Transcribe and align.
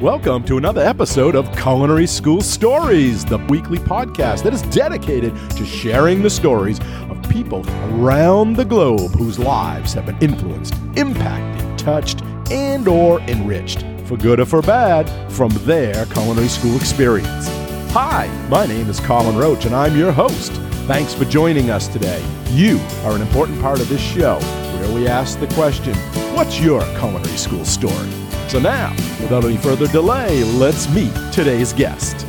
Welcome 0.00 0.44
to 0.44 0.58
another 0.58 0.80
episode 0.80 1.34
of 1.34 1.50
Culinary 1.56 2.06
School 2.06 2.40
Stories, 2.40 3.24
the 3.24 3.38
weekly 3.48 3.78
podcast 3.78 4.44
that 4.44 4.54
is 4.54 4.62
dedicated 4.62 5.34
to 5.56 5.66
sharing 5.66 6.22
the 6.22 6.30
stories 6.30 6.78
of 7.10 7.20
people 7.28 7.68
around 7.68 8.54
the 8.54 8.64
globe 8.64 9.10
whose 9.16 9.40
lives 9.40 9.94
have 9.94 10.06
been 10.06 10.16
influenced, 10.20 10.74
impacted, 10.94 11.76
touched, 11.76 12.22
and 12.52 12.86
or 12.86 13.18
enriched, 13.22 13.84
for 14.04 14.16
good 14.16 14.38
or 14.38 14.46
for 14.46 14.62
bad, 14.62 15.10
from 15.32 15.48
their 15.64 16.06
culinary 16.06 16.46
school 16.46 16.76
experience. 16.76 17.48
Hi, 17.90 18.28
my 18.48 18.66
name 18.66 18.88
is 18.88 19.00
Colin 19.00 19.36
Roach 19.36 19.64
and 19.64 19.74
I'm 19.74 19.96
your 19.96 20.12
host. 20.12 20.52
Thanks 20.86 21.12
for 21.12 21.24
joining 21.24 21.70
us 21.70 21.88
today. 21.88 22.24
You 22.50 22.78
are 23.02 23.16
an 23.16 23.20
important 23.20 23.60
part 23.60 23.80
of 23.80 23.88
this 23.88 24.00
show 24.00 24.38
where 24.38 24.94
we 24.94 25.08
ask 25.08 25.40
the 25.40 25.48
question, 25.48 25.96
what's 26.36 26.60
your 26.60 26.82
culinary 26.98 27.36
school 27.36 27.64
story? 27.64 28.08
So 28.48 28.58
now, 28.58 28.92
without 29.20 29.44
any 29.44 29.58
further 29.58 29.86
delay, 29.88 30.42
let's 30.42 30.88
meet 30.94 31.12
today's 31.32 31.74
guest. 31.74 32.22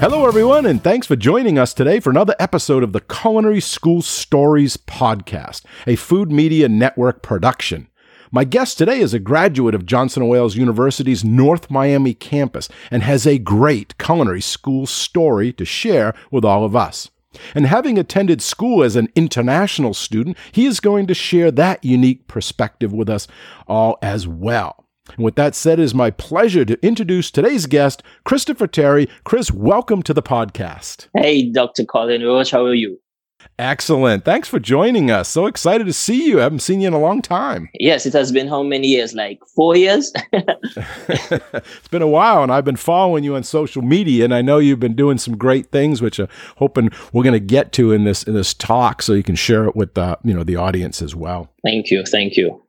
Hello, 0.00 0.26
everyone, 0.26 0.64
and 0.64 0.82
thanks 0.82 1.06
for 1.06 1.14
joining 1.14 1.58
us 1.58 1.74
today 1.74 2.00
for 2.00 2.08
another 2.08 2.34
episode 2.38 2.82
of 2.82 2.94
the 2.94 3.02
Culinary 3.02 3.60
School 3.60 4.00
Stories 4.00 4.78
podcast, 4.78 5.66
a 5.86 5.94
food 5.96 6.32
media 6.32 6.70
network 6.70 7.22
production. 7.22 7.88
My 8.32 8.44
guest 8.44 8.78
today 8.78 9.00
is 9.00 9.12
a 9.12 9.18
graduate 9.18 9.74
of 9.74 9.84
Johnson 9.84 10.26
& 10.26 10.28
Wales 10.28 10.56
University's 10.56 11.22
North 11.22 11.70
Miami 11.70 12.14
campus 12.14 12.70
and 12.90 13.02
has 13.02 13.26
a 13.26 13.36
great 13.36 13.98
culinary 13.98 14.40
school 14.40 14.86
story 14.86 15.52
to 15.52 15.66
share 15.66 16.14
with 16.30 16.46
all 16.46 16.64
of 16.64 16.74
us. 16.74 17.10
And 17.54 17.66
having 17.66 17.98
attended 17.98 18.40
school 18.40 18.82
as 18.82 18.96
an 18.96 19.08
international 19.14 19.92
student, 19.92 20.38
he 20.50 20.64
is 20.64 20.80
going 20.80 21.06
to 21.08 21.14
share 21.14 21.50
that 21.50 21.84
unique 21.84 22.26
perspective 22.26 22.90
with 22.90 23.10
us 23.10 23.28
all 23.66 23.98
as 24.00 24.26
well. 24.26 24.87
And 25.16 25.24
with 25.24 25.36
that 25.36 25.54
said, 25.54 25.78
it 25.78 25.82
is 25.82 25.94
my 25.94 26.10
pleasure 26.10 26.64
to 26.64 26.86
introduce 26.86 27.30
today's 27.30 27.66
guest, 27.66 28.02
Christopher 28.24 28.66
Terry. 28.66 29.08
Chris, 29.24 29.50
welcome 29.50 30.02
to 30.02 30.14
the 30.14 30.22
podcast. 30.22 31.08
Hey, 31.14 31.50
Dr. 31.50 31.84
Colin 31.84 32.22
Roach, 32.22 32.50
how 32.50 32.64
are 32.64 32.74
you? 32.74 32.98
Excellent. 33.58 34.24
Thanks 34.24 34.48
for 34.48 34.58
joining 34.58 35.10
us. 35.10 35.28
So 35.28 35.46
excited 35.46 35.86
to 35.86 35.92
see 35.92 36.28
you. 36.28 36.40
I 36.40 36.44
haven't 36.44 36.60
seen 36.60 36.80
you 36.80 36.88
in 36.88 36.92
a 36.92 36.98
long 36.98 37.22
time. 37.22 37.68
Yes, 37.74 38.06
it 38.06 38.12
has 38.12 38.30
been 38.30 38.48
how 38.48 38.62
many 38.62 38.88
years? 38.88 39.14
Like 39.14 39.40
four 39.54 39.76
years? 39.76 40.12
it's 40.32 41.88
been 41.90 42.02
a 42.02 42.08
while, 42.08 42.42
and 42.42 42.52
I've 42.52 42.64
been 42.64 42.76
following 42.76 43.24
you 43.24 43.34
on 43.34 43.42
social 43.42 43.82
media, 43.82 44.24
and 44.24 44.34
I 44.34 44.42
know 44.42 44.58
you've 44.58 44.80
been 44.80 44.94
doing 44.94 45.18
some 45.18 45.36
great 45.36 45.70
things, 45.70 46.00
which 46.00 46.18
I'm 46.18 46.28
hoping 46.56 46.90
we're 47.12 47.24
going 47.24 47.32
to 47.32 47.40
get 47.40 47.72
to 47.74 47.92
in 47.92 48.04
this 48.04 48.22
in 48.22 48.34
this 48.34 48.54
talk, 48.54 49.02
so 49.02 49.12
you 49.12 49.22
can 49.24 49.36
share 49.36 49.64
it 49.64 49.74
with 49.74 49.94
the 49.94 50.18
you 50.22 50.34
know 50.34 50.44
the 50.44 50.56
audience 50.56 51.02
as 51.02 51.14
well. 51.16 51.48
Thank 51.64 51.90
you. 51.90 52.04
Thank 52.04 52.36
you. 52.36 52.62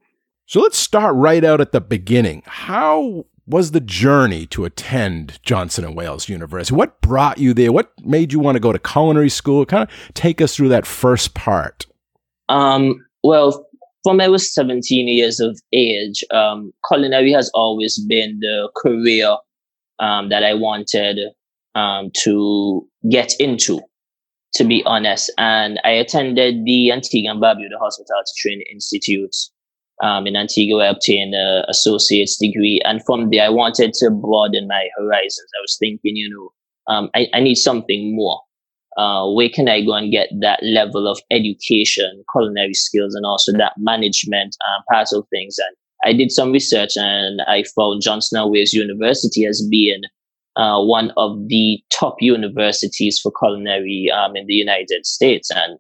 So 0.50 0.61
let's 0.61 0.80
start 0.80 1.14
right 1.14 1.44
out 1.44 1.61
at 1.61 1.73
the 1.73 1.80
beginning. 1.80 2.42
How 2.47 3.28
was 3.45 3.69
the 3.69 3.80
journey 3.80 4.47
to 4.47 4.66
attend 4.66 5.38
Johnson 5.44 5.86
and 5.86 5.95
Wales 5.95 6.28
University? 6.28 6.75
What 6.75 7.00
brought 7.02 7.38
you 7.38 7.53
there? 7.53 7.72
What 7.72 7.92
made 8.03 8.33
you 8.33 8.39
want 8.39 8.55
to 8.55 8.59
go 8.59 8.73
to 8.73 8.80
culinary 8.80 9.30
school? 9.30 9.64
Kind 9.67 9.88
of 9.88 10.14
take 10.16 10.42
us 10.42 10.55
through 10.55 10.70
that 10.70 10.88
first 10.88 11.36
part. 11.36 11.86
Um, 12.50 13.05
well, 13.23 13.64
from 14.02 14.20
I 14.22 14.27
was 14.27 14.52
17 14.52 15.08
years 15.08 15.39
of 15.39 15.61
age, 15.72 16.23
um, 16.31 16.73
culinary 16.88 17.31
has 17.33 17.52
always 17.53 18.00
been 18.00 18.39
the 18.39 18.72
career 18.75 19.38
um, 20.00 20.30
that 20.30 20.44
I 20.44 20.55
wanted 20.55 21.20
um, 21.75 22.09
to 22.23 22.89
get 23.11 23.36
into, 23.39 23.81
to 24.55 24.64
be 24.64 24.81
honest. 24.88 25.31
And 25.38 25.80
I 25.83 25.92
attended 25.92 26.66
the 26.66 26.92
Antigua 26.92 27.33
and 27.33 27.39
Barbuda 27.39 27.77
Hospitality 27.80 28.31
Training 28.36 28.66
Institute 28.72 29.36
um, 30.02 30.28
in 30.28 30.36
Antigua, 30.36 30.86
I 30.86 30.89
obtained 30.89 31.33
an 31.33 31.66
associate's 31.67 32.38
degree. 32.38 32.81
And 32.86 33.03
from 33.05 33.30
there, 33.30 33.45
I 33.45 33.50
wanted 33.50 33.94
to 33.95 34.09
broaden 34.09 34.67
my 34.67 34.88
horizons. 34.97 35.50
I 35.58 35.61
was 35.61 35.78
thinking, 35.80 36.16
you 36.16 36.30
know, 36.30 36.94
um, 36.94 37.09
I, 37.16 37.28
I 37.33 37.39
need 37.39 37.55
something 37.55 38.16
more. 38.16 38.42
Uh, 38.97 39.30
where 39.31 39.50
can 39.50 39.70
I 39.70 39.81
go 39.81 39.94
and 39.94 40.11
get 40.11 40.30
that 40.42 40.61
level 40.64 41.08
of 41.08 41.20
education, 41.32 42.23
culinary 42.33 42.73
skills, 42.73 43.15
and 43.15 43.26
also 43.26 43.54
that 43.54 43.73
management 43.77 44.58
uh, 44.67 44.82
part 44.92 45.10
of 45.14 45.26
things? 45.30 45.58
And 45.58 45.76
I 46.04 46.17
did 46.17 46.31
some 46.31 46.52
research 46.52 46.92
and 46.95 47.42
I 47.48 47.64
found 47.76 48.02
Johnson 48.02 48.42
& 48.43 48.52
Wales 48.52 48.73
University 48.73 49.45
as 49.45 49.66
being 49.70 50.02
uh, 50.55 50.81
one 50.81 51.11
of 51.17 51.48
the 51.48 51.80
top 51.92 52.16
universities 52.20 53.20
for 53.20 53.31
culinary 53.39 54.10
um, 54.11 54.36
in 54.36 54.45
the 54.48 54.54
United 54.54 55.05
States. 55.05 55.49
And 55.52 55.77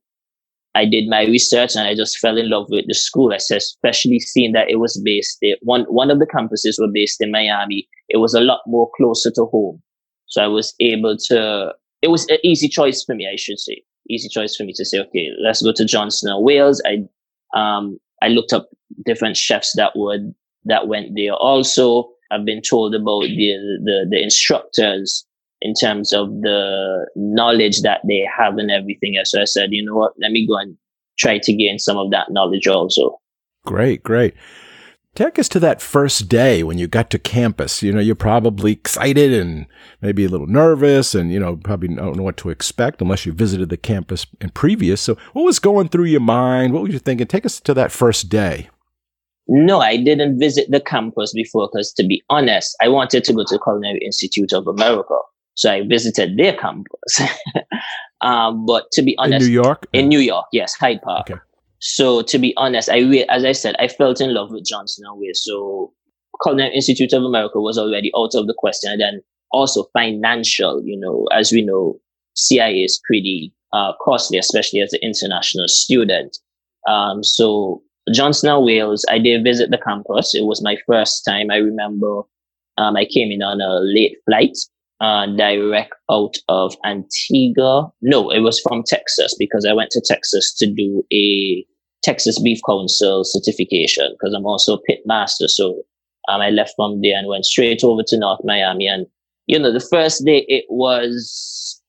I 0.79 0.85
did 0.85 1.09
my 1.09 1.23
research 1.25 1.75
and 1.75 1.85
I 1.85 1.93
just 1.93 2.17
fell 2.19 2.37
in 2.37 2.49
love 2.49 2.67
with 2.69 2.85
the 2.87 2.93
school. 2.93 3.33
I 3.33 3.37
said, 3.37 3.57
especially 3.57 4.19
seeing 4.19 4.53
that 4.53 4.69
it 4.69 4.77
was 4.77 4.99
based 5.03 5.37
there. 5.41 5.57
One 5.61 5.83
one 5.89 6.09
of 6.09 6.19
the 6.19 6.25
campuses 6.25 6.79
were 6.79 6.91
based 6.91 7.21
in 7.21 7.31
Miami. 7.31 7.87
It 8.07 8.17
was 8.17 8.33
a 8.33 8.39
lot 8.39 8.61
more 8.65 8.89
closer 8.95 9.29
to 9.31 9.45
home. 9.45 9.81
So 10.27 10.41
I 10.41 10.47
was 10.47 10.73
able 10.79 11.17
to 11.27 11.73
it 12.01 12.09
was 12.09 12.25
an 12.29 12.37
easy 12.45 12.69
choice 12.69 13.03
for 13.03 13.13
me, 13.13 13.27
I 13.31 13.35
should 13.35 13.59
say. 13.59 13.83
Easy 14.09 14.29
choice 14.29 14.55
for 14.55 14.63
me 14.63 14.73
to 14.77 14.85
say, 14.85 14.99
okay, 14.99 15.27
let's 15.43 15.61
go 15.61 15.73
to 15.73 15.83
Johnson 15.83 16.31
and 16.31 16.45
Wales. 16.45 16.81
I 16.85 17.03
um 17.59 17.99
I 18.21 18.29
looked 18.29 18.53
up 18.53 18.69
different 19.05 19.35
chefs 19.35 19.73
that 19.75 19.91
would 19.97 20.33
that 20.63 20.87
went 20.87 21.09
there. 21.13 21.33
Also, 21.33 22.09
I've 22.31 22.45
been 22.45 22.61
told 22.61 22.95
about 22.95 23.23
the 23.23 23.49
the, 23.83 24.07
the 24.09 24.23
instructors 24.23 25.25
in 25.61 25.73
terms 25.73 26.13
of 26.13 26.29
the 26.41 27.07
knowledge 27.15 27.81
that 27.81 28.01
they 28.07 28.25
have 28.37 28.57
and 28.57 28.71
everything 28.71 29.17
else. 29.17 29.31
So 29.31 29.41
I 29.41 29.45
said, 29.45 29.69
you 29.71 29.83
know 29.83 29.95
what, 29.95 30.13
let 30.21 30.31
me 30.31 30.47
go 30.47 30.57
and 30.57 30.77
try 31.17 31.37
to 31.37 31.53
gain 31.53 31.79
some 31.79 31.97
of 31.97 32.11
that 32.11 32.31
knowledge 32.31 32.67
also. 32.67 33.19
Great, 33.65 34.03
great. 34.03 34.33
Take 35.15 35.39
us 35.39 35.49
to 35.49 35.59
that 35.59 35.81
first 35.81 36.29
day 36.29 36.63
when 36.63 36.77
you 36.77 36.87
got 36.87 37.09
to 37.09 37.19
campus. 37.19 37.83
You 37.83 37.91
know, 37.91 37.99
you're 37.99 38.15
probably 38.15 38.71
excited 38.71 39.33
and 39.33 39.65
maybe 40.01 40.23
a 40.23 40.29
little 40.29 40.47
nervous 40.47 41.13
and, 41.13 41.33
you 41.33 41.39
know, 41.39 41.57
probably 41.57 41.89
don't 41.89 42.15
know 42.15 42.23
what 42.23 42.37
to 42.37 42.49
expect 42.49 43.01
unless 43.01 43.25
you 43.25 43.33
visited 43.33 43.69
the 43.69 43.75
campus 43.75 44.25
in 44.39 44.51
previous. 44.51 45.01
So 45.01 45.17
what 45.33 45.43
was 45.43 45.59
going 45.59 45.89
through 45.89 46.05
your 46.05 46.21
mind? 46.21 46.73
What 46.73 46.83
were 46.83 46.89
you 46.89 46.99
thinking? 46.99 47.27
Take 47.27 47.45
us 47.45 47.59
to 47.61 47.73
that 47.73 47.91
first 47.91 48.29
day. 48.29 48.69
No, 49.47 49.81
I 49.81 49.97
didn't 49.97 50.39
visit 50.39 50.69
the 50.69 50.79
campus 50.79 51.33
before 51.33 51.67
because 51.69 51.91
to 51.93 52.03
be 52.05 52.23
honest, 52.29 52.77
I 52.81 52.87
wanted 52.87 53.23
to 53.23 53.33
go 53.33 53.43
to 53.43 53.55
the 53.55 53.59
Culinary 53.59 53.99
Institute 54.05 54.53
of 54.53 54.67
America. 54.67 55.15
So 55.59 55.69
I 55.69 55.85
visited 55.85 56.37
their 56.37 56.55
campus. 56.55 57.21
um, 58.21 58.65
but 58.65 58.89
to 58.93 59.01
be 59.01 59.13
honest, 59.17 59.45
in 59.45 59.51
New 59.51 59.61
York, 59.61 59.87
in 59.91 60.07
New 60.07 60.19
York, 60.19 60.45
yes, 60.53 60.73
Hyde 60.73 61.01
Park. 61.01 61.29
Okay. 61.29 61.39
So 61.79 62.21
to 62.21 62.37
be 62.39 62.53
honest, 62.55 62.89
I 62.89 62.99
re- 62.99 63.25
as 63.27 63.43
I 63.43 63.51
said, 63.51 63.75
I 63.77 63.89
felt 63.89 64.21
in 64.21 64.33
love 64.33 64.51
with 64.51 64.65
Johnson 64.65 65.03
and 65.05 65.19
Wales. 65.19 65.43
So 65.43 65.91
Culinary 66.41 66.73
Institute 66.73 67.11
of 67.11 67.23
America 67.23 67.59
was 67.59 67.77
already 67.77 68.09
out 68.15 68.35
of 68.35 68.47
the 68.47 68.53
question. 68.57 68.89
And 68.89 69.01
then 69.01 69.21
also 69.51 69.87
financial, 69.91 70.81
you 70.81 70.97
know, 70.97 71.27
as 71.33 71.51
we 71.51 71.61
know, 71.61 71.99
CIA 72.35 72.83
is 72.83 73.01
pretty 73.05 73.53
uh, 73.73 73.91
costly, 74.01 74.37
especially 74.37 74.79
as 74.79 74.93
an 74.93 74.99
international 75.01 75.67
student. 75.67 76.37
Um, 76.87 77.21
so 77.21 77.81
Johnson 78.13 78.49
and 78.49 78.63
Wales, 78.63 79.05
I 79.09 79.19
did 79.19 79.43
visit 79.43 79.71
the 79.71 79.77
campus. 79.77 80.33
It 80.33 80.45
was 80.45 80.63
my 80.63 80.77
first 80.87 81.25
time. 81.27 81.51
I 81.51 81.57
remember 81.57 82.21
um, 82.77 82.95
I 82.95 83.03
came 83.03 83.29
in 83.29 83.43
on 83.43 83.59
a 83.59 83.81
late 83.81 84.15
flight 84.25 84.57
uh, 85.01 85.25
direct 85.37 85.93
out 86.11 86.35
of 86.49 86.75
Antigua. 86.85 87.89
No, 88.01 88.29
it 88.31 88.39
was 88.39 88.59
from 88.59 88.83
Texas 88.85 89.35
because 89.37 89.65
I 89.65 89.73
went 89.73 89.91
to 89.91 90.01
Texas 90.05 90.53
to 90.55 90.67
do 90.67 91.03
a 91.13 91.65
Texas 92.03 92.41
Beef 92.41 92.59
Council 92.67 93.23
certification 93.23 94.09
because 94.13 94.33
I'm 94.33 94.45
also 94.45 94.75
a 94.75 94.81
pit 94.81 94.99
master. 95.05 95.47
So 95.47 95.81
um, 96.29 96.41
I 96.41 96.49
left 96.49 96.73
from 96.75 97.01
there 97.01 97.17
and 97.17 97.27
went 97.27 97.45
straight 97.45 97.83
over 97.83 98.03
to 98.07 98.17
North 98.17 98.41
Miami. 98.43 98.87
And, 98.87 99.05
you 99.47 99.57
know, 99.57 99.71
the 99.71 99.79
first 99.79 100.25
day 100.25 100.45
it 100.47 100.65
was, 100.69 101.81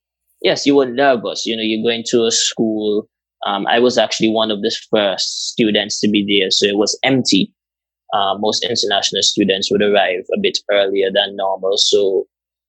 yes, 0.42 0.66
you 0.66 0.76
were 0.76 0.86
nervous. 0.86 1.46
You 1.46 1.56
know, 1.56 1.62
you're 1.62 1.84
going 1.84 2.04
to 2.08 2.24
a 2.24 2.30
school. 2.30 3.08
Um, 3.46 3.66
I 3.66 3.78
was 3.78 3.98
actually 3.98 4.30
one 4.30 4.50
of 4.50 4.62
the 4.62 4.74
first 4.90 5.50
students 5.50 6.00
to 6.00 6.08
be 6.08 6.24
there. 6.38 6.50
So 6.50 6.66
it 6.66 6.76
was 6.76 6.98
empty. 7.02 7.52
Uh, 8.12 8.36
most 8.38 8.64
international 8.64 9.22
students 9.22 9.70
would 9.70 9.82
arrive 9.82 10.24
a 10.34 10.40
bit 10.40 10.58
earlier 10.70 11.10
than 11.12 11.36
normal. 11.36 11.76
So 11.76 12.26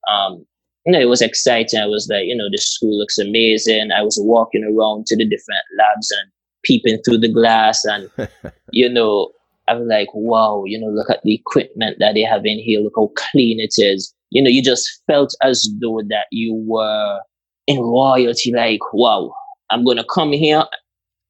um, 0.10 0.46
you 0.86 0.94
know, 0.94 1.00
it 1.00 1.10
was 1.10 1.22
exciting. 1.22 1.80
I 1.80 1.86
was 1.86 2.08
like, 2.10 2.26
you 2.26 2.36
know, 2.36 2.50
the 2.52 2.58
school 2.58 2.98
looks 2.98 3.18
amazing. 3.18 3.92
I 3.92 4.02
was 4.02 4.18
walking 4.22 4.64
around 4.64 5.06
to 5.08 5.16
the 5.16 5.26
different 5.26 5.62
labs 5.78 6.12
and 6.12 6.32
peeping 6.64 7.00
through 7.04 7.20
the 7.20 7.32
glass 7.32 7.84
and, 7.86 8.10
you 8.72 8.90
know, 8.90 9.32
I 9.68 9.76
was 9.76 9.88
like, 9.88 10.08
wow, 10.14 10.64
you 10.66 10.80
know, 10.80 10.88
look 10.88 11.10
at 11.10 11.22
the 11.24 11.36
equipment 11.36 11.98
that 12.00 12.14
they 12.16 12.24
have 12.24 12.46
in 12.46 12.60
here. 12.60 12.82
Look 12.82 12.94
how 12.96 13.12
clean 13.16 13.60
it 13.60 13.76
is. 13.78 14.14
You 14.32 14.42
know, 14.42 14.50
you 14.50 14.64
just 14.64 15.02
felt 15.08 15.34
as 15.44 15.70
though 15.80 16.02
that 16.10 16.26
you 16.32 16.56
were 16.68 17.20
in 17.68 17.80
royalty. 17.80 18.52
Like, 18.52 18.80
wow, 18.92 19.34
I'm 19.70 19.84
going 19.86 19.98
to 19.98 20.04
come 20.04 20.32
here 20.32 20.66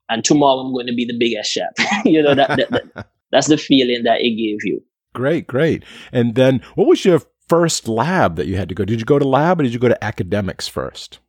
and 0.10 0.24
tomorrow 0.24 0.60
I'm 0.60 0.74
going 0.74 0.88
to 0.88 0.96
be 0.96 1.06
the 1.06 1.18
biggest 1.18 1.52
chef. 1.52 1.72
you 2.06 2.22
know, 2.22 2.36
that, 2.36 2.50
that, 2.50 2.70
that, 2.72 3.08
that's 3.32 3.48
the 3.48 3.58
feeling 3.58 4.04
that 4.04 4.22
it 4.22 4.36
gave 4.36 4.64
you. 4.64 4.84
Great, 5.14 5.48
great. 5.48 5.84
And 6.12 6.36
then 6.36 6.62
what 6.76 6.88
was 6.88 7.04
your 7.04 7.22
first 7.52 7.90
lab 7.90 8.38
that 8.38 8.48
you 8.48 8.56
had 8.56 8.70
to 8.70 8.76
go? 8.76 8.86
Did 8.86 9.00
you 9.02 9.06
go 9.06 9.20
to 9.20 9.28
lab 9.28 9.60
or 9.60 9.64
did 9.64 9.74
you 9.74 9.80
go 9.80 9.90
to 9.90 10.02
academics 10.02 10.70
first? 10.70 11.20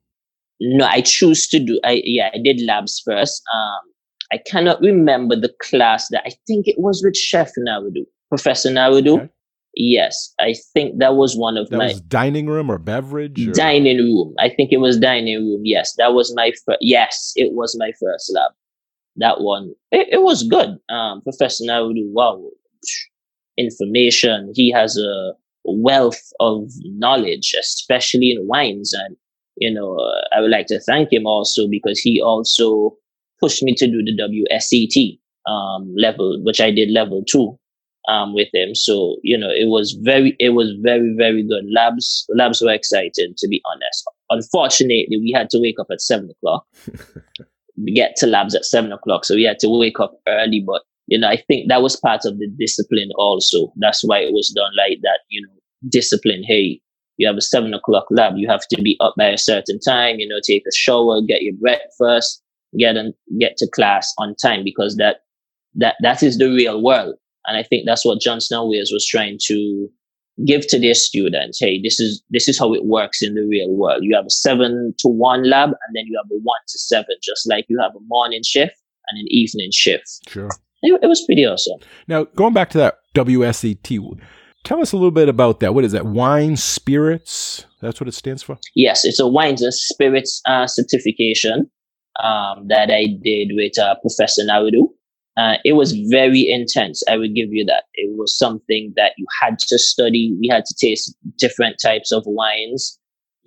No, 0.61 0.87
I 0.87 1.01
choose 1.01 1.49
to 1.49 1.59
do. 1.59 1.81
I 1.85 2.01
yeah, 2.05 2.31
I 2.33 2.39
did 2.39 2.63
labs 2.65 3.03
first. 3.05 3.43
Um, 3.53 3.81
I 4.33 4.39
cannot 4.47 4.81
remember 4.81 5.35
the 5.35 5.53
class 5.61 6.07
that 6.11 6.23
I 6.25 6.31
think 6.47 6.69
it 6.69 6.77
was 6.79 7.03
with 7.05 7.17
Chef 7.17 7.51
Narudu, 7.59 8.05
Professor 8.29 8.71
Narudu. 8.71 9.15
Okay. 9.19 9.29
Yes, 9.75 10.33
I 10.39 10.55
think 10.73 11.01
that 11.01 11.17
was 11.17 11.37
one 11.37 11.57
of 11.57 11.69
that 11.71 11.79
my 11.79 11.89
was 11.89 12.01
dining 12.03 12.47
room 12.47 12.71
or 12.71 12.79
beverage. 12.79 13.49
Or? 13.49 13.53
Dining 13.53 13.97
room. 13.97 14.35
I 14.39 14.49
think 14.49 14.71
it 14.71 14.77
was 14.77 14.99
dining 14.99 15.39
room. 15.39 15.63
Yes, 15.65 15.95
that 15.99 16.13
was 16.13 16.33
my 16.37 16.53
first. 16.65 16.79
Yes, 16.81 17.33
it 17.35 17.53
was 17.53 17.75
my 17.77 17.91
first 17.99 18.33
lab. 18.33 18.53
That 19.17 19.41
one, 19.41 19.75
it, 19.91 20.07
it 20.13 20.23
was 20.23 20.45
good. 20.45 20.79
Um, 20.89 21.21
Professor 21.23 21.65
Narudu, 21.65 22.13
wow, 22.13 22.41
information. 23.59 24.53
He 24.55 24.71
has 24.71 24.97
a 24.97 25.33
wealth 25.65 26.33
of 26.41 26.71
knowledge, 26.85 27.55
especially 27.59 28.31
in 28.33 28.47
wines, 28.47 28.93
and 28.93 29.17
you 29.57 29.73
know, 29.73 29.97
uh, 29.99 30.37
I 30.37 30.41
would 30.41 30.51
like 30.51 30.67
to 30.69 30.81
thank 30.81 31.13
him 31.13 31.27
also 31.27 31.69
because 31.69 31.99
he 31.99 32.21
also 32.21 32.97
pushed 33.41 33.63
me 33.63 33.75
to 33.75 33.87
do 33.87 34.03
the 34.03 34.17
WSET 34.17 35.19
um, 35.51 35.93
level, 35.97 36.41
which 36.45 36.61
I 36.61 36.71
did 36.71 36.91
level 36.91 37.23
two 37.29 37.59
um, 38.09 38.35
with 38.35 38.49
him. 38.55 38.75
So 38.75 39.17
you 39.23 39.37
know, 39.37 39.51
it 39.51 39.69
was 39.69 39.93
very, 40.03 40.37
it 40.39 40.51
was 40.51 40.73
very, 40.81 41.15
very 41.17 41.43
good. 41.43 41.65
Labs, 41.73 42.27
labs 42.35 42.63
were 42.63 42.73
excited 42.73 43.37
to 43.37 43.49
be 43.49 43.61
honest. 43.71 44.05
Unfortunately, 44.31 45.07
we 45.11 45.33
had 45.35 45.51
to 45.51 45.61
wake 45.61 45.79
up 45.79 45.89
at 45.91 46.01
seven 46.01 46.31
o'clock. 46.31 46.67
we 47.77 47.93
get 47.93 48.17
to 48.17 48.27
labs 48.27 48.55
at 48.55 48.65
seven 48.65 48.93
o'clock, 48.93 49.25
so 49.25 49.35
we 49.35 49.45
had 49.45 49.59
to 49.61 49.69
wake 49.69 50.01
up 50.01 50.15
early. 50.27 50.61
But 50.67 50.83
you 51.13 51.19
know, 51.19 51.29
I 51.29 51.37
think 51.37 51.69
that 51.69 51.83
was 51.83 51.95
part 51.95 52.25
of 52.25 52.39
the 52.39 52.49
discipline 52.59 53.11
also. 53.17 53.71
That's 53.77 54.03
why 54.03 54.21
it 54.21 54.33
was 54.33 54.49
done 54.57 54.73
like 54.79 55.01
that. 55.03 55.19
You 55.29 55.43
know, 55.43 55.53
discipline. 55.91 56.43
Hey, 56.43 56.81
you 57.19 57.27
have 57.27 57.37
a 57.37 57.43
seven 57.43 57.75
o'clock 57.75 58.07
lab. 58.11 58.39
You 58.39 58.49
have 58.49 58.67
to 58.71 58.81
be 58.81 58.97
up 58.99 59.13
by 59.19 59.27
a 59.27 59.37
certain 59.37 59.79
time. 59.79 60.21
You 60.21 60.27
know, 60.27 60.41
take 60.43 60.63
a 60.67 60.75
shower, 60.75 61.21
get 61.21 61.43
your 61.43 61.53
breakfast, 61.61 62.43
get 62.79 62.97
and 62.97 63.13
get 63.39 63.59
to 63.59 63.69
class 63.69 64.15
on 64.17 64.35
time 64.37 64.65
because 64.65 64.97
that 64.97 65.17
that 65.75 65.97
that 66.01 66.23
is 66.23 66.39
the 66.39 66.49
real 66.49 66.83
world. 66.83 67.17
And 67.47 67.59
I 67.59 67.63
think 67.63 67.85
that's 67.85 68.07
what 68.07 68.23
Johnson 68.23 68.71
Wales 68.71 68.91
was 68.91 69.07
trying 69.07 69.37
to 69.49 69.89
give 70.47 70.67
to 70.69 70.81
their 70.81 70.95
students. 70.95 71.61
Hey, 71.61 71.79
this 71.83 72.01
is 72.01 72.23
this 72.31 72.49
is 72.49 72.59
how 72.59 72.73
it 72.73 72.87
works 72.87 73.21
in 73.21 73.35
the 73.35 73.47
real 73.47 73.71
world. 73.71 74.03
You 74.03 74.17
have 74.17 74.25
a 74.25 74.31
seven 74.31 74.95
to 75.01 75.09
one 75.09 75.45
lab, 75.51 75.69
and 75.69 75.95
then 75.95 76.07
you 76.07 76.17
have 76.17 76.31
a 76.31 76.41
one 76.41 76.63
to 76.69 76.79
seven, 76.79 77.17
just 77.23 77.47
like 77.47 77.67
you 77.69 77.79
have 77.83 77.93
a 77.95 78.01
morning 78.07 78.43
shift 78.43 78.77
and 79.09 79.21
an 79.21 79.27
evening 79.29 79.73
shift. 79.73 80.27
Sure. 80.27 80.49
It, 80.83 80.99
it 81.03 81.07
was 81.07 81.25
pretty 81.25 81.47
awesome. 81.47 81.79
Now, 82.09 82.25
going 82.25 82.55
back 82.55 82.71
to 82.71 82.79
that 82.79 82.99
WSET, 83.15 84.21
tell 84.65 84.81
us 84.81 84.93
a 84.93 84.97
little 84.97 85.11
bit 85.11 85.29
about 85.29 85.61
that. 85.61 85.75
What 85.75 85.85
is 85.85 85.93
that? 85.93 86.07
Wine 86.07 86.57
spirits? 86.57 87.67
That's 87.81 88.01
what 88.01 88.09
it 88.09 88.15
stands 88.15 88.43
for? 88.43 88.59
Yes, 88.75 89.05
it's 89.05 89.21
a 89.21 89.27
wines 89.27 89.63
and 89.63 89.75
spirits 89.75 90.41
uh, 90.47 90.67
certification 90.67 91.71
um, 92.23 92.67
that 92.69 92.91
I 92.91 93.19
did 93.23 93.51
with 93.55 93.79
uh, 93.79 93.97
Professor 94.01 94.43
Narudu. 94.43 94.89
Uh, 95.37 95.55
it 95.65 95.73
was 95.73 95.93
very 96.11 96.49
intense. 96.51 97.03
I 97.09 97.17
would 97.17 97.35
give 97.35 97.53
you 97.53 97.65
that. 97.65 97.85
It 97.95 98.17
was 98.19 98.37
something 98.37 98.93
that 98.97 99.13
you 99.17 99.27
had 99.41 99.59
to 99.61 99.79
study. 99.79 100.37
We 100.39 100.49
had 100.49 100.65
to 100.67 100.75
taste 100.79 101.17
different 101.39 101.77
types 101.83 102.13
of 102.13 102.23
wines. 102.27 102.99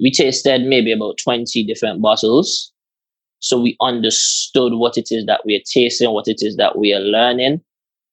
We 0.02 0.12
tasted 0.12 0.64
maybe 0.64 0.92
about 0.92 1.18
20 1.24 1.64
different 1.64 2.02
bottles. 2.02 2.74
So 3.46 3.60
we 3.60 3.78
understood 3.82 4.74
what 4.74 4.98
it 4.98 5.10
is 5.12 5.26
that 5.26 5.42
we 5.46 5.56
are 5.56 5.64
tasting, 5.72 6.12
what 6.12 6.28
it 6.28 6.40
is 6.42 6.56
that 6.58 6.78
we 6.78 6.94
are 6.94 7.00
learning. 7.00 7.62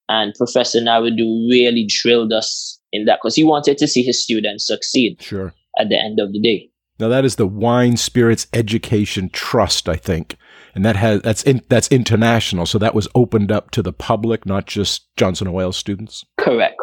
And 0.08 0.34
Professor 0.34 0.81
Narudu 0.81 1.49
really 1.50 1.87
drilled 1.88 2.32
us 2.32 2.79
in 2.93 3.06
that 3.06 3.20
because 3.23 3.34
he 3.34 3.44
wanted 3.44 3.79
to 3.79 3.88
see 3.88 4.02
his 4.02 4.23
students 4.23 4.67
succeed. 4.67 5.23
Sure. 5.23 5.55
At 5.79 5.88
the 5.88 5.99
end 5.99 6.20
of 6.20 6.32
the 6.32 6.40
day. 6.40 6.69
Now 6.99 7.08
that 7.08 7.25
is 7.25 7.37
the 7.37 7.46
Wine 7.46 7.96
Spirits 7.96 8.46
Education 8.52 9.31
Trust, 9.31 9.88
I 9.88 9.96
think 9.96 10.37
and 10.75 10.84
that 10.84 10.96
has 10.96 11.23
that's 11.23 11.43
in, 11.43 11.62
that's 11.69 11.88
international. 11.88 12.67
So 12.67 12.79
that 12.79 12.94
was 12.94 13.08
opened 13.14 13.52
up 13.52 13.70
to 13.73 13.82
the 13.82 13.93
public, 13.93 14.46
not 14.46 14.67
just 14.67 15.06
Johnson 15.17 15.46
and 15.46 15.55
Wales 15.55 15.76
students. 15.76 16.25
Correct. 16.38 16.76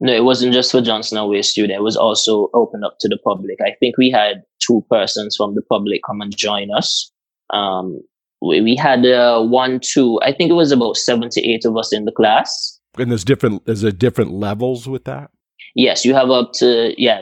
No, 0.00 0.14
it 0.14 0.24
wasn't 0.24 0.54
just 0.54 0.72
for 0.72 0.80
Johnson 0.80 1.18
and 1.18 1.28
Wales 1.28 1.50
students. 1.50 1.78
It 1.78 1.82
was 1.82 1.96
also 1.96 2.48
opened 2.54 2.84
up 2.84 2.96
to 3.00 3.08
the 3.08 3.18
public. 3.18 3.58
I 3.60 3.74
think 3.80 3.96
we 3.98 4.10
had 4.10 4.42
two 4.60 4.84
persons 4.88 5.36
from 5.36 5.54
the 5.54 5.62
public 5.62 6.00
come 6.06 6.20
and 6.20 6.34
join 6.34 6.70
us. 6.70 7.10
Um, 7.52 8.00
we, 8.42 8.60
we 8.60 8.76
had 8.76 9.04
uh, 9.04 9.42
one, 9.42 9.80
two. 9.82 10.20
I 10.22 10.32
think 10.32 10.50
it 10.50 10.54
was 10.54 10.72
about 10.72 10.96
seven 10.96 11.28
to 11.30 11.46
eight 11.46 11.64
of 11.64 11.76
us 11.76 11.92
in 11.92 12.04
the 12.04 12.12
class. 12.12 12.78
And 12.98 13.10
there's 13.10 13.24
different. 13.24 13.66
There's 13.66 13.84
a 13.84 13.92
different 13.92 14.32
levels 14.32 14.88
with 14.88 15.04
that. 15.04 15.30
Yes, 15.74 16.04
you 16.04 16.14
have 16.14 16.30
up 16.30 16.52
to 16.54 16.94
yeah. 17.00 17.20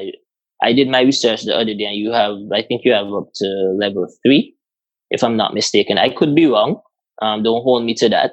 I 0.62 0.72
did 0.72 0.88
my 0.88 1.02
research 1.02 1.44
the 1.44 1.54
other 1.54 1.74
day, 1.74 1.84
and 1.84 1.96
you 1.96 2.12
have. 2.12 2.36
I 2.52 2.62
think 2.62 2.82
you 2.84 2.92
have 2.92 3.12
up 3.12 3.28
to 3.36 3.46
level 3.78 4.08
three 4.24 4.54
if 5.10 5.22
I'm 5.22 5.36
not 5.36 5.54
mistaken. 5.54 5.98
I 5.98 6.10
could 6.10 6.34
be 6.34 6.46
wrong. 6.46 6.80
Um, 7.22 7.42
don't 7.42 7.62
hold 7.62 7.84
me 7.84 7.94
to 7.94 8.08
that. 8.08 8.32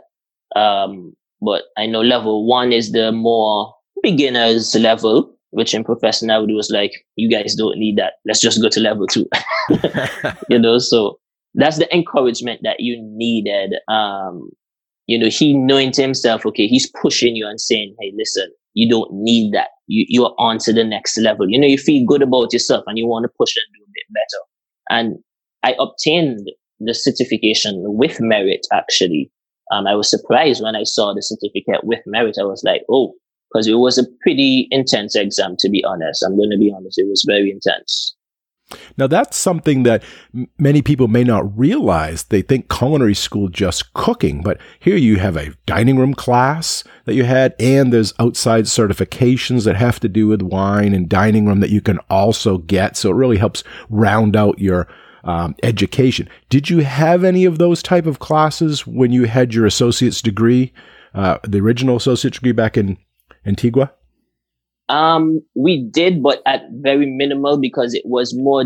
Um, 0.59 1.13
but 1.41 1.63
I 1.77 1.85
know 1.85 2.01
level 2.01 2.47
one 2.47 2.71
is 2.71 2.91
the 2.91 3.11
more 3.11 3.73
beginners 4.01 4.75
level, 4.75 5.35
which 5.51 5.73
in 5.73 5.83
Professor 5.83 6.25
Narudu 6.25 6.55
was 6.55 6.69
like, 6.69 6.91
you 7.15 7.29
guys 7.29 7.55
don't 7.55 7.77
need 7.77 7.97
that. 7.97 8.13
Let's 8.25 8.41
just 8.41 8.61
go 8.61 8.69
to 8.69 8.79
level 8.79 9.07
two. 9.07 9.27
you 10.49 10.59
know, 10.59 10.79
so 10.79 11.19
that's 11.55 11.77
the 11.77 11.93
encouragement 11.95 12.61
that 12.63 12.77
you 12.79 12.97
needed. 13.01 13.75
Um, 13.87 14.49
you 15.07 15.17
know, 15.17 15.29
he 15.29 15.53
knowing 15.53 15.91
to 15.91 16.01
himself, 16.01 16.45
okay, 16.45 16.67
he's 16.67 16.89
pushing 17.01 17.35
you 17.35 17.47
and 17.47 17.59
saying, 17.59 17.95
hey, 17.99 18.11
listen, 18.17 18.51
you 18.73 18.89
don't 18.89 19.09
need 19.13 19.53
that. 19.53 19.69
You, 19.87 20.05
you're 20.07 20.35
on 20.37 20.57
to 20.59 20.73
the 20.73 20.83
next 20.83 21.17
level. 21.17 21.47
You 21.49 21.59
know, 21.59 21.67
you 21.67 21.77
feel 21.77 22.05
good 22.05 22.21
about 22.21 22.53
yourself 22.53 22.83
and 22.87 22.97
you 22.97 23.07
want 23.07 23.23
to 23.23 23.31
push 23.37 23.55
and 23.55 23.65
do 23.75 23.83
a 23.83 23.93
bit 23.93 24.13
better. 24.13 24.43
And 24.89 25.19
I 25.63 25.75
obtained 25.79 26.49
the 26.79 26.93
certification 26.93 27.75
with 27.85 28.19
merit 28.19 28.67
actually. 28.73 29.31
Um, 29.71 29.87
I 29.87 29.95
was 29.95 30.09
surprised 30.09 30.61
when 30.61 30.75
I 30.75 30.83
saw 30.83 31.13
the 31.13 31.21
certificate 31.21 31.83
with 31.83 31.99
merit. 32.05 32.37
I 32.39 32.43
was 32.43 32.63
like, 32.63 32.81
oh, 32.89 33.13
because 33.51 33.67
it 33.67 33.75
was 33.75 33.97
a 33.97 34.05
pretty 34.21 34.67
intense 34.71 35.15
exam, 35.15 35.55
to 35.59 35.69
be 35.69 35.83
honest. 35.83 36.23
I'm 36.23 36.35
going 36.35 36.51
to 36.51 36.57
be 36.57 36.73
honest. 36.75 36.99
It 36.99 37.07
was 37.07 37.23
very 37.25 37.49
intense. 37.49 38.15
Now, 38.97 39.05
that's 39.07 39.37
something 39.37 39.83
that 39.83 40.03
many 40.57 40.81
people 40.81 41.07
may 41.07 41.23
not 41.23 41.57
realize. 41.57 42.23
They 42.23 42.41
think 42.41 42.67
culinary 42.67 43.13
school 43.13 43.47
just 43.47 43.93
cooking, 43.93 44.41
but 44.41 44.59
here 44.79 44.95
you 44.95 45.17
have 45.17 45.37
a 45.37 45.53
dining 45.65 45.97
room 45.97 46.15
class 46.15 46.83
that 47.05 47.13
you 47.13 47.25
had, 47.25 47.53
and 47.59 47.93
there's 47.93 48.13
outside 48.19 48.65
certifications 48.65 49.65
that 49.65 49.75
have 49.75 49.99
to 49.99 50.09
do 50.09 50.27
with 50.27 50.41
wine 50.41 50.93
and 50.93 51.07
dining 51.07 51.45
room 51.45 51.59
that 51.59 51.69
you 51.69 51.81
can 51.81 51.99
also 52.09 52.57
get. 52.57 52.97
So 52.97 53.11
it 53.11 53.15
really 53.15 53.37
helps 53.37 53.63
round 53.89 54.35
out 54.35 54.59
your 54.59 54.87
um, 55.23 55.55
education. 55.61 56.29
Did 56.49 56.69
you 56.69 56.79
have 56.79 57.23
any 57.23 57.45
of 57.45 57.57
those 57.57 57.83
type 57.83 58.05
of 58.05 58.19
classes 58.19 58.87
when 58.87 59.11
you 59.11 59.25
had 59.25 59.53
your 59.53 59.65
associate's 59.65 60.21
degree, 60.21 60.73
uh, 61.13 61.37
the 61.43 61.59
original 61.59 61.97
associate's 61.97 62.37
degree 62.37 62.51
back 62.51 62.77
in 62.77 62.97
Antigua? 63.45 63.91
Um, 64.89 65.41
we 65.55 65.83
did, 65.91 66.21
but 66.21 66.41
at 66.45 66.61
very 66.71 67.05
minimal 67.05 67.57
because 67.59 67.93
it 67.93 68.03
was 68.05 68.35
more 68.35 68.65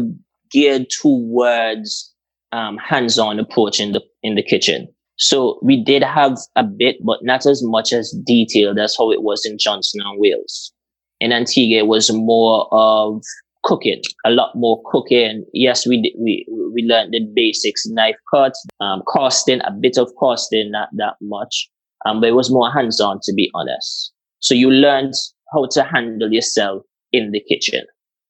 geared 0.51 0.89
towards 0.89 2.13
um, 2.51 2.77
hands-on 2.77 3.39
approach 3.39 3.79
in 3.79 3.93
the 3.93 4.01
in 4.23 4.35
the 4.35 4.43
kitchen. 4.43 4.87
So 5.17 5.59
we 5.61 5.83
did 5.83 6.01
have 6.03 6.37
a 6.55 6.63
bit, 6.63 6.97
but 7.03 7.19
not 7.23 7.45
as 7.45 7.61
much 7.63 7.91
as 7.91 8.15
detailed. 8.25 8.77
That's 8.77 8.97
how 8.97 9.11
it 9.11 9.21
was 9.21 9.45
in 9.45 9.57
Johnson 9.57 10.01
and 10.03 10.19
Wales. 10.19 10.73
In 11.19 11.33
Antigua, 11.33 11.79
it 11.79 11.87
was 11.87 12.11
more 12.11 12.67
of 12.71 13.21
cooking, 13.63 14.01
a 14.25 14.29
lot 14.29 14.51
more 14.55 14.81
cooking. 14.85 15.45
Yes, 15.53 15.85
we 15.85 16.01
did, 16.01 16.13
we 16.17 16.45
we 16.73 16.83
learned 16.83 17.13
the 17.13 17.25
basics, 17.35 17.85
knife 17.87 18.15
cuts, 18.33 18.65
um, 18.79 19.03
costing, 19.07 19.61
a 19.61 19.71
bit 19.71 19.97
of 19.97 20.09
costing, 20.17 20.71
not 20.71 20.89
that 20.93 21.15
much. 21.21 21.69
Um, 22.05 22.21
but 22.21 22.29
it 22.29 22.35
was 22.35 22.49
more 22.49 22.71
hands-on, 22.71 23.19
to 23.23 23.33
be 23.33 23.51
honest. 23.53 24.13
So 24.39 24.53
you 24.53 24.71
learned 24.71 25.13
how 25.53 25.67
to 25.71 25.83
handle 25.83 26.31
yourself 26.31 26.83
in 27.11 27.31
the 27.31 27.39
kitchen. 27.39 27.85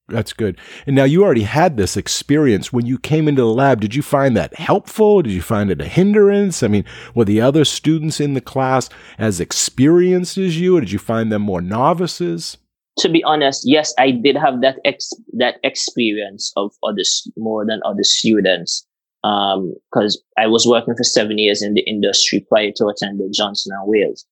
That's 0.08 0.32
good. 0.32 0.58
And 0.86 0.96
now 0.96 1.04
you 1.04 1.22
already 1.22 1.44
had 1.44 1.76
this 1.76 1.96
experience. 1.96 2.72
When 2.72 2.84
you 2.84 2.98
came 2.98 3.28
into 3.28 3.42
the 3.42 3.48
lab, 3.48 3.80
did 3.80 3.94
you 3.94 4.02
find 4.02 4.36
that 4.36 4.54
helpful? 4.54 5.22
Did 5.22 5.32
you 5.32 5.42
find 5.42 5.70
it 5.70 5.80
a 5.80 5.86
hindrance? 5.86 6.64
I 6.64 6.68
mean, 6.68 6.84
were 7.14 7.24
the 7.24 7.40
other 7.40 7.64
students 7.64 8.18
in 8.18 8.34
the 8.34 8.40
class 8.40 8.88
as 9.18 9.38
experienced 9.38 10.36
as 10.36 10.58
you, 10.58 10.76
or 10.76 10.80
did 10.80 10.90
you 10.90 10.98
find 10.98 11.30
them 11.30 11.42
more 11.42 11.60
novices? 11.60 12.56
to 13.00 13.08
be 13.08 13.24
honest, 13.24 13.62
yes, 13.64 13.94
I 13.98 14.10
did 14.10 14.36
have 14.36 14.60
that 14.60 14.78
ex- 14.84 15.12
that 15.32 15.56
experience 15.62 16.52
of 16.56 16.72
others 16.82 17.28
more 17.36 17.64
than 17.64 17.80
other 17.84 18.02
students. 18.02 18.86
Um, 19.22 19.74
cause 19.92 20.22
I 20.38 20.46
was 20.46 20.66
working 20.66 20.94
for 20.96 21.04
seven 21.04 21.36
years 21.38 21.62
in 21.62 21.74
the 21.74 21.82
industry 21.82 22.46
prior 22.48 22.72
to 22.76 22.86
attending 22.86 23.32
Johnson 23.32 23.72
and 23.74 23.86
Wales. 23.86 24.24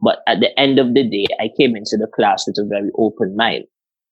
But 0.00 0.18
at 0.26 0.40
the 0.40 0.58
end 0.58 0.78
of 0.78 0.94
the 0.94 1.08
day, 1.08 1.26
I 1.40 1.48
came 1.56 1.74
into 1.76 1.96
the 1.96 2.08
class 2.14 2.44
with 2.46 2.56
a 2.58 2.66
very 2.68 2.90
open 2.98 3.34
mind 3.36 3.64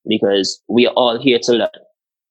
because 0.07 0.63
we 0.69 0.87
are 0.87 0.95
all 0.95 1.21
here 1.21 1.39
to 1.43 1.53
learn. 1.53 1.69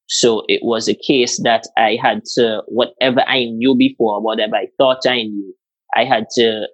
So 0.08 0.44
it 0.48 0.62
was 0.64 0.88
a 0.88 0.96
case 0.96 1.42
that 1.44 1.68
I 1.78 1.98
had 2.02 2.24
to, 2.36 2.62
whatever 2.68 3.22
I 3.28 3.46
knew 3.46 3.76
before, 3.76 4.22
whatever 4.22 4.56
I 4.56 4.68
thought 4.78 5.00
I 5.08 5.24
knew, 5.24 5.56
I 5.96 6.06
had 6.06 6.26
to 6.36 6.68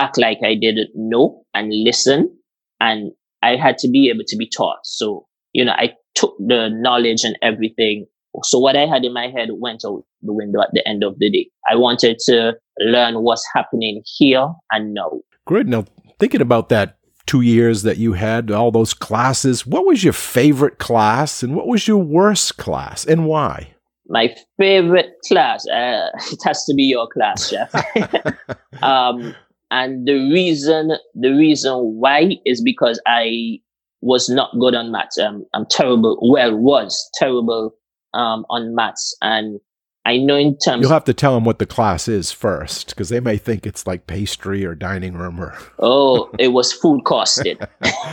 act 0.00 0.18
like 0.18 0.38
I 0.44 0.54
didn't 0.54 0.90
know 0.94 1.44
and 1.54 1.72
listen 1.72 2.36
and 2.80 3.12
I 3.42 3.56
had 3.56 3.78
to 3.78 3.88
be 3.88 4.10
able 4.10 4.24
to 4.26 4.36
be 4.36 4.48
taught. 4.48 4.78
So, 4.84 5.26
you 5.52 5.64
know, 5.64 5.72
I 5.72 5.94
took 6.14 6.36
the 6.38 6.70
knowledge 6.72 7.24
and 7.24 7.38
everything. 7.42 8.06
So 8.42 8.58
what 8.58 8.76
I 8.76 8.86
had 8.86 9.04
in 9.04 9.12
my 9.12 9.28
head 9.28 9.50
went 9.52 9.84
out 9.86 10.04
the 10.22 10.32
window 10.32 10.62
at 10.62 10.70
the 10.72 10.86
end 10.88 11.04
of 11.04 11.18
the 11.18 11.30
day. 11.30 11.50
I 11.70 11.76
wanted 11.76 12.18
to 12.26 12.54
learn 12.80 13.22
what's 13.22 13.46
happening 13.54 14.02
here 14.16 14.48
and 14.70 14.94
now. 14.94 15.20
Great. 15.46 15.66
Now, 15.66 15.84
thinking 16.22 16.40
about 16.40 16.68
that 16.68 16.98
two 17.26 17.40
years 17.40 17.82
that 17.82 17.96
you 17.96 18.12
had 18.12 18.48
all 18.52 18.70
those 18.70 18.94
classes, 18.94 19.66
what 19.66 19.84
was 19.84 20.04
your 20.04 20.12
favorite 20.12 20.78
class 20.78 21.42
and 21.42 21.56
what 21.56 21.66
was 21.66 21.88
your 21.88 21.98
worst 21.98 22.58
class 22.58 23.04
and 23.04 23.26
why? 23.26 23.74
My 24.06 24.32
favorite 24.56 25.14
class, 25.26 25.66
uh, 25.66 26.10
it 26.30 26.38
has 26.44 26.64
to 26.66 26.74
be 26.74 26.84
your 26.84 27.08
class, 27.08 27.48
Chef. 27.48 27.74
um, 28.84 29.34
and 29.72 30.06
the 30.06 30.30
reason, 30.32 30.92
the 31.16 31.30
reason 31.30 31.74
why 31.74 32.36
is 32.46 32.62
because 32.62 33.02
I 33.04 33.58
was 34.00 34.28
not 34.28 34.56
good 34.60 34.76
on 34.76 34.92
maths. 34.92 35.18
Um, 35.18 35.44
I'm 35.54 35.66
terrible. 35.68 36.20
Well, 36.22 36.56
was 36.56 37.10
terrible 37.14 37.74
um, 38.14 38.46
on 38.48 38.76
maths, 38.76 39.16
and 39.22 39.58
I 40.04 40.16
know 40.16 40.36
in 40.36 40.58
terms. 40.58 40.82
You'll 40.82 40.90
have 40.90 41.04
to 41.04 41.14
tell 41.14 41.34
them 41.34 41.44
what 41.44 41.58
the 41.58 41.66
class 41.66 42.08
is 42.08 42.32
first, 42.32 42.88
because 42.88 43.08
they 43.08 43.20
may 43.20 43.36
think 43.36 43.66
it's 43.66 43.86
like 43.86 44.06
pastry 44.06 44.64
or 44.64 44.74
dining 44.74 45.14
room 45.14 45.40
or. 45.40 45.56
oh, 45.78 46.30
it 46.38 46.48
was 46.48 46.72
food 46.72 47.02
costing. 47.04 47.58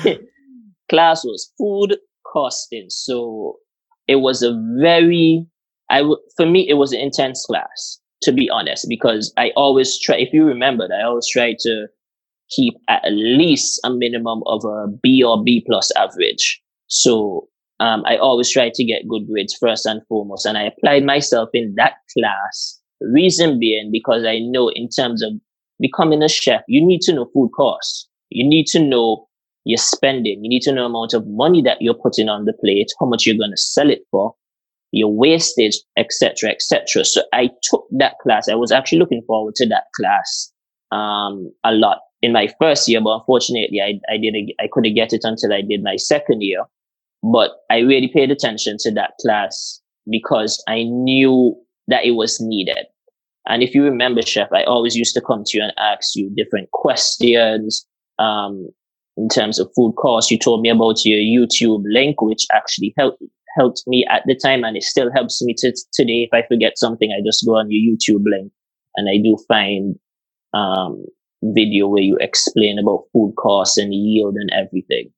class 0.89 1.24
was 1.24 1.51
food 1.58 1.98
costing, 2.31 2.86
so 2.89 3.58
it 4.08 4.17
was 4.17 4.43
a 4.43 4.53
very. 4.79 5.48
I 5.89 6.00
w- 6.00 6.19
for 6.38 6.46
me 6.46 6.69
it 6.69 6.75
was 6.75 6.93
an 6.93 7.00
intense 7.00 7.46
class 7.46 8.00
to 8.22 8.31
be 8.31 8.50
honest 8.50 8.86
because 8.88 9.34
I 9.38 9.51
always 9.55 10.00
try. 10.00 10.17
If 10.17 10.34
you 10.34 10.46
remember, 10.46 10.88
I 10.93 11.03
always 11.03 11.27
try 11.27 11.55
to 11.60 11.88
keep 12.50 12.75
at 12.88 13.03
least 13.12 13.79
a 13.84 13.89
minimum 13.89 14.41
of 14.46 14.63
a 14.65 14.88
B 15.01 15.24
or 15.24 15.43
B 15.43 15.63
plus 15.65 15.91
average. 15.96 16.62
So 16.88 17.48
um, 17.79 18.03
I 18.05 18.17
always 18.17 18.51
try 18.51 18.71
to 18.74 18.83
get 18.83 19.07
good 19.07 19.27
grades 19.27 19.55
first 19.59 19.86
and 19.86 20.01
foremost. 20.07 20.45
And 20.45 20.57
I 20.57 20.63
applied 20.63 21.05
myself 21.05 21.50
in 21.53 21.74
that 21.77 21.93
class. 22.13 22.79
Reason 23.01 23.59
being 23.59 23.91
because 23.91 24.25
I 24.25 24.39
know 24.39 24.69
in 24.75 24.89
terms 24.89 25.24
of 25.24 25.33
becoming 25.79 26.21
a 26.21 26.27
chef, 26.27 26.62
you 26.67 26.86
need 26.86 27.01
to 27.01 27.13
know 27.13 27.29
food 27.33 27.51
costs. 27.55 28.07
You 28.29 28.48
need 28.48 28.67
to 28.67 28.79
know 28.79 29.27
your 29.63 29.77
spending. 29.77 30.43
You 30.43 30.50
need 30.50 30.62
to 30.63 30.74
know 30.74 30.86
amount 30.86 31.13
of 31.13 31.25
money 31.27 31.62
that 31.62 31.81
you're 31.81 31.93
putting 31.93 32.27
on 32.27 32.45
the 32.45 32.53
plate, 32.53 32.91
how 33.00 33.05
much 33.05 33.25
you're 33.25 33.38
going 33.38 33.51
to 33.51 33.57
sell 33.57 33.89
it 33.89 34.01
for, 34.12 34.36
your 34.91 35.13
wastage, 35.13 35.77
etc., 35.98 36.50
etc. 36.50 37.05
So 37.05 37.21
I 37.33 37.50
took 37.63 37.88
that 37.91 38.15
class. 38.21 38.50
I 38.50 38.55
was 38.55 38.71
actually 38.71 39.00
looking 39.00 39.24
forward 39.25 39.55
to 39.55 39.67
that 39.67 39.86
class 39.95 40.51
um, 40.91 41.51
a 41.63 41.71
lot 41.71 42.00
in 42.21 42.33
my 42.33 42.50
first 42.59 42.89
year, 42.89 43.00
but 43.01 43.19
unfortunately, 43.19 43.81
I, 43.81 44.00
I 44.13 44.17
didn't, 44.17 44.51
I 44.59 44.67
couldn't 44.69 44.95
get 44.95 45.13
it 45.13 45.21
until 45.24 45.53
I 45.53 45.62
did 45.62 45.83
my 45.83 45.95
second 45.95 46.41
year. 46.41 46.65
But 47.22 47.52
I 47.70 47.80
really 47.80 48.08
paid 48.08 48.32
attention 48.32 48.78
to 48.80 48.92
that 48.92 49.14
class 49.22 49.82
because 50.10 50.64
I 50.68 50.84
knew 50.84 51.56
that 51.88 52.06
it 52.06 52.12
was 52.12 52.40
needed. 52.40 52.86
And 53.48 53.64
if 53.64 53.74
you 53.74 53.84
remember, 53.84 54.22
Chef, 54.22 54.50
I 54.54 54.64
always 54.64 54.96
used 54.96 55.16
to 55.16 55.22
come 55.22 55.44
to 55.46 55.58
you 55.58 55.64
and 55.64 55.74
ask 55.78 56.16
you 56.16 56.30
different 56.36 56.72
questions 56.72 57.86
um, 58.20 58.70
in 59.18 59.28
terms 59.28 59.60
of 59.60 59.72
food 59.76 59.96
costs. 59.98 60.32
You 60.32 60.38
told 60.38 60.62
me 60.62 60.70
about 60.70 61.04
your 61.04 61.20
YouTube 61.20 61.84
link, 61.86 62.22
which 62.22 62.46
actually 62.54 62.94
helped 62.98 63.22
helped 63.58 63.84
me 63.88 64.06
at 64.10 64.22
the 64.28 64.36
time, 64.36 64.64
and 64.64 64.78
it 64.78 64.84
still 64.84 65.12
helps 65.12 65.42
me 65.42 65.56
to 65.58 65.74
today. 65.92 66.28
If 66.28 66.34
I 66.34 66.48
forget 66.48 66.78
something, 66.78 67.12
I 67.12 67.26
just 67.26 67.46
go 67.46 67.56
on 67.58 67.72
your 67.72 67.96
YouTube 67.96 68.24
link, 68.26 68.52
and 68.96 69.10
I 69.10 69.18
do 69.18 69.38
find 69.48 69.96
um, 70.54 71.04
video 71.42 71.88
where 71.88 72.04
you 72.04 72.18
explain 72.22 72.78
about 72.78 73.06
food 73.14 73.34
costs 73.38 73.78
and 73.78 73.94
yield 73.94 74.36
and 74.36 74.52
everything. 74.54 75.12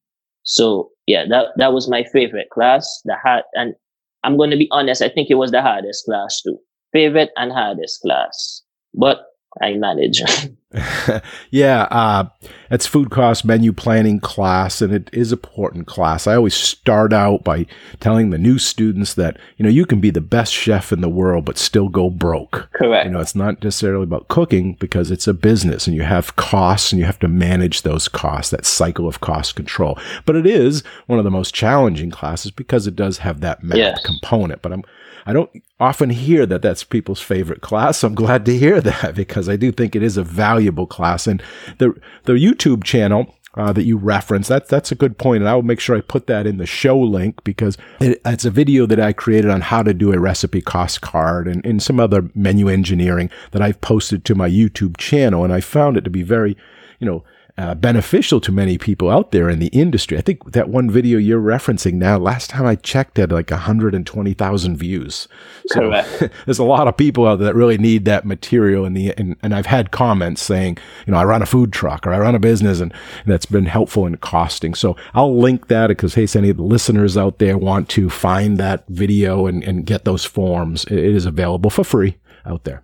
So 0.43 0.89
yeah, 1.11 1.25
that 1.29 1.47
that 1.57 1.73
was 1.73 1.89
my 1.89 2.03
favorite 2.03 2.49
class. 2.49 3.01
The 3.03 3.15
hard 3.21 3.43
and 3.53 3.75
I'm 4.23 4.37
going 4.37 4.51
to 4.51 4.57
be 4.57 4.69
honest. 4.71 5.01
I 5.01 5.09
think 5.09 5.29
it 5.29 5.35
was 5.35 5.51
the 5.51 5.61
hardest 5.61 6.05
class 6.05 6.41
too. 6.41 6.57
Favorite 6.93 7.31
and 7.35 7.51
hardest 7.51 8.01
class, 8.01 8.61
but 8.93 9.25
I 9.62 9.74
manage. 9.74 10.22
yeah, 11.51 11.84
uh, 11.91 12.29
it's 12.70 12.88
food 12.88 13.10
cost 13.10 13.43
menu 13.43 13.74
planning 13.74 14.20
class, 14.22 14.81
and 14.81 14.93
it 14.93 15.10
is 15.12 15.34
a 15.34 15.38
important 15.51 15.86
class. 15.86 16.27
I 16.27 16.36
always 16.36 16.53
start 16.53 17.12
out 17.12 17.43
by 17.43 17.65
telling 18.00 18.29
the 18.29 18.38
new 18.38 18.58
students 18.58 19.15
that 19.15 19.38
you 19.58 19.63
know 19.63 19.70
you 19.70 19.86
can 19.86 20.00
be 20.00 20.12
the 20.12 20.22
best 20.22 20.53
chef 20.53 20.93
in 20.93 21.01
the 21.01 21.10
world, 21.10 21.43
but 21.43 21.58
still 21.58 21.89
go 21.89 22.10
broke. 22.10 22.70
Correct. 22.74 23.05
You 23.05 23.12
know, 23.12 23.20
it's 23.20 23.36
not 23.36 23.62
necessarily 23.62 24.03
about 24.03 24.29
cooking 24.29 24.75
because 24.75 25.12
it's 25.12 25.27
a 25.27 25.34
business, 25.34 25.88
and 25.88 25.96
you 25.96 26.03
have 26.03 26.38
costs, 26.38 26.93
and 26.93 27.00
you 27.00 27.05
have 27.05 27.20
to 27.20 27.27
manage 27.27 27.81
those 27.81 28.08
costs. 28.08 28.51
That 28.51 28.65
cycle 28.65 29.08
of 29.08 29.20
cost 29.20 29.55
control, 29.55 30.00
but 30.25 30.38
it 30.38 30.46
is 30.46 30.84
one 31.08 31.20
of 31.20 31.25
the 31.25 31.31
most 31.31 31.53
challenging 31.53 32.12
classes 32.12 32.51
because 32.51 32.88
it 32.88 32.96
does 32.96 33.17
have 33.17 33.41
that 33.41 33.62
math 33.62 33.77
yes. 33.77 34.05
component. 34.05 34.62
But 34.62 34.72
I'm 34.72 34.86
I 35.25 35.33
don't 35.33 35.49
often 35.79 36.09
hear 36.09 36.45
that 36.45 36.61
that's 36.61 36.83
people's 36.83 37.21
favorite 37.21 37.61
class. 37.61 38.03
I'm 38.03 38.15
glad 38.15 38.45
to 38.45 38.57
hear 38.57 38.81
that 38.81 39.15
because 39.15 39.49
I 39.49 39.55
do 39.55 39.71
think 39.71 39.95
it 39.95 40.03
is 40.03 40.17
a 40.17 40.23
valuable 40.23 40.87
class. 40.87 41.27
And 41.27 41.41
the 41.77 41.99
the 42.23 42.33
YouTube 42.33 42.83
channel 42.83 43.33
uh, 43.55 43.73
that 43.73 43.83
you 43.83 43.97
reference. 43.97 44.47
That's 44.47 44.69
that's 44.69 44.91
a 44.91 44.95
good 44.95 45.17
point, 45.17 45.41
and 45.41 45.49
I 45.49 45.55
will 45.55 45.63
make 45.63 45.79
sure 45.79 45.95
I 45.97 46.01
put 46.01 46.27
that 46.27 46.47
in 46.47 46.57
the 46.57 46.65
show 46.65 46.97
link 46.97 47.43
because 47.43 47.77
it, 47.99 48.21
it's 48.25 48.45
a 48.45 48.51
video 48.51 48.85
that 48.85 48.99
I 48.99 49.13
created 49.13 49.51
on 49.51 49.61
how 49.61 49.83
to 49.83 49.93
do 49.93 50.13
a 50.13 50.19
recipe 50.19 50.61
cost 50.61 51.01
card 51.01 51.47
and, 51.47 51.65
and 51.65 51.81
some 51.81 51.99
other 51.99 52.29
menu 52.33 52.69
engineering 52.69 53.29
that 53.51 53.61
I've 53.61 53.81
posted 53.81 54.23
to 54.25 54.35
my 54.35 54.49
YouTube 54.49 54.97
channel, 54.97 55.43
and 55.43 55.53
I 55.53 55.59
found 55.59 55.97
it 55.97 56.03
to 56.05 56.09
be 56.09 56.23
very, 56.23 56.55
you 56.99 57.07
know, 57.07 57.23
uh, 57.58 57.75
beneficial 57.75 58.39
to 58.41 58.51
many 58.51 58.77
people 58.77 59.10
out 59.10 59.31
there 59.31 59.50
in 59.50 59.60
the 59.60 59.67
industry. 59.67 60.17
I 60.17 60.22
think 60.22 60.51
that 60.51 60.70
one 60.70 60.89
video 60.89 61.17
you're 61.17 61.41
referencing 61.41 61.93
now, 61.93 62.17
last 62.17 62.50
time 62.50 62.65
I 62.65 62.75
checked, 62.75 63.17
had 63.17 63.31
like 63.31 63.51
120,000 63.51 64.77
views. 64.77 65.27
So 65.67 65.89
there's 66.46 66.60
a 66.60 66.63
lot 66.63 66.88
of 66.88 66.98
people 66.98 67.27
out 67.27 67.38
there 67.38 67.48
that 67.48 67.55
really 67.55 67.77
need 67.77 68.05
that 68.05 68.25
material. 68.25 68.86
In 68.86 68.93
the 68.93 69.13
and, 69.17 69.36
and 69.43 69.53
I've 69.53 69.65
had 69.65 69.91
comments 69.91 70.41
saying, 70.41 70.77
you 71.05 71.12
know, 71.12 71.20
I 71.20 71.25
run 71.25 71.41
a 71.41 71.46
food 71.46 71.74
truck 71.74 72.08
or 72.08 72.13
I 72.13 72.20
run 72.20 72.36
a 72.36 72.39
business, 72.39 72.79
and, 72.79 72.93
and 72.93 73.31
that's 73.31 73.46
been 73.46 73.65
helpful 73.65 74.05
in 74.05 74.17
costing. 74.17 74.74
So 74.74 74.96
I'll 75.13 75.38
link 75.38 75.67
that 75.67 75.88
because 75.88 76.15
hey, 76.15 76.27
any 76.36 76.50
of 76.50 76.58
the 76.58 76.63
listeners 76.63 77.17
out 77.17 77.39
there 77.39 77.58
want 77.58 77.89
to 77.89 78.10
find 78.10 78.58
that 78.58 78.86
video 78.88 79.48
and, 79.48 79.63
and 79.63 79.86
get 79.86 80.05
those 80.05 80.24
forms, 80.24 80.86
it 80.86 80.98
is 80.98 81.25
available 81.25 81.70
for 81.70 81.84
free 81.84 82.17
out 82.46 82.63
there. 82.63 82.84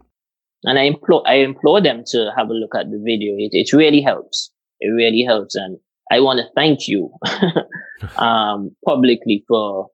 And 0.63 0.77
I 0.77 0.83
implore 0.83 1.27
I 1.27 1.35
implore 1.35 1.81
them 1.81 2.03
to 2.07 2.31
have 2.35 2.49
a 2.49 2.53
look 2.53 2.75
at 2.75 2.89
the 2.89 3.01
video. 3.03 3.35
It 3.37 3.51
it 3.53 3.73
really 3.73 4.01
helps 4.01 4.51
it 4.79 4.89
really 4.89 5.23
helps. 5.23 5.55
And 5.55 5.77
I 6.11 6.19
want 6.19 6.39
to 6.39 6.45
thank 6.55 6.87
you 6.87 7.11
um, 8.17 8.75
publicly 8.85 9.43
for, 9.47 9.87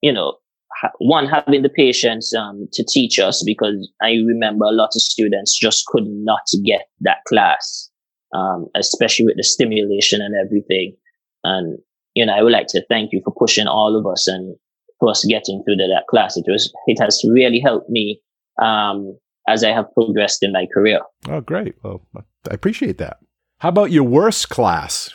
you 0.00 0.12
know, 0.12 0.36
ha- 0.80 0.92
one, 0.98 1.26
having 1.26 1.62
the 1.62 1.68
patience 1.68 2.34
um, 2.34 2.68
to 2.72 2.84
teach 2.84 3.18
us 3.18 3.42
because 3.44 3.90
I 4.02 4.12
remember 4.26 4.64
a 4.64 4.72
lot 4.72 4.90
of 4.94 5.02
students 5.02 5.58
just 5.58 5.86
could 5.86 6.06
not 6.06 6.42
get 6.64 6.88
that 7.00 7.18
class, 7.26 7.90
um, 8.34 8.66
especially 8.76 9.26
with 9.26 9.36
the 9.36 9.44
stimulation 9.44 10.20
and 10.20 10.34
everything. 10.36 10.96
And, 11.44 11.78
you 12.14 12.26
know, 12.26 12.34
I 12.34 12.42
would 12.42 12.52
like 12.52 12.68
to 12.68 12.84
thank 12.88 13.12
you 13.12 13.20
for 13.24 13.32
pushing 13.36 13.66
all 13.66 13.96
of 13.96 14.06
us 14.06 14.26
and 14.26 14.56
for 15.00 15.10
us 15.10 15.24
getting 15.24 15.62
through 15.64 15.76
that 15.76 16.04
class. 16.08 16.36
It 16.36 16.44
was, 16.48 16.72
it 16.86 17.00
has 17.00 17.22
really 17.28 17.60
helped 17.60 17.88
me 17.88 18.20
um, 18.60 19.16
as 19.48 19.64
I 19.64 19.70
have 19.70 19.86
progressed 19.94 20.42
in 20.42 20.52
my 20.52 20.66
career. 20.72 21.00
Oh, 21.28 21.40
great. 21.40 21.76
Well, 21.82 22.02
I 22.16 22.54
appreciate 22.54 22.98
that. 22.98 23.18
How 23.60 23.70
about 23.70 23.90
your 23.90 24.04
worst 24.04 24.50
class? 24.50 25.12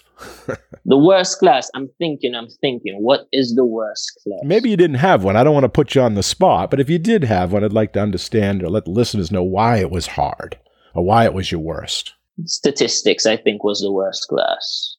the 0.86 0.98
worst 0.98 1.40
class. 1.40 1.72
I'm 1.74 1.90
thinking, 1.98 2.36
I'm 2.36 2.50
thinking, 2.50 2.98
what 3.00 3.22
is 3.32 3.56
the 3.56 3.64
worst 3.64 4.20
class? 4.22 4.42
Maybe 4.44 4.70
you 4.70 4.76
didn't 4.76 4.98
have 4.98 5.24
one. 5.24 5.38
I 5.38 5.46
don't 5.46 5.54
want 5.54 5.64
to 5.64 5.70
put 5.70 5.96
you 5.96 6.02
on 6.02 6.16
the 6.16 6.24
spot, 6.24 6.70
but 6.70 6.82
if 6.82 6.90
you 6.90 7.00
did 7.00 7.24
have 7.24 7.54
one, 7.54 7.64
I'd 7.64 7.72
like 7.72 7.94
to 7.94 8.02
understand 8.02 8.62
or 8.62 8.70
let 8.70 8.84
the 8.84 8.92
listeners 8.92 9.32
know 9.32 9.44
why 9.44 9.78
it 9.78 9.90
was 9.90 10.08
hard 10.08 10.58
or 10.94 11.06
why 11.06 11.24
it 11.24 11.34
was 11.34 11.54
your 11.54 11.62
worst. 11.62 12.14
Statistics, 12.44 13.26
I 13.26 13.38
think, 13.38 13.64
was 13.64 13.80
the 13.80 13.94
worst 13.94 14.28
class. 14.28 14.98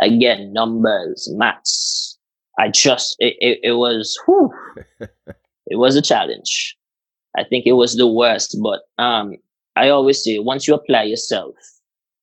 Again, 0.00 0.54
numbers, 0.54 1.28
maths. 1.34 2.16
I 2.58 2.70
just, 2.70 3.16
it, 3.18 3.34
it, 3.40 3.58
it 3.62 3.72
was, 3.72 4.18
whew, 4.24 4.50
it 5.66 5.76
was 5.76 5.96
a 5.96 6.02
challenge. 6.02 6.74
I 7.36 7.44
think 7.44 7.66
it 7.66 7.72
was 7.72 7.96
the 7.96 8.08
worst, 8.08 8.56
but 8.62 8.80
um, 9.02 9.34
I 9.76 9.90
always 9.90 10.24
say 10.24 10.38
once 10.38 10.66
you 10.66 10.72
apply 10.72 11.02
yourself, 11.02 11.54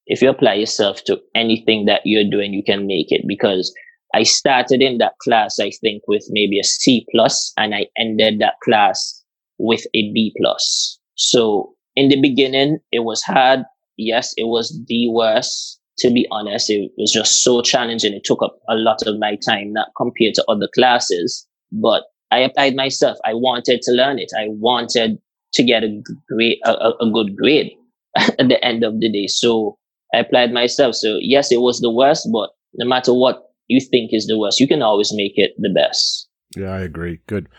if 0.07 0.21
you 0.21 0.29
apply 0.29 0.55
yourself 0.55 1.03
to 1.05 1.19
anything 1.35 1.85
that 1.85 2.01
you're 2.05 2.29
doing, 2.29 2.53
you 2.53 2.63
can 2.63 2.87
make 2.87 3.11
it 3.11 3.23
because 3.27 3.73
I 4.13 4.23
started 4.23 4.81
in 4.81 4.99
that 4.99 5.13
class, 5.23 5.59
I 5.59 5.71
think, 5.81 6.03
with 6.07 6.25
maybe 6.29 6.59
a 6.59 6.63
C 6.63 7.05
plus, 7.11 7.51
and 7.57 7.73
I 7.73 7.87
ended 7.97 8.39
that 8.39 8.55
class 8.63 9.23
with 9.57 9.85
a 9.93 10.11
B 10.13 10.33
plus. 10.39 10.99
So 11.15 11.73
in 11.95 12.09
the 12.09 12.21
beginning, 12.21 12.79
it 12.91 12.99
was 12.99 13.23
hard. 13.23 13.63
Yes, 13.97 14.33
it 14.37 14.45
was 14.45 14.79
the 14.87 15.09
worst. 15.09 15.79
To 15.99 16.09
be 16.09 16.27
honest, 16.31 16.69
it 16.69 16.91
was 16.97 17.11
just 17.11 17.43
so 17.43 17.61
challenging. 17.61 18.13
It 18.13 18.23
took 18.23 18.41
up 18.41 18.57
a 18.67 18.75
lot 18.75 19.05
of 19.05 19.19
my 19.19 19.35
time, 19.35 19.73
not 19.73 19.89
compared 19.95 20.33
to 20.35 20.45
other 20.47 20.67
classes. 20.73 21.47
But 21.71 22.03
I 22.31 22.39
applied 22.39 22.75
myself. 22.75 23.17
I 23.25 23.35
wanted 23.35 23.81
to 23.83 23.91
learn 23.91 24.17
it. 24.17 24.31
I 24.37 24.47
wanted 24.49 25.19
to 25.53 25.63
get 25.63 25.83
a 25.83 26.01
great, 26.27 26.59
a, 26.65 26.93
a 26.99 27.11
good 27.11 27.35
grade 27.35 27.71
at 28.17 28.49
the 28.49 28.63
end 28.65 28.83
of 28.83 28.99
the 28.99 29.11
day. 29.11 29.27
So 29.27 29.77
I 30.13 30.19
applied 30.19 30.53
myself. 30.53 30.95
So 30.95 31.17
yes, 31.19 31.51
it 31.51 31.61
was 31.61 31.79
the 31.79 31.91
worst, 31.91 32.29
but 32.31 32.51
no 32.75 32.85
matter 32.85 33.13
what 33.13 33.51
you 33.67 33.79
think 33.81 34.11
is 34.13 34.27
the 34.27 34.37
worst, 34.37 34.59
you 34.59 34.67
can 34.67 34.81
always 34.81 35.13
make 35.13 35.33
it 35.37 35.53
the 35.57 35.69
best. 35.69 36.27
Yeah, 36.55 36.71
I 36.71 36.81
agree. 36.81 37.19
Good. 37.27 37.49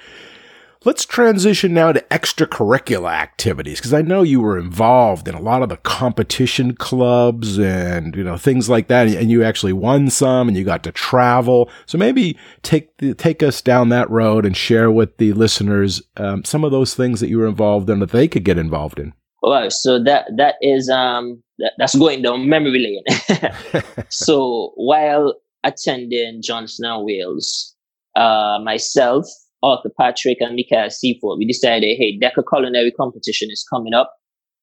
Let's 0.86 1.06
transition 1.06 1.72
now 1.72 1.92
to 1.92 2.02
extracurricular 2.10 3.10
activities 3.10 3.78
because 3.78 3.94
I 3.94 4.02
know 4.02 4.20
you 4.20 4.42
were 4.42 4.58
involved 4.58 5.26
in 5.26 5.34
a 5.34 5.40
lot 5.40 5.62
of 5.62 5.70
the 5.70 5.78
competition 5.78 6.74
clubs 6.74 7.58
and 7.58 8.14
you 8.14 8.22
know 8.22 8.36
things 8.36 8.68
like 8.68 8.88
that, 8.88 9.08
and 9.08 9.30
you 9.30 9.42
actually 9.42 9.72
won 9.72 10.10
some, 10.10 10.46
and 10.46 10.54
you 10.54 10.62
got 10.62 10.82
to 10.82 10.92
travel. 10.92 11.70
So 11.86 11.96
maybe 11.96 12.38
take 12.60 12.94
the, 12.98 13.14
take 13.14 13.42
us 13.42 13.62
down 13.62 13.88
that 13.88 14.10
road 14.10 14.44
and 14.44 14.54
share 14.54 14.90
with 14.90 15.16
the 15.16 15.32
listeners 15.32 16.02
um, 16.18 16.44
some 16.44 16.64
of 16.64 16.70
those 16.70 16.94
things 16.94 17.20
that 17.20 17.30
you 17.30 17.38
were 17.38 17.48
involved 17.48 17.88
in 17.88 18.00
that 18.00 18.10
they 18.10 18.28
could 18.28 18.44
get 18.44 18.58
involved 18.58 18.98
in. 18.98 19.14
Well, 19.46 19.70
so 19.70 20.02
that 20.02 20.26
that 20.36 20.54
is 20.62 20.88
um 20.88 21.42
that, 21.58 21.72
that's 21.78 21.94
going 21.94 22.22
down 22.22 22.48
memory 22.48 22.78
lane. 22.78 23.82
so 24.08 24.72
while 24.76 25.34
attending 25.64 26.40
Johnson 26.42 26.86
and 26.86 27.04
Wales, 27.04 27.74
uh, 28.16 28.58
myself 28.62 29.26
Arthur 29.62 29.90
Patrick 29.98 30.38
and 30.40 30.56
Michael 30.56 30.90
Seaford, 30.90 31.38
we 31.38 31.46
decided, 31.46 31.96
hey, 31.98 32.18
Deca 32.18 32.42
Culinary 32.48 32.92
Competition 32.92 33.50
is 33.50 33.64
coming 33.68 33.94
up. 33.94 34.14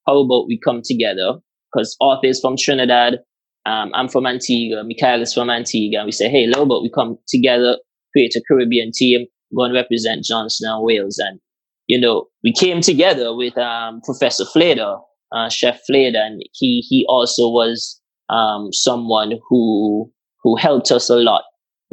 How 0.06 0.18
about 0.18 0.46
we 0.46 0.58
come 0.58 0.80
together? 0.84 1.34
Because 1.72 1.96
Arthur 2.00 2.28
is 2.28 2.40
from 2.40 2.56
Trinidad, 2.56 3.18
um, 3.66 3.90
I'm 3.94 4.08
from 4.08 4.26
Antigua, 4.26 4.84
Michael 4.84 5.22
is 5.22 5.32
from 5.32 5.50
Antigua, 5.50 6.00
and 6.00 6.06
we 6.06 6.12
say, 6.12 6.28
hey, 6.28 6.50
how 6.52 6.62
about 6.62 6.82
we 6.82 6.90
come 6.90 7.18
together, 7.28 7.78
create 8.12 8.34
a 8.36 8.42
Caribbean 8.46 8.90
team, 8.92 9.26
go 9.56 9.62
and 9.62 9.74
represent 9.74 10.24
Johnson 10.24 10.68
and 10.70 10.84
Wales. 10.84 11.18
And, 11.18 11.40
you 11.86 12.00
know, 12.00 12.26
we 12.42 12.52
came 12.52 12.80
together 12.80 13.34
with 13.34 13.56
um, 13.58 14.00
Professor 14.02 14.44
Flader, 14.44 15.00
uh, 15.32 15.48
Chef 15.48 15.80
Flader, 15.88 16.18
and 16.18 16.42
he 16.52 16.84
he 16.88 17.04
also 17.08 17.48
was 17.48 18.00
um, 18.28 18.72
someone 18.72 19.38
who 19.48 20.10
who 20.42 20.56
helped 20.56 20.90
us 20.90 21.08
a 21.08 21.16
lot. 21.16 21.44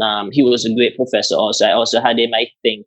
Um, 0.01 0.29
he 0.31 0.41
was 0.41 0.65
a 0.65 0.73
great 0.73 0.95
professor 0.95 1.35
also. 1.35 1.65
I 1.65 1.73
also 1.73 2.01
had 2.01 2.19
him, 2.19 2.33
I 2.33 2.47
think, 2.61 2.85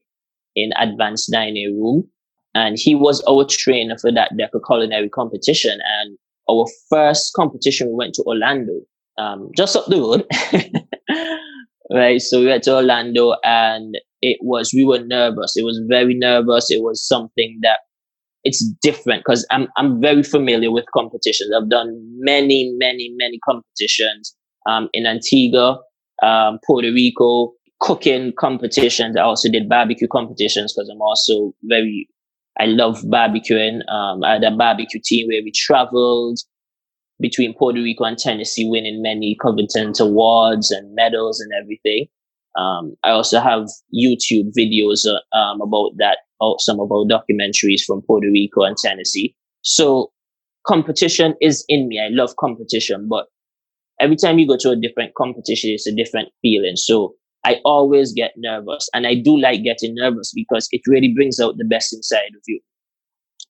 in 0.55 0.73
advanced 0.79 1.31
dining 1.31 1.79
room. 1.79 2.09
And 2.55 2.79
he 2.79 2.95
was 2.95 3.23
our 3.29 3.45
trainer 3.45 3.97
for 3.99 4.13
that 4.13 4.33
Deca 4.33 4.61
culinary 4.67 5.09
competition. 5.09 5.79
And 6.01 6.19
our 6.51 6.67
first 6.91 7.33
competition, 7.35 7.89
we 7.89 7.95
went 7.95 8.15
to 8.15 8.23
Orlando, 8.25 8.81
um, 9.19 9.51
just 9.57 9.77
up 9.77 9.87
the 9.87 10.01
road. 10.01 10.27
right. 11.91 12.21
So 12.21 12.41
we 12.41 12.47
went 12.47 12.65
to 12.65 12.75
Orlando 12.75 13.37
and 13.43 13.97
it 14.23 14.39
was, 14.41 14.73
we 14.73 14.85
were 14.85 15.01
nervous. 15.01 15.57
It 15.57 15.65
was 15.65 15.81
very 15.89 16.15
nervous. 16.15 16.71
It 16.71 16.83
was 16.83 17.07
something 17.07 17.59
that 17.63 17.81
it's 18.45 18.65
different 18.81 19.25
because 19.25 19.47
I'm, 19.51 19.69
I'm 19.77 20.01
very 20.01 20.23
familiar 20.23 20.71
with 20.71 20.85
competitions. 20.95 21.51
I've 21.55 21.69
done 21.69 22.01
many, 22.19 22.73
many, 22.79 23.13
many 23.17 23.39
competitions, 23.45 24.35
um, 24.67 24.89
in 24.93 25.07
Antigua, 25.07 25.81
um, 26.23 26.59
Puerto 26.67 26.93
Rico, 26.93 27.53
cooking 27.81 28.33
competitions. 28.39 29.17
I 29.17 29.23
also 29.23 29.51
did 29.51 29.69
barbecue 29.69 30.09
competitions 30.09 30.73
because 30.73 30.89
I'm 30.89 31.03
also 31.03 31.53
very, 31.65 32.09
I 32.59 32.67
love 32.67 33.03
barbecuing. 33.03 33.81
Um, 33.91 34.23
I 34.23 34.35
had 34.35 34.45
a 34.45 34.51
barbecue 34.53 35.01
team 35.05 35.29
where 35.29 35.43
we 35.43 35.51
traveled 35.53 36.39
between 37.21 37.55
Puerto 37.55 37.81
Rico 37.81 38.05
and 38.05 38.19
Tennessee, 38.19 38.69
winning 38.69 39.03
many 39.03 39.37
Covington 39.41 39.93
awards 39.99 40.71
and 40.71 40.95
medals 40.95 41.41
and 41.41 41.51
everything. 41.61 42.07
Um, 42.57 42.95
I 43.05 43.11
also 43.11 43.41
have 43.41 43.67
YouTube 43.95 44.53
videos 44.59 45.07
uh, 45.07 45.37
um, 45.37 45.61
about 45.61 45.93
that, 45.99 46.19
some 46.59 46.81
of 46.81 46.91
our 46.93 47.05
documentaries 47.05 47.83
from 47.87 48.03
Puerto 48.03 48.29
Rico 48.31 48.63
and 48.63 48.77
Tennessee. 48.77 49.35
So 49.63 50.13
competition 50.67 51.35
is 51.41 51.65
in 51.69 51.89
me. 51.89 52.01
I 52.01 52.09
love 52.11 52.37
competition, 52.37 53.09
but 53.09 53.27
every 54.01 54.17
time 54.17 54.39
you 54.39 54.47
go 54.47 54.57
to 54.59 54.71
a 54.71 54.77
different 54.77 55.15
competition, 55.15 55.71
it's 55.71 55.87
a 55.87 55.95
different 55.95 56.29
feeling. 56.43 56.77
So 56.77 57.15
I 57.45 57.57
always 57.65 58.13
get 58.13 58.33
nervous 58.37 58.89
and 58.95 59.07
I 59.07 59.15
do 59.15 59.39
like 59.39 59.63
getting 59.63 59.95
nervous 59.95 60.33
because 60.35 60.69
it 60.71 60.83
really 60.87 61.13
brings 61.15 61.41
out 61.41 61.57
the 61.59 61.65
best 61.65 61.93
inside 61.93 62.31
of 62.37 62.43
you. 62.47 62.61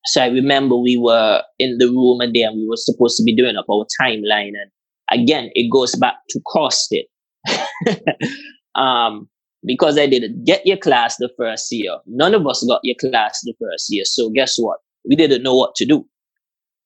So 0.07 0.23
I 0.23 0.27
remember 0.29 0.77
we 0.77 0.97
were 0.97 1.43
in 1.59 1.79
the 1.79 1.87
room 1.87 2.21
and 2.21 2.33
we 2.35 2.67
were 2.69 2.77
supposed 2.77 3.17
to 3.19 3.23
be 3.25 3.35
doing 3.35 3.57
up 3.57 3.67
our 3.71 3.87
timeline. 4.01 4.53
And 4.61 4.71
again, 5.11 5.51
it 5.55 5.71
goes 5.71 5.95
back 5.95 6.17
to 6.31 6.41
costing. 6.53 7.05
um, 8.75 9.29
because 9.65 9.99
I 9.99 10.07
didn't 10.07 10.45
get 10.45 10.67
your 10.67 10.77
class 10.77 11.17
the 11.17 11.31
first 11.37 11.71
year. 11.71 11.97
None 12.07 12.35
of 12.35 12.47
us 12.47 12.65
got 12.67 12.81
your 12.83 12.97
class 12.97 13.41
the 13.45 13.55
first 13.61 13.87
year. 13.89 14.05
So 14.05 14.31
guess 14.31 14.57
what? 14.57 14.79
We 15.09 15.17
didn't 15.17 15.43
know 15.43 15.55
what 15.55 15.75
to 15.77 15.87
do. 15.87 16.07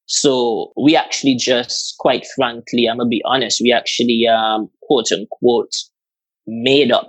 So 0.06 0.72
we 0.76 0.94
actually 0.94 1.34
just, 1.36 1.96
quite 1.98 2.26
frankly, 2.36 2.86
I'm 2.86 2.98
gonna 2.98 3.08
be 3.08 3.22
honest, 3.24 3.60
we 3.60 3.72
actually, 3.72 4.26
um, 4.28 4.70
quote 4.82 5.10
unquote, 5.10 5.74
made 6.46 6.92
up 6.92 7.08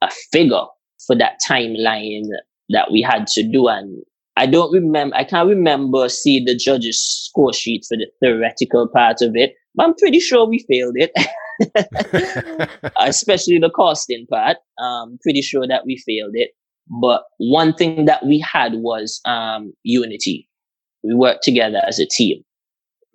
a 0.00 0.10
figure 0.32 0.64
for 1.06 1.16
that 1.16 1.38
timeline 1.46 2.24
that 2.70 2.90
we 2.90 3.02
had 3.02 3.26
to 3.26 3.42
do. 3.42 3.68
And 3.68 4.02
I 4.36 4.46
don't 4.46 4.72
remember, 4.72 5.14
I 5.16 5.24
can't 5.24 5.48
remember 5.48 6.08
seeing 6.08 6.46
the 6.46 6.56
judge's 6.56 7.00
score 7.00 7.52
sheet 7.52 7.84
for 7.86 7.96
the 7.96 8.06
theoretical 8.20 8.88
part 8.88 9.20
of 9.20 9.36
it, 9.36 9.54
I'm 9.78 9.94
pretty 9.94 10.20
sure 10.20 10.46
we 10.46 10.64
failed 10.68 10.96
it. 10.96 11.12
Especially 13.00 13.58
the 13.58 13.70
costing 13.70 14.26
part. 14.30 14.56
I'm 14.78 15.18
pretty 15.22 15.42
sure 15.42 15.66
that 15.66 15.86
we 15.86 15.96
failed 15.98 16.32
it. 16.34 16.50
But 17.00 17.22
one 17.38 17.74
thing 17.74 18.06
that 18.06 18.26
we 18.26 18.40
had 18.40 18.74
was 18.74 19.20
um, 19.24 19.72
unity. 19.84 20.48
We 21.02 21.14
worked 21.14 21.44
together 21.44 21.80
as 21.86 21.98
a 21.98 22.06
team. 22.06 22.42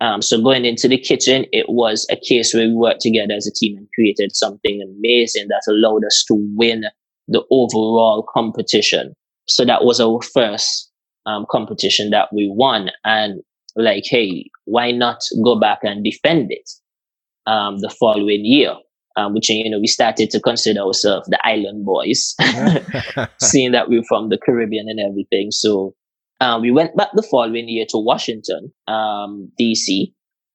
Um, 0.00 0.20
so 0.20 0.40
going 0.42 0.64
into 0.64 0.88
the 0.88 0.98
kitchen, 0.98 1.46
it 1.52 1.66
was 1.68 2.06
a 2.10 2.16
case 2.16 2.52
where 2.52 2.66
we 2.66 2.74
worked 2.74 3.00
together 3.00 3.34
as 3.34 3.46
a 3.46 3.52
team 3.52 3.76
and 3.76 3.88
created 3.94 4.34
something 4.34 4.82
amazing 4.82 5.48
that 5.48 5.62
allowed 5.68 6.04
us 6.04 6.24
to 6.28 6.34
win 6.54 6.84
the 7.28 7.42
overall 7.50 8.26
competition. 8.32 9.14
So 9.46 9.64
that 9.64 9.84
was 9.84 10.00
our 10.00 10.20
first 10.22 10.90
um, 11.24 11.46
competition 11.50 12.10
that 12.10 12.28
we 12.32 12.50
won. 12.52 12.90
And 13.04 13.42
like, 13.76 14.04
hey, 14.06 14.50
why 14.64 14.90
not 14.90 15.22
go 15.44 15.58
back 15.58 15.80
and 15.82 16.04
defend 16.04 16.50
it 16.50 16.68
um, 17.46 17.78
the 17.78 17.90
following 17.90 18.44
year? 18.44 18.74
Um, 19.18 19.32
which 19.32 19.48
you 19.48 19.70
know 19.70 19.80
we 19.80 19.86
started 19.86 20.28
to 20.30 20.40
consider 20.40 20.80
ourselves 20.80 21.26
the 21.28 21.38
island 21.42 21.86
boys, 21.86 22.34
seeing 23.40 23.72
that 23.72 23.88
we're 23.88 24.04
from 24.04 24.28
the 24.28 24.36
Caribbean 24.36 24.90
and 24.90 25.00
everything. 25.00 25.50
So 25.50 25.94
um, 26.40 26.60
we 26.60 26.70
went 26.70 26.94
back 26.96 27.08
the 27.14 27.22
following 27.22 27.66
year 27.66 27.86
to 27.90 27.98
Washington, 27.98 28.72
um, 28.88 29.50
DC. 29.58 30.12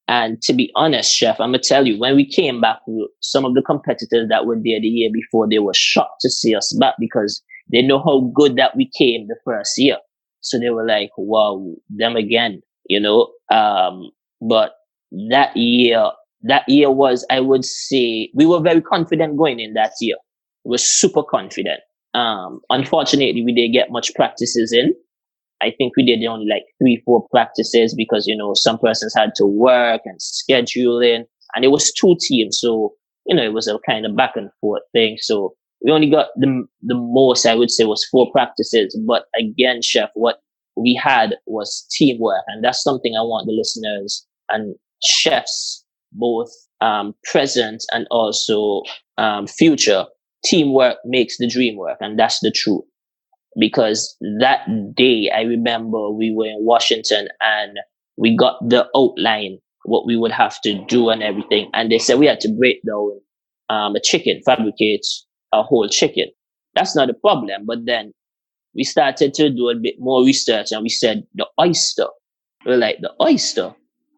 And 0.08 0.42
to 0.44 0.54
be 0.54 0.72
honest, 0.76 1.12
chef, 1.12 1.40
I'm 1.40 1.50
gonna 1.50 1.60
tell 1.60 1.88
you, 1.88 1.98
when 1.98 2.16
we 2.16 2.26
came 2.30 2.62
back, 2.62 2.80
some 3.22 3.46
of 3.46 3.56
the 3.56 3.62
competitors 3.62 4.28
that 4.30 4.46
were 4.46 4.56
there 4.56 4.80
the 4.80 4.88
year 4.88 5.10
before, 5.12 5.48
they 5.50 5.60
were 5.60 5.74
shocked 5.74 6.22
to 6.22 6.30
see 6.30 6.54
us 6.54 6.72
back 6.80 6.96
because 7.00 7.42
they 7.72 7.82
know 7.82 8.00
how 8.00 8.32
good 8.36 8.58
that 8.58 8.76
we 8.76 8.92
came 8.96 9.28
the 9.28 9.38
first 9.46 9.78
year. 9.78 9.98
So 10.42 10.60
they 10.60 10.70
were 10.70 10.86
like, 10.86 11.12
wow, 11.18 11.74
them 11.90 12.16
again, 12.16 12.62
you 12.92 13.00
know? 13.00 13.30
Um, 13.56 14.12
but 14.42 14.74
that 15.30 15.56
year, 15.56 16.12
that 16.44 16.68
year 16.68 16.92
was, 16.92 17.26
I 17.30 17.40
would 17.40 17.64
say, 17.66 18.30
we 18.34 18.46
were 18.46 18.60
very 18.60 18.82
confident 18.82 19.38
going 19.38 19.60
in 19.60 19.74
that 19.74 19.94
year. 20.02 20.18
We 20.66 20.72
were 20.72 20.78
super 20.78 21.24
confident. 21.24 21.80
Um, 22.14 22.60
unfortunately, 22.70 23.44
we 23.44 23.54
didn't 23.54 23.74
get 23.74 23.92
much 23.92 24.14
practices 24.16 24.74
in. 24.74 24.94
I 25.62 25.72
think 25.78 25.94
we 25.96 26.04
did 26.04 26.26
only 26.28 26.48
like 26.50 26.64
three, 26.80 27.02
four 27.06 27.28
practices 27.30 27.94
because, 27.96 28.28
you 28.28 28.36
know, 28.36 28.54
some 28.56 28.80
persons 28.80 29.14
had 29.16 29.36
to 29.36 29.46
work 29.46 30.02
and 30.06 30.20
scheduling 30.20 31.24
and 31.56 31.64
it 31.64 31.70
was 31.70 31.92
two 31.94 32.16
teams. 32.20 32.60
So, 32.60 32.94
you 33.26 33.36
know, 33.36 33.44
it 33.44 33.54
was 33.54 33.68
a 33.68 33.78
kind 33.88 34.06
of 34.06 34.16
back 34.18 34.34
and 34.36 34.50
forth 34.60 34.82
thing. 34.92 35.18
So 35.20 35.54
we 35.84 35.92
only 35.92 36.10
got 36.10 36.28
the, 36.36 36.66
the 36.82 36.96
most 36.96 37.46
I 37.46 37.56
would 37.56 37.72
say 37.72 37.86
was 37.86 38.06
four 38.06 38.32
practices. 38.32 39.00
But 39.08 39.26
again, 39.38 39.82
chef, 39.82 40.10
what 40.16 40.40
we 40.76 41.00
had 41.02 41.36
was 41.46 41.86
teamwork. 41.92 42.44
And 42.48 42.64
that's 42.64 42.84
something 42.84 43.16
I 43.16 43.22
want 43.22 43.48
the 43.48 43.54
listeners 43.54 44.26
and 44.50 44.76
chefs, 45.04 45.84
both 46.12 46.50
um, 46.82 47.14
present 47.24 47.84
and 47.92 48.08
also 48.12 48.82
um, 49.18 49.48
future. 49.48 50.06
Teamwork 50.46 50.98
makes 51.06 51.38
the 51.38 51.48
dream 51.48 51.78
work. 51.78 51.98
And 52.00 52.18
that's 52.18 52.40
the 52.40 52.52
truth 52.52 52.84
because 53.60 54.16
that 54.40 54.66
day 54.96 55.30
I 55.36 55.42
remember 55.42 56.10
we 56.10 56.34
were 56.34 56.48
in 56.48 56.58
Washington 56.60 57.28
and 57.42 57.78
we 58.18 58.36
got 58.36 58.58
the 58.68 58.88
outline 58.96 59.60
what 59.84 60.06
we 60.06 60.16
would 60.16 60.32
have 60.32 60.62
to 60.62 60.84
do 60.86 61.10
and 61.10 61.24
everything, 61.24 61.70
and 61.74 61.92
they 61.92 61.98
said 61.98 62.20
we 62.20 62.28
had 62.28 62.40
to 62.42 62.54
break 62.58 62.82
down 62.86 63.20
um, 63.70 63.96
a 63.96 64.00
chicken, 64.00 64.42
fabricate 64.46 65.06
a 65.54 65.64
whole 65.64 65.88
chicken. 65.90 66.26
That's 66.76 66.96
not 66.96 67.10
a 67.10 67.14
problem, 67.14 67.66
but 67.66 67.86
then 67.86 68.14
we 68.76 68.84
started 68.84 69.34
to 69.36 69.50
do 69.50 69.70
a 69.70 69.76
bit 69.76 69.96
more 70.00 70.24
research 70.24 70.72
and 70.72 70.84
we 70.84 70.90
said 70.90 71.24
the 71.36 71.48
oyster. 71.60 72.08
We're 72.66 72.78
like 72.78 73.00
the 73.02 73.12
oyster. 73.22 73.74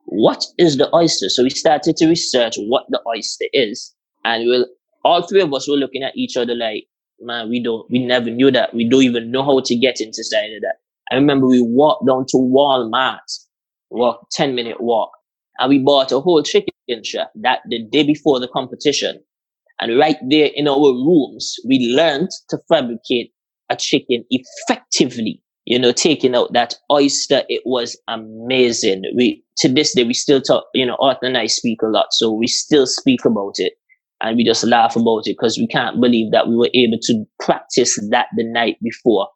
What 0.06 0.44
is 0.58 0.78
the 0.78 0.94
oyster? 0.94 1.30
So 1.30 1.44
we 1.44 1.50
started 1.50 1.98
to 1.98 2.08
research 2.08 2.56
what 2.58 2.86
the 2.90 3.02
oyster 3.08 3.46
is, 3.54 3.94
and 4.26 4.46
we'll 4.46 4.66
all 5.04 5.22
three 5.28 5.42
of 5.42 5.54
us 5.54 5.68
were 5.68 5.76
looking 5.76 6.04
at 6.04 6.16
each 6.16 6.38
other 6.38 6.56
like, 6.56 6.86
man, 7.20 7.50
we 7.50 7.62
don't, 7.62 7.90
we 7.90 8.06
never 8.06 8.30
knew 8.30 8.52
that. 8.52 8.74
We 8.74 8.88
don't 8.88 9.04
even 9.04 9.32
know 9.32 9.44
how 9.44 9.60
to 9.60 9.76
get 9.76 10.00
inside 10.00 10.54
of 10.54 10.62
that. 10.62 10.76
I 11.12 11.16
remember 11.16 11.48
we 11.48 11.62
walked 11.62 12.08
down 12.08 12.26
to 12.30 12.38
Walmart, 12.38 13.20
walk 13.90 14.28
10 14.32 14.56
minute 14.56 14.82
walk, 14.82 15.12
and 15.60 15.70
we 15.70 15.80
bought 15.80 16.12
a 16.12 16.20
whole 16.20 16.42
chicken 16.42 16.74
chef 17.04 17.28
that 17.36 17.60
the 17.70 17.84
day 17.84 18.04
before 18.04 18.40
the 18.40 18.48
competition. 18.48 19.22
And 19.80 19.98
right 19.98 20.18
there 20.30 20.50
in 20.54 20.68
our 20.68 20.78
rooms, 20.78 21.56
we 21.68 21.94
learned 21.96 22.30
to 22.50 22.58
fabricate 22.70 23.34
a 23.74 23.78
chicken 23.78 24.24
effectively. 24.30 25.42
you 25.66 25.80
know, 25.80 25.94
taking 25.94 26.36
out 26.36 26.52
that 26.54 26.76
oyster, 26.92 27.44
it 27.48 27.62
was 27.66 27.98
amazing. 28.08 29.04
We 29.16 29.44
to 29.58 29.70
this 29.70 29.96
day 29.96 30.04
we 30.04 30.14
still 30.14 30.42
talk, 30.42 30.66
you 30.74 30.86
know, 30.86 30.98
Arthur 31.00 31.28
and 31.28 31.38
I 31.38 31.48
speak 31.48 31.82
a 31.82 31.88
lot, 31.88 32.08
so 32.12 32.32
we 32.32 32.48
still 32.48 32.86
speak 32.86 33.24
about 33.26 33.56
it 33.58 33.74
and 34.22 34.38
we 34.38 34.44
just 34.44 34.64
laugh 34.64 34.96
about 34.96 35.24
it 35.26 35.36
because 35.38 35.58
we 35.58 35.68
can't 35.68 36.02
believe 36.02 36.32
that 36.32 36.48
we 36.48 36.56
were 36.56 36.70
able 36.74 36.98
to 37.04 37.26
practice 37.40 38.00
that 38.10 38.28
the 38.36 38.44
night 38.44 38.78
before, 38.82 39.28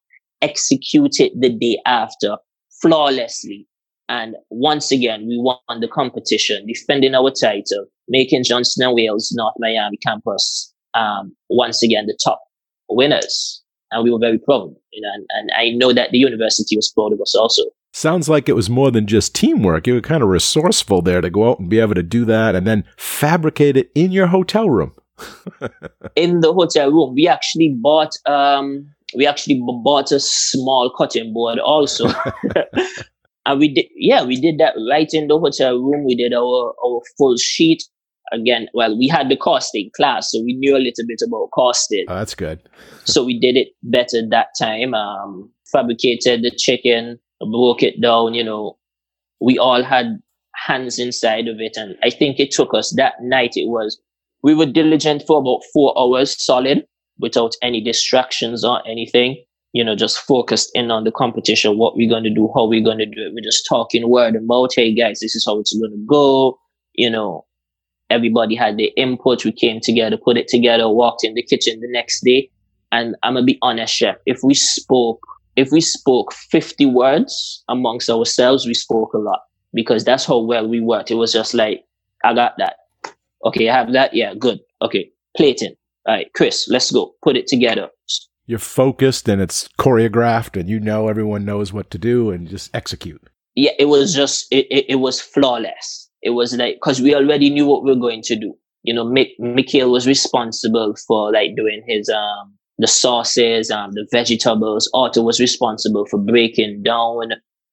execute 0.42 1.20
it 1.20 1.34
the 1.40 1.50
day 1.50 1.80
after 1.86 2.38
flawlessly. 2.82 3.68
And 4.10 4.36
once 4.50 4.92
again, 4.92 5.28
we 5.28 5.38
won 5.38 5.82
the 5.82 5.90
competition, 5.90 6.66
defending 6.66 7.16
our 7.16 7.32
title, 7.32 7.88
making 8.08 8.46
Johnson 8.46 8.86
and 8.86 8.96
Wales 8.96 9.34
North 9.36 9.56
Miami 9.60 9.98
campus 9.98 10.74
um, 10.94 11.36
once 11.50 11.84
again 11.84 12.06
the 12.08 12.18
top 12.24 12.42
winners 12.90 13.62
and 13.92 14.04
we 14.04 14.12
were 14.12 14.20
very 14.20 14.38
proud. 14.38 14.76
You 14.92 15.02
know, 15.02 15.10
and, 15.14 15.26
and 15.30 15.52
I 15.56 15.70
know 15.70 15.94
that 15.94 16.12
the 16.12 16.18
university 16.18 16.76
was 16.76 16.92
proud 16.92 17.14
of 17.14 17.22
us 17.22 17.36
also. 17.36 17.64
Sounds 17.94 18.30
like 18.30 18.48
it 18.48 18.54
was 18.54 18.70
more 18.70 18.92
than 18.92 19.08
just 19.08 19.34
teamwork. 19.34 19.88
You 19.88 19.96
were 19.96 20.02
kind 20.02 20.22
of 20.22 20.30
resourceful 20.30 21.02
there 21.02 21.22
to 21.22 21.30
go 21.30 21.50
out 21.50 21.60
and 21.60 21.70
be 21.70 21.80
able 21.80 21.96
to 21.96 22.04
do 22.04 22.26
that 22.26 22.54
and 22.54 22.68
then 22.68 22.84
fabricate 22.98 23.78
it 23.78 23.92
in 23.96 24.12
your 24.12 24.28
hotel 24.28 24.70
room. 24.70 24.94
in 26.16 26.42
the 26.42 26.54
hotel 26.54 26.92
room, 26.92 27.16
we 27.16 27.28
actually 27.28 27.76
bought 27.82 28.12
um, 28.28 28.88
we 29.16 29.26
actually 29.26 29.60
bought 29.84 30.12
a 30.12 30.20
small 30.20 30.94
cutting 30.96 31.34
board 31.34 31.60
also. 31.60 32.08
and 33.48 33.60
we 33.60 33.74
did 33.74 33.86
yeah, 33.96 34.24
we 34.24 34.40
did 34.40 34.60
that 34.60 34.76
right 34.90 35.10
in 35.12 35.28
the 35.28 35.40
hotel 35.40 35.78
room. 35.78 36.06
We 36.06 36.16
did 36.16 36.34
our 36.34 36.74
our 36.86 37.02
full 37.18 37.38
sheet 37.38 37.84
again, 38.32 38.68
well, 38.74 38.98
we 38.98 39.08
had 39.08 39.30
the 39.30 39.38
costing 39.38 39.90
class, 39.96 40.32
so 40.32 40.42
we 40.44 40.54
knew 40.54 40.76
a 40.76 40.80
little 40.80 41.06
bit 41.08 41.22
about 41.26 41.50
costing. 41.54 42.06
Oh, 42.08 42.16
that's 42.16 42.36
good. 42.36 42.60
so 43.06 43.24
we 43.24 43.40
did 43.40 43.56
it 43.56 43.70
better 43.84 44.22
that 44.30 44.48
time. 44.60 44.94
Um, 44.94 45.52
fabricated 45.72 46.44
the 46.44 46.52
chicken, 46.52 47.20
broke 47.52 47.84
it 47.84 48.02
down. 48.02 48.34
You 48.34 48.44
know, 48.44 48.78
we 49.42 49.58
all 49.58 49.84
had 49.84 50.20
hands 50.56 51.00
inside 51.00 51.48
of 51.48 51.60
it, 51.60 51.78
and 51.78 51.96
I 52.04 52.10
think 52.10 52.40
it 52.40 52.52
took 52.52 52.74
us 52.74 52.94
that 52.98 53.14
night. 53.22 53.54
It 53.56 53.68
was 53.68 54.00
we 54.44 54.54
were 54.54 54.66
diligent 54.66 55.24
for 55.26 55.40
about 55.40 55.62
four 55.74 55.98
hours 56.00 56.42
solid, 56.44 56.86
without 57.20 57.54
any 57.62 57.82
distractions 57.82 58.64
or 58.64 58.88
anything. 58.88 59.44
You 59.74 59.84
know, 59.84 59.96
just 59.96 60.20
focused 60.20 60.72
in 60.74 60.90
on 60.92 61.04
the 61.04 61.12
competition, 61.12 61.78
what 61.78 61.96
we're 61.96 62.10
going 62.10 62.24
to 62.24 62.34
do, 62.34 62.50
how 62.56 62.66
we're 62.66 62.84
going 62.84 62.98
to 63.00 63.06
do 63.06 63.28
it. 63.28 63.34
We're 63.34 63.44
just 63.44 63.66
talking 63.68 64.10
word 64.10 64.36
about, 64.36 64.72
hey 64.76 64.94
guys, 64.94 65.20
this 65.20 65.36
is 65.36 65.46
how 65.46 65.60
it's 65.60 65.78
going 65.78 65.92
to 65.92 66.06
go. 66.08 66.58
You 66.94 67.10
know, 67.10 67.46
everybody 68.10 68.56
had 68.56 68.78
their 68.78 68.90
input. 68.96 69.44
We 69.46 69.52
came 69.52 69.80
together, 69.82 70.18
put 70.18 70.38
it 70.38 70.48
together, 70.48 70.90
walked 70.90 71.24
in 71.24 71.34
the 71.34 71.44
kitchen 71.44 71.80
the 71.80 71.90
next 71.90 72.24
day. 72.24 72.50
And 72.92 73.16
I'm 73.24 73.34
gonna 73.34 73.46
be 73.46 73.58
honest, 73.62 73.94
chef. 73.94 74.16
If 74.26 74.40
we 74.44 74.54
spoke, 74.54 75.26
if 75.56 75.72
we 75.72 75.82
spoke 75.82 76.34
50 76.34 76.86
words 76.88 77.64
amongst 77.68 78.10
ourselves, 78.10 78.66
we 78.66 78.74
spoke 78.74 79.14
a 79.14 79.18
lot 79.18 79.42
because 79.74 80.04
that's 80.06 80.26
how 80.26 80.40
well 80.40 80.68
we 80.68 80.80
worked. 80.80 81.12
It 81.12 81.16
was 81.16 81.34
just 81.34 81.54
like, 81.54 81.84
I 82.24 82.34
got 82.34 82.54
that. 82.58 82.76
Okay, 83.46 83.70
I 83.70 83.76
have 83.76 83.94
that. 83.94 84.14
Yeah, 84.14 84.34
good. 84.34 84.60
Okay, 84.82 85.12
plating. 85.36 85.76
All 86.08 86.16
right, 86.16 86.32
Chris, 86.34 86.68
let's 86.70 86.92
go. 86.92 87.14
Put 87.22 87.36
it 87.36 87.48
together. 87.48 87.90
You're 88.46 88.60
focused 88.60 89.28
and 89.28 89.42
it's 89.42 89.68
choreographed, 89.78 90.58
and 90.58 90.70
you 90.70 90.80
know 90.80 91.10
everyone 91.10 91.44
knows 91.44 91.74
what 91.74 91.92
to 91.92 91.98
do, 91.98 92.32
and 92.32 92.48
just 92.48 92.74
execute. 92.74 93.22
Yeah, 93.56 93.72
it 93.78 93.86
was 93.86 94.16
just 94.16 94.48
it, 94.52 94.68
it, 94.70 94.86
it 94.88 94.96
was 94.96 95.20
flawless 95.20 96.07
it 96.28 96.32
was 96.32 96.54
like 96.58 96.76
because 96.76 97.02
we 97.02 97.16
already 97.16 97.50
knew 97.50 97.66
what 97.66 97.84
we 97.84 97.92
were 97.92 98.00
going 98.08 98.22
to 98.24 98.36
do. 98.36 98.54
You 98.84 98.94
know, 98.94 99.06
Mick, 99.06 99.30
Michael 99.40 99.92
was 99.92 100.06
responsible 100.06 100.94
for 101.08 101.32
like 101.32 101.56
doing 101.56 101.82
his 101.88 102.10
um 102.10 102.54
the 102.78 102.88
sauces, 102.88 103.72
um 103.72 103.92
the 103.94 104.06
vegetables. 104.12 104.90
Otto 104.94 105.22
was 105.24 105.40
responsible 105.40 106.06
for 106.06 106.20
breaking 106.20 106.84
down 106.84 107.32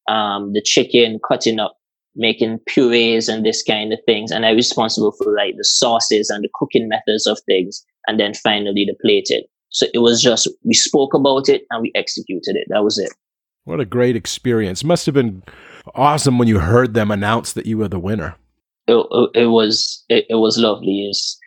um 0.09 0.53
the 0.53 0.63
chicken, 0.63 1.19
cutting 1.29 1.59
up, 1.59 1.77
making 2.15 2.61
purees 2.67 3.29
and 3.29 3.45
this 3.45 3.63
kind 3.65 3.93
of 3.93 3.99
things. 4.07 4.31
And 4.31 4.47
I 4.47 4.51
responsible 4.51 5.13
for 5.19 5.35
like 5.35 5.57
the 5.57 5.65
sauces 5.65 6.31
and 6.31 6.45
the 6.45 6.51
cooking 6.55 6.89
methods 6.89 7.27
of 7.27 7.41
things, 7.47 7.85
and 8.07 8.21
then 8.21 8.35
finally 8.35 8.87
the 8.87 8.95
plating. 9.03 9.43
So 9.71 9.87
it 9.93 9.99
was 9.99 10.23
just 10.23 10.49
we 10.63 10.75
spoke 10.75 11.13
about 11.13 11.49
it 11.49 11.63
and 11.71 11.83
we 11.83 11.91
executed 11.97 12.55
it. 12.55 12.69
That 12.69 12.85
was 12.85 12.99
it. 12.99 13.13
What 13.65 13.81
a 13.81 13.85
great 13.85 14.15
experience! 14.15 14.85
Must 14.85 15.07
have 15.07 15.15
been 15.17 15.43
awesome 15.95 16.39
when 16.39 16.47
you 16.47 16.61
heard 16.61 16.95
them 16.95 17.11
announce 17.11 17.53
that 17.55 17.67
you 17.67 17.79
were 17.79 17.89
the 17.89 17.99
winner. 17.99 18.37
It, 18.87 19.31
it 19.35 19.47
was 19.47 20.05
it, 20.09 20.27
it 20.29 20.37
was 20.37 20.59
lovely. 20.59 21.09
Is 21.09 21.39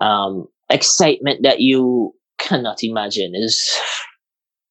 um, 0.00 0.46
excitement 0.70 1.42
that 1.42 1.60
you 1.60 2.14
cannot 2.38 2.82
imagine. 2.82 3.32
Is 3.34 3.78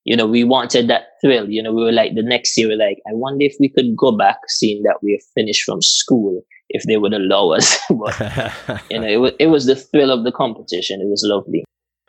you 0.04 0.16
know 0.16 0.28
we 0.28 0.44
wanted 0.44 0.88
that 0.90 1.08
thrill. 1.22 1.50
You 1.50 1.64
know 1.64 1.74
we 1.74 1.84
were 1.84 1.92
like 1.92 2.16
the 2.16 2.24
next 2.24 2.58
year. 2.58 2.68
We 2.68 2.76
were 2.76 2.86
like 2.86 2.98
I 3.08 3.14
wonder 3.14 3.46
if 3.46 3.56
we 3.60 3.70
could 3.70 3.96
go 3.96 4.12
back, 4.12 4.38
seeing 4.48 4.84
that 4.84 4.98
we're 5.02 5.20
finished 5.36 5.64
from 5.64 5.82
school, 5.82 6.42
if 6.70 6.84
they 6.84 6.98
would 6.98 7.14
allow 7.14 7.52
us. 7.52 7.78
but, 7.90 8.82
you 8.90 9.00
know 9.00 9.08
it 9.16 9.18
was 9.18 9.32
it 9.40 9.48
was 9.48 9.66
the 9.66 9.76
thrill 9.76 10.12
of 10.12 10.24
the 10.24 10.32
competition. 10.32 11.02
It 11.02 11.08
was 11.08 11.24
lovely. 11.26 11.64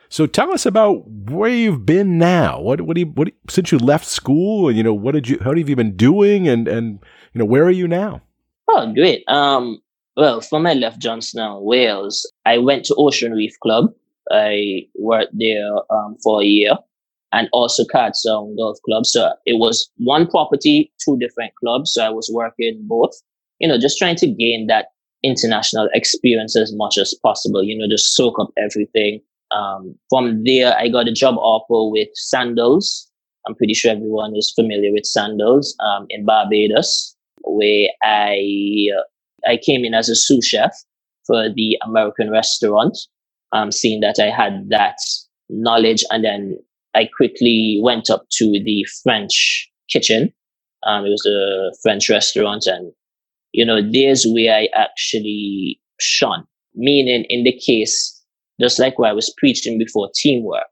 So 0.09 0.27
tell 0.27 0.51
us 0.51 0.65
about 0.65 1.09
where 1.09 1.49
you've 1.49 1.85
been 1.85 2.17
now. 2.17 2.59
What 2.59 2.81
what 2.81 2.95
do 2.95 2.99
you 2.99 3.07
what 3.07 3.29
do 3.29 3.31
you, 3.33 3.49
since 3.49 3.71
you 3.71 3.77
left 3.77 4.05
school? 4.05 4.67
And 4.67 4.75
you 4.75 4.83
know 4.83 4.93
what 4.93 5.13
did 5.13 5.29
you 5.29 5.39
how 5.41 5.55
have 5.55 5.69
you 5.69 5.75
been 5.77 5.95
doing 5.95 6.49
and 6.49 6.67
and 6.67 6.99
you 7.33 7.39
know 7.39 7.45
where 7.45 7.63
are 7.63 7.71
you 7.71 7.87
now? 7.87 8.21
Oh, 8.67 8.91
great. 8.93 9.23
Um, 9.29 9.81
well, 10.17 10.41
from 10.41 10.65
I 10.65 10.73
left 10.73 10.99
Johnson, 10.99 11.41
Wales, 11.61 12.29
I 12.45 12.57
went 12.57 12.85
to 12.85 12.95
Ocean 12.95 13.31
Reef 13.31 13.53
Club. 13.61 13.91
I 14.31 14.87
worked 14.95 15.37
there 15.37 15.73
um, 15.89 16.17
for 16.23 16.41
a 16.41 16.45
year, 16.45 16.73
and 17.31 17.49
also 17.53 17.83
Card 17.85 18.15
Sound 18.15 18.57
Golf 18.57 18.77
Club. 18.85 19.05
So 19.05 19.33
it 19.45 19.59
was 19.59 19.89
one 19.97 20.27
property, 20.27 20.91
two 21.03 21.17
different 21.17 21.53
clubs. 21.55 21.93
So 21.93 22.05
I 22.05 22.09
was 22.09 22.29
working 22.33 22.79
both. 22.83 23.13
You 23.59 23.67
know, 23.67 23.79
just 23.79 23.97
trying 23.97 24.15
to 24.17 24.27
gain 24.27 24.67
that 24.67 24.87
international 25.23 25.89
experience 25.93 26.55
as 26.55 26.73
much 26.75 26.97
as 26.97 27.13
possible. 27.21 27.63
You 27.63 27.77
know, 27.77 27.87
just 27.89 28.15
soak 28.15 28.39
up 28.39 28.49
everything 28.57 29.21
um, 29.51 29.95
from 30.09 30.43
there, 30.43 30.75
I 30.77 30.87
got 30.87 31.07
a 31.07 31.13
job 31.13 31.35
offer 31.37 31.91
with 31.91 32.09
Sandals. 32.13 33.09
I'm 33.47 33.55
pretty 33.55 33.73
sure 33.73 33.91
everyone 33.91 34.35
is 34.35 34.51
familiar 34.55 34.91
with 34.91 35.05
Sandals 35.05 35.75
um, 35.79 36.05
in 36.09 36.25
Barbados, 36.25 37.15
where 37.41 37.89
I 38.03 38.87
uh, 38.97 39.01
I 39.47 39.57
came 39.57 39.85
in 39.85 39.93
as 39.93 40.09
a 40.09 40.15
sous 40.15 40.45
chef 40.45 40.73
for 41.25 41.49
the 41.49 41.77
American 41.85 42.29
restaurant. 42.31 42.97
Um, 43.53 43.71
seeing 43.71 43.99
that 43.99 44.15
I 44.17 44.29
had 44.29 44.69
that 44.69 44.95
knowledge, 45.49 46.05
and 46.09 46.23
then 46.23 46.57
I 46.95 47.09
quickly 47.17 47.81
went 47.83 48.09
up 48.09 48.25
to 48.37 48.45
the 48.63 48.85
French 49.03 49.69
kitchen. 49.89 50.33
Um, 50.83 51.05
it 51.05 51.09
was 51.09 51.25
a 51.25 51.75
French 51.83 52.09
restaurant, 52.09 52.65
and 52.65 52.93
you 53.51 53.65
know, 53.65 53.81
there's 53.81 54.25
where 54.25 54.55
I 54.55 54.69
actually 54.73 55.81
shone. 55.99 56.45
Meaning, 56.73 57.25
in 57.27 57.43
the 57.43 57.51
case 57.51 58.21
just 58.61 58.79
like 58.79 58.99
what 58.99 59.09
I 59.09 59.13
was 59.13 59.33
preaching 59.37 59.77
before 59.77 60.09
teamwork. 60.13 60.69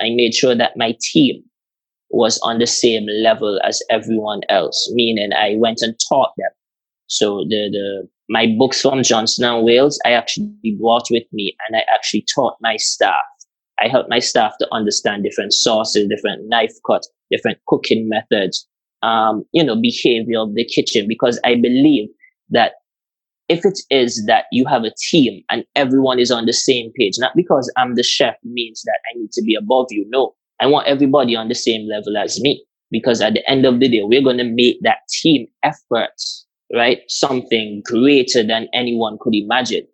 I 0.00 0.10
made 0.10 0.34
sure 0.34 0.54
that 0.56 0.76
my 0.76 0.96
team 1.00 1.42
was 2.10 2.38
on 2.42 2.58
the 2.58 2.66
same 2.66 3.06
level 3.22 3.60
as 3.64 3.80
everyone 3.88 4.40
else, 4.48 4.90
meaning 4.92 5.32
I 5.32 5.54
went 5.56 5.80
and 5.80 5.94
taught 6.08 6.32
them. 6.36 6.50
So 7.06 7.44
the, 7.48 7.68
the, 7.70 8.08
my 8.28 8.54
books 8.58 8.80
from 8.80 9.02
Johnson 9.02 9.44
and 9.44 9.64
Wales, 9.64 10.00
I 10.04 10.12
actually 10.12 10.76
brought 10.80 11.08
with 11.10 11.24
me 11.32 11.56
and 11.66 11.76
I 11.76 11.84
actually 11.92 12.24
taught 12.34 12.56
my 12.60 12.76
staff. 12.76 13.24
I 13.80 13.88
helped 13.88 14.10
my 14.10 14.20
staff 14.20 14.52
to 14.60 14.68
understand 14.72 15.24
different 15.24 15.52
sauces, 15.52 16.08
different 16.08 16.48
knife 16.48 16.74
cuts, 16.86 17.10
different 17.30 17.58
cooking 17.66 18.08
methods, 18.08 18.66
um, 19.02 19.44
you 19.52 19.64
know, 19.64 19.80
behavior 19.80 20.40
of 20.40 20.54
the 20.54 20.64
kitchen, 20.64 21.06
because 21.08 21.40
I 21.44 21.56
believe 21.56 22.08
that 22.50 22.72
if 23.48 23.64
it 23.64 23.80
is 23.90 24.24
that 24.26 24.44
you 24.52 24.64
have 24.66 24.84
a 24.84 24.92
team 25.10 25.42
and 25.50 25.64
everyone 25.74 26.18
is 26.18 26.30
on 26.30 26.46
the 26.46 26.52
same 26.52 26.92
page, 26.96 27.14
not 27.18 27.32
because 27.34 27.70
I'm 27.76 27.96
the 27.96 28.02
chef 28.02 28.36
means 28.44 28.82
that 28.84 28.98
I 29.10 29.18
need 29.18 29.32
to 29.32 29.42
be 29.42 29.54
above 29.54 29.86
you. 29.90 30.06
No, 30.08 30.34
I 30.60 30.66
want 30.66 30.86
everybody 30.86 31.34
on 31.34 31.48
the 31.48 31.54
same 31.54 31.88
level 31.88 32.16
as 32.16 32.40
me 32.40 32.64
because 32.90 33.20
at 33.20 33.34
the 33.34 33.50
end 33.50 33.66
of 33.66 33.80
the 33.80 33.88
day, 33.88 34.02
we're 34.04 34.22
going 34.22 34.38
to 34.38 34.44
make 34.44 34.78
that 34.82 34.98
team 35.10 35.46
effort, 35.62 36.12
right? 36.74 37.00
Something 37.08 37.82
greater 37.84 38.42
than 38.42 38.68
anyone 38.72 39.18
could 39.20 39.34
imagine. 39.34 39.86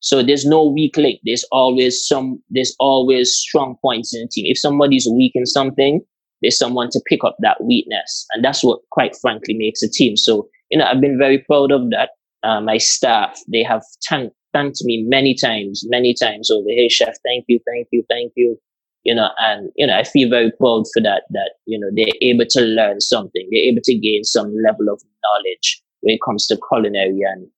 So 0.00 0.22
there's 0.22 0.44
no 0.44 0.66
weak 0.66 0.96
link. 0.96 1.20
There's 1.24 1.44
always 1.52 2.04
some, 2.06 2.42
there's 2.50 2.74
always 2.80 3.32
strong 3.34 3.76
points 3.80 4.14
in 4.14 4.22
the 4.22 4.28
team. 4.28 4.46
If 4.48 4.58
somebody's 4.58 5.06
weak 5.06 5.32
in 5.34 5.46
something, 5.46 6.00
there's 6.40 6.58
someone 6.58 6.88
to 6.90 7.00
pick 7.06 7.22
up 7.24 7.36
that 7.40 7.62
weakness. 7.62 8.26
And 8.32 8.44
that's 8.44 8.64
what 8.64 8.80
quite 8.90 9.16
frankly 9.20 9.54
makes 9.54 9.82
a 9.82 9.88
team. 9.88 10.16
So, 10.16 10.48
you 10.70 10.78
know, 10.78 10.86
I've 10.86 11.00
been 11.00 11.18
very 11.18 11.38
proud 11.38 11.70
of 11.70 11.90
that 11.90 12.10
uh, 12.42 12.60
my 12.60 12.78
staff, 12.78 13.38
they 13.50 13.62
have 13.62 13.82
thanked, 14.08 14.34
thanked 14.52 14.82
me 14.84 15.04
many 15.06 15.34
times, 15.34 15.82
many 15.88 16.14
times 16.14 16.50
over. 16.50 16.68
Hey, 16.68 16.88
chef, 16.88 17.14
thank 17.24 17.44
you, 17.48 17.60
thank 17.66 17.88
you, 17.92 18.04
thank 18.08 18.32
you. 18.36 18.58
You 19.04 19.14
know, 19.14 19.30
and 19.38 19.70
you 19.76 19.86
know, 19.86 19.96
I 19.96 20.04
feel 20.04 20.28
very 20.30 20.52
proud 20.52 20.84
for 20.92 21.02
that. 21.02 21.22
That 21.30 21.52
you 21.66 21.78
know, 21.78 21.88
they're 21.94 22.14
able 22.20 22.46
to 22.50 22.60
learn 22.60 23.00
something. 23.00 23.48
They're 23.50 23.68
able 23.70 23.80
to 23.82 23.98
gain 23.98 24.22
some 24.22 24.54
level 24.64 24.88
of 24.88 25.02
knowledge 25.24 25.81
when 26.02 26.14
it 26.14 26.20
comes 26.24 26.46
to 26.46 26.60
culinary, 26.70 27.20
and 27.22 27.48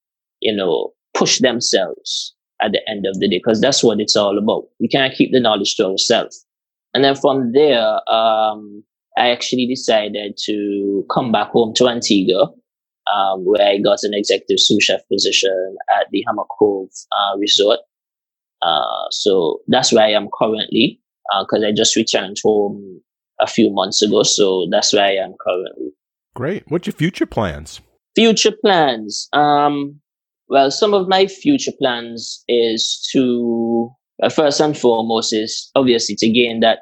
you 0.40 0.54
know, 0.54 0.92
push 1.14 1.40
themselves 1.40 2.34
at 2.62 2.72
the 2.72 2.80
end 2.88 3.06
of 3.06 3.18
the 3.18 3.28
day 3.28 3.38
because 3.38 3.60
that's 3.60 3.82
what 3.82 4.00
it's 4.00 4.16
all 4.16 4.38
about. 4.38 4.64
We 4.80 4.88
can't 4.88 5.14
keep 5.14 5.32
the 5.32 5.40
knowledge 5.40 5.74
to 5.76 5.86
ourselves. 5.86 6.46
And 6.94 7.02
then 7.02 7.16
from 7.16 7.52
there, 7.52 7.98
um, 8.08 8.84
I 9.18 9.30
actually 9.30 9.66
decided 9.66 10.38
to 10.44 11.04
come 11.12 11.32
back 11.32 11.48
home 11.48 11.74
to 11.74 11.88
Antigua, 11.88 12.50
um, 13.12 13.44
where 13.44 13.66
I 13.66 13.78
got 13.78 13.98
an 14.02 14.14
executive 14.14 14.60
sous 14.60 14.84
chef 14.84 15.00
position 15.12 15.76
at 15.98 16.06
the 16.12 16.22
Hammock 16.26 16.48
Cove 16.58 16.90
uh, 17.12 17.36
Resort. 17.38 17.80
Uh, 18.62 19.06
so 19.10 19.60
that's 19.66 19.92
where 19.92 20.04
I 20.04 20.12
am 20.12 20.28
currently, 20.38 21.00
because 21.40 21.62
uh, 21.62 21.66
I 21.66 21.72
just 21.72 21.96
returned 21.96 22.36
home 22.42 23.00
a 23.40 23.46
few 23.46 23.72
months 23.72 24.00
ago. 24.00 24.22
So 24.22 24.68
that's 24.70 24.92
where 24.92 25.04
I 25.04 25.16
am 25.16 25.34
currently. 25.40 25.90
Great. 26.34 26.64
What's 26.68 26.86
your 26.86 26.94
future 26.94 27.26
plans? 27.26 27.80
Future 28.14 28.52
plans. 28.52 29.28
Um, 29.32 30.00
well, 30.48 30.70
some 30.70 30.94
of 30.94 31.08
my 31.08 31.26
future 31.26 31.72
plans 31.78 32.44
is 32.48 33.08
to 33.12 33.90
uh, 34.22 34.28
first 34.28 34.60
and 34.60 34.76
foremost 34.76 35.32
is 35.32 35.70
obviously 35.74 36.14
to 36.16 36.28
gain 36.28 36.60
that 36.60 36.80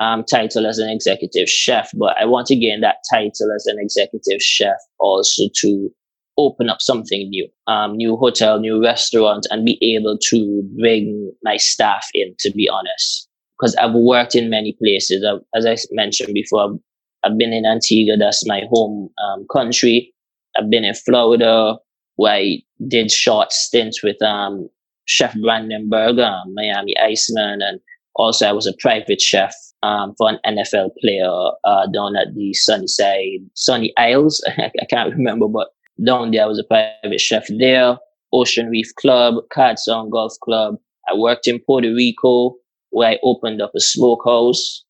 um, 0.00 0.24
title 0.24 0.66
as 0.66 0.78
an 0.78 0.88
executive 0.88 1.48
chef, 1.48 1.90
but 1.94 2.16
I 2.20 2.24
want 2.24 2.46
to 2.48 2.56
gain 2.56 2.80
that 2.82 2.98
title 3.10 3.52
as 3.54 3.66
an 3.66 3.78
executive 3.80 4.40
chef 4.40 4.76
also 5.00 5.44
to 5.56 5.90
open 6.36 6.70
up 6.70 6.80
something 6.80 7.28
new, 7.30 7.48
um, 7.66 7.96
new 7.96 8.16
hotel, 8.16 8.60
new 8.60 8.82
restaurant, 8.82 9.46
and 9.50 9.66
be 9.66 9.76
able 9.96 10.16
to 10.30 10.62
bring 10.78 11.32
my 11.42 11.56
staff 11.56 12.06
in, 12.14 12.34
to 12.38 12.52
be 12.52 12.68
honest. 12.68 13.28
Because 13.58 13.74
I've 13.74 13.94
worked 13.94 14.36
in 14.36 14.48
many 14.48 14.76
places. 14.80 15.24
I've, 15.24 15.40
as 15.52 15.66
I 15.66 15.76
mentioned 15.90 16.32
before, 16.32 16.64
I've, 16.64 16.78
I've, 17.24 17.38
been 17.38 17.52
in 17.52 17.66
Antigua, 17.66 18.16
that's 18.16 18.46
my 18.46 18.62
home 18.70 19.10
um, 19.20 19.46
country. 19.52 20.14
I've 20.58 20.70
been 20.70 20.84
in 20.84 20.94
Florida, 20.94 21.76
where 22.16 22.34
I 22.34 22.62
did 22.86 23.10
short 23.10 23.52
stints 23.52 24.02
with 24.02 24.20
um, 24.22 24.68
Chef 25.06 25.34
Brandenburg, 25.40 26.18
um, 26.18 26.54
Miami 26.54 26.98
Iceman, 26.98 27.62
and 27.62 27.80
also 28.16 28.46
I 28.46 28.52
was 28.52 28.66
a 28.66 28.74
private 28.78 29.20
chef 29.20 29.54
um, 29.82 30.14
for 30.18 30.28
an 30.30 30.38
NFL 30.46 30.90
player 31.00 31.30
uh, 31.64 31.86
down 31.86 32.16
at 32.16 32.34
the 32.34 32.52
Sunnyside, 32.54 33.40
Sunny 33.54 33.92
Isles. 33.96 34.44
I 34.58 34.84
can't 34.90 35.14
remember, 35.14 35.48
but 35.48 35.68
down 36.04 36.32
there 36.32 36.44
I 36.44 36.46
was 36.46 36.58
a 36.58 36.64
private 36.64 37.20
chef 37.20 37.46
there. 37.58 37.96
Ocean 38.32 38.68
Reef 38.68 38.94
Club, 38.96 39.36
Card 39.52 39.78
Sound 39.78 40.12
Golf 40.12 40.34
Club. 40.42 40.76
I 41.10 41.16
worked 41.16 41.48
in 41.48 41.60
Puerto 41.60 41.88
Rico 41.94 42.56
where 42.90 43.10
I 43.10 43.18
opened 43.22 43.62
up 43.62 43.72
a 43.74 43.80
smokehouse 43.80 44.84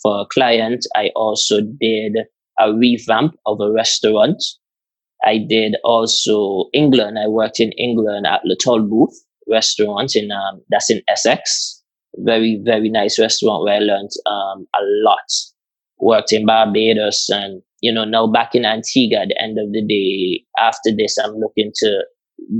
for 0.00 0.20
a 0.20 0.26
client. 0.26 0.86
I 0.94 1.10
also 1.16 1.60
did 1.60 2.18
a 2.60 2.72
revamp 2.72 3.36
of 3.46 3.60
a 3.60 3.70
restaurant. 3.70 4.42
I 5.24 5.38
did 5.38 5.76
also 5.84 6.66
England. 6.72 7.18
I 7.18 7.28
worked 7.28 7.60
in 7.60 7.72
England 7.72 8.26
at 8.26 8.44
Le 8.44 8.56
Talbooth 8.56 9.14
restaurant 9.48 10.16
in 10.16 10.30
um, 10.30 10.62
that's 10.70 10.90
in 10.90 11.02
Essex. 11.08 11.82
Very 12.16 12.60
very 12.64 12.88
nice 12.88 13.18
restaurant 13.18 13.64
where 13.64 13.76
I 13.76 13.78
learned 13.78 14.10
um, 14.26 14.66
a 14.74 14.82
lot. 15.04 15.30
Worked 15.98 16.32
in 16.32 16.46
Barbados 16.46 17.28
and 17.30 17.62
you 17.80 17.92
know 17.92 18.04
now 18.04 18.26
back 18.26 18.54
in 18.54 18.64
Antigua. 18.64 19.20
At 19.22 19.28
the 19.28 19.42
end 19.42 19.58
of 19.58 19.72
the 19.72 19.82
day, 19.82 20.44
after 20.58 20.90
this, 20.96 21.16
I'm 21.18 21.34
looking 21.36 21.72
to 21.76 22.04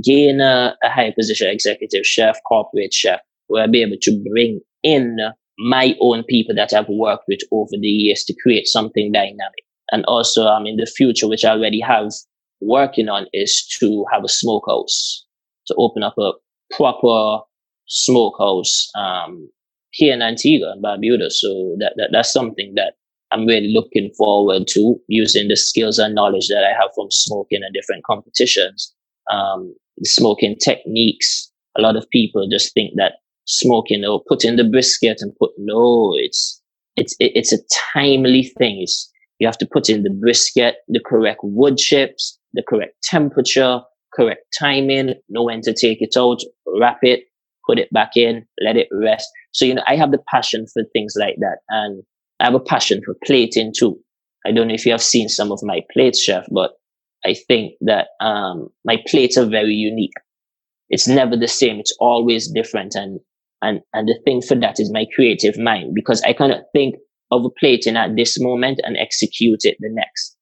gain 0.03 0.41
a, 0.41 0.75
a 0.83 0.89
high 0.89 1.11
position 1.17 1.49
executive 1.49 2.05
chef, 2.05 2.37
corporate 2.47 2.93
chef, 2.93 3.19
where 3.47 3.63
I'll 3.63 3.71
be 3.71 3.81
able 3.81 3.97
to 4.01 4.23
bring 4.29 4.61
in 4.83 5.17
my 5.57 5.95
own 6.01 6.23
people 6.23 6.55
that 6.55 6.73
I've 6.73 6.89
worked 6.89 7.25
with 7.27 7.39
over 7.51 7.71
the 7.79 7.87
years 7.87 8.23
to 8.25 8.35
create 8.41 8.67
something 8.67 9.11
dynamic. 9.11 9.63
And 9.91 10.03
also, 10.05 10.47
um, 10.47 10.65
in 10.65 10.77
the 10.77 10.85
future, 10.87 11.27
which 11.27 11.45
I 11.45 11.51
already 11.51 11.79
have 11.79 12.11
working 12.65 13.09
on, 13.09 13.27
is 13.33 13.65
to 13.79 14.05
have 14.11 14.23
a 14.23 14.29
smokehouse 14.29 15.25
to 15.67 15.75
open 15.77 16.03
up 16.03 16.17
a 16.17 16.31
proper 16.75 17.43
smokehouse 17.87 18.89
um, 18.95 19.49
here 19.91 20.13
in 20.13 20.21
Antigua 20.21 20.71
and 20.71 20.83
Barbuda. 20.83 21.31
So 21.31 21.75
that, 21.79 21.93
that 21.97 22.09
that's 22.11 22.31
something 22.31 22.73
that 22.75 22.93
I'm 23.31 23.45
really 23.45 23.71
looking 23.73 24.11
forward 24.17 24.67
to 24.69 24.95
using 25.07 25.47
the 25.47 25.55
skills 25.55 25.97
and 25.97 26.15
knowledge 26.15 26.47
that 26.49 26.63
I 26.63 26.73
have 26.79 26.91
from 26.95 27.07
smoking 27.09 27.61
and 27.63 27.73
different 27.73 28.03
competitions, 28.03 28.93
um, 29.31 29.75
smoking 30.03 30.55
techniques. 30.57 31.51
A 31.77 31.81
lot 31.81 31.95
of 31.95 32.09
people 32.09 32.47
just 32.49 32.73
think 32.73 32.93
that 32.95 33.13
smoking 33.45 34.05
or 34.05 34.23
putting 34.27 34.55
the 34.55 34.63
brisket 34.63 35.17
and 35.21 35.35
put 35.37 35.51
no, 35.57 36.13
it's 36.15 36.61
it's 36.95 37.15
it's 37.19 37.53
a 37.53 37.57
timely 37.93 38.43
thing. 38.57 38.81
It's, 38.81 39.11
you 39.39 39.47
have 39.47 39.57
to 39.57 39.67
put 39.67 39.89
in 39.89 40.03
the 40.03 40.09
brisket, 40.09 40.77
the 40.87 41.01
correct 41.05 41.41
wood 41.43 41.77
chips, 41.77 42.39
the 42.55 42.63
correct 42.67 42.95
temperature, 43.03 43.81
correct 44.13 44.41
timing, 44.57 45.13
know 45.29 45.43
when 45.43 45.61
to 45.61 45.73
take 45.73 46.01
it 46.01 46.15
out, 46.17 46.39
wrap 46.79 46.99
it, 47.03 47.25
put 47.67 47.79
it 47.79 47.91
back 47.91 48.11
in, 48.15 48.45
let 48.63 48.77
it 48.77 48.87
rest. 48.91 49.27
So, 49.51 49.65
you 49.65 49.75
know, 49.75 49.83
I 49.87 49.95
have 49.95 50.11
the 50.11 50.23
passion 50.29 50.65
for 50.73 50.83
things 50.93 51.13
like 51.19 51.35
that. 51.39 51.57
And 51.69 52.03
I 52.39 52.45
have 52.45 52.55
a 52.55 52.59
passion 52.59 53.01
for 53.05 53.15
plating 53.25 53.73
too. 53.77 53.97
I 54.45 54.51
don't 54.51 54.67
know 54.67 54.73
if 54.73 54.85
you 54.85 54.91
have 54.91 55.01
seen 55.01 55.29
some 55.29 55.51
of 55.51 55.59
my 55.63 55.81
plates, 55.91 56.21
chef, 56.21 56.45
but 56.51 56.71
I 57.25 57.33
think 57.47 57.73
that 57.81 58.09
um, 58.21 58.69
my 58.83 58.97
plates 59.07 59.37
are 59.37 59.45
very 59.45 59.73
unique. 59.73 60.13
It's 60.89 61.07
never 61.07 61.35
the 61.35 61.47
same. 61.47 61.79
It's 61.79 61.95
always 61.99 62.51
different. 62.51 62.93
And, 62.93 63.19
and, 63.61 63.81
and 63.93 64.07
the 64.07 64.19
thing 64.23 64.41
for 64.41 64.55
that 64.55 64.79
is 64.79 64.91
my 64.91 65.05
creative 65.15 65.57
mind 65.57 65.95
because 65.95 66.21
I 66.21 66.33
cannot 66.33 66.65
think 66.73 66.95
of 67.31 67.43
a 67.43 67.49
plating 67.59 67.97
at 67.97 68.15
this 68.15 68.39
moment 68.39 68.79
and 68.83 68.95
execute 68.97 69.61
it 69.63 69.77
the 69.79 69.89
next. 69.91 70.37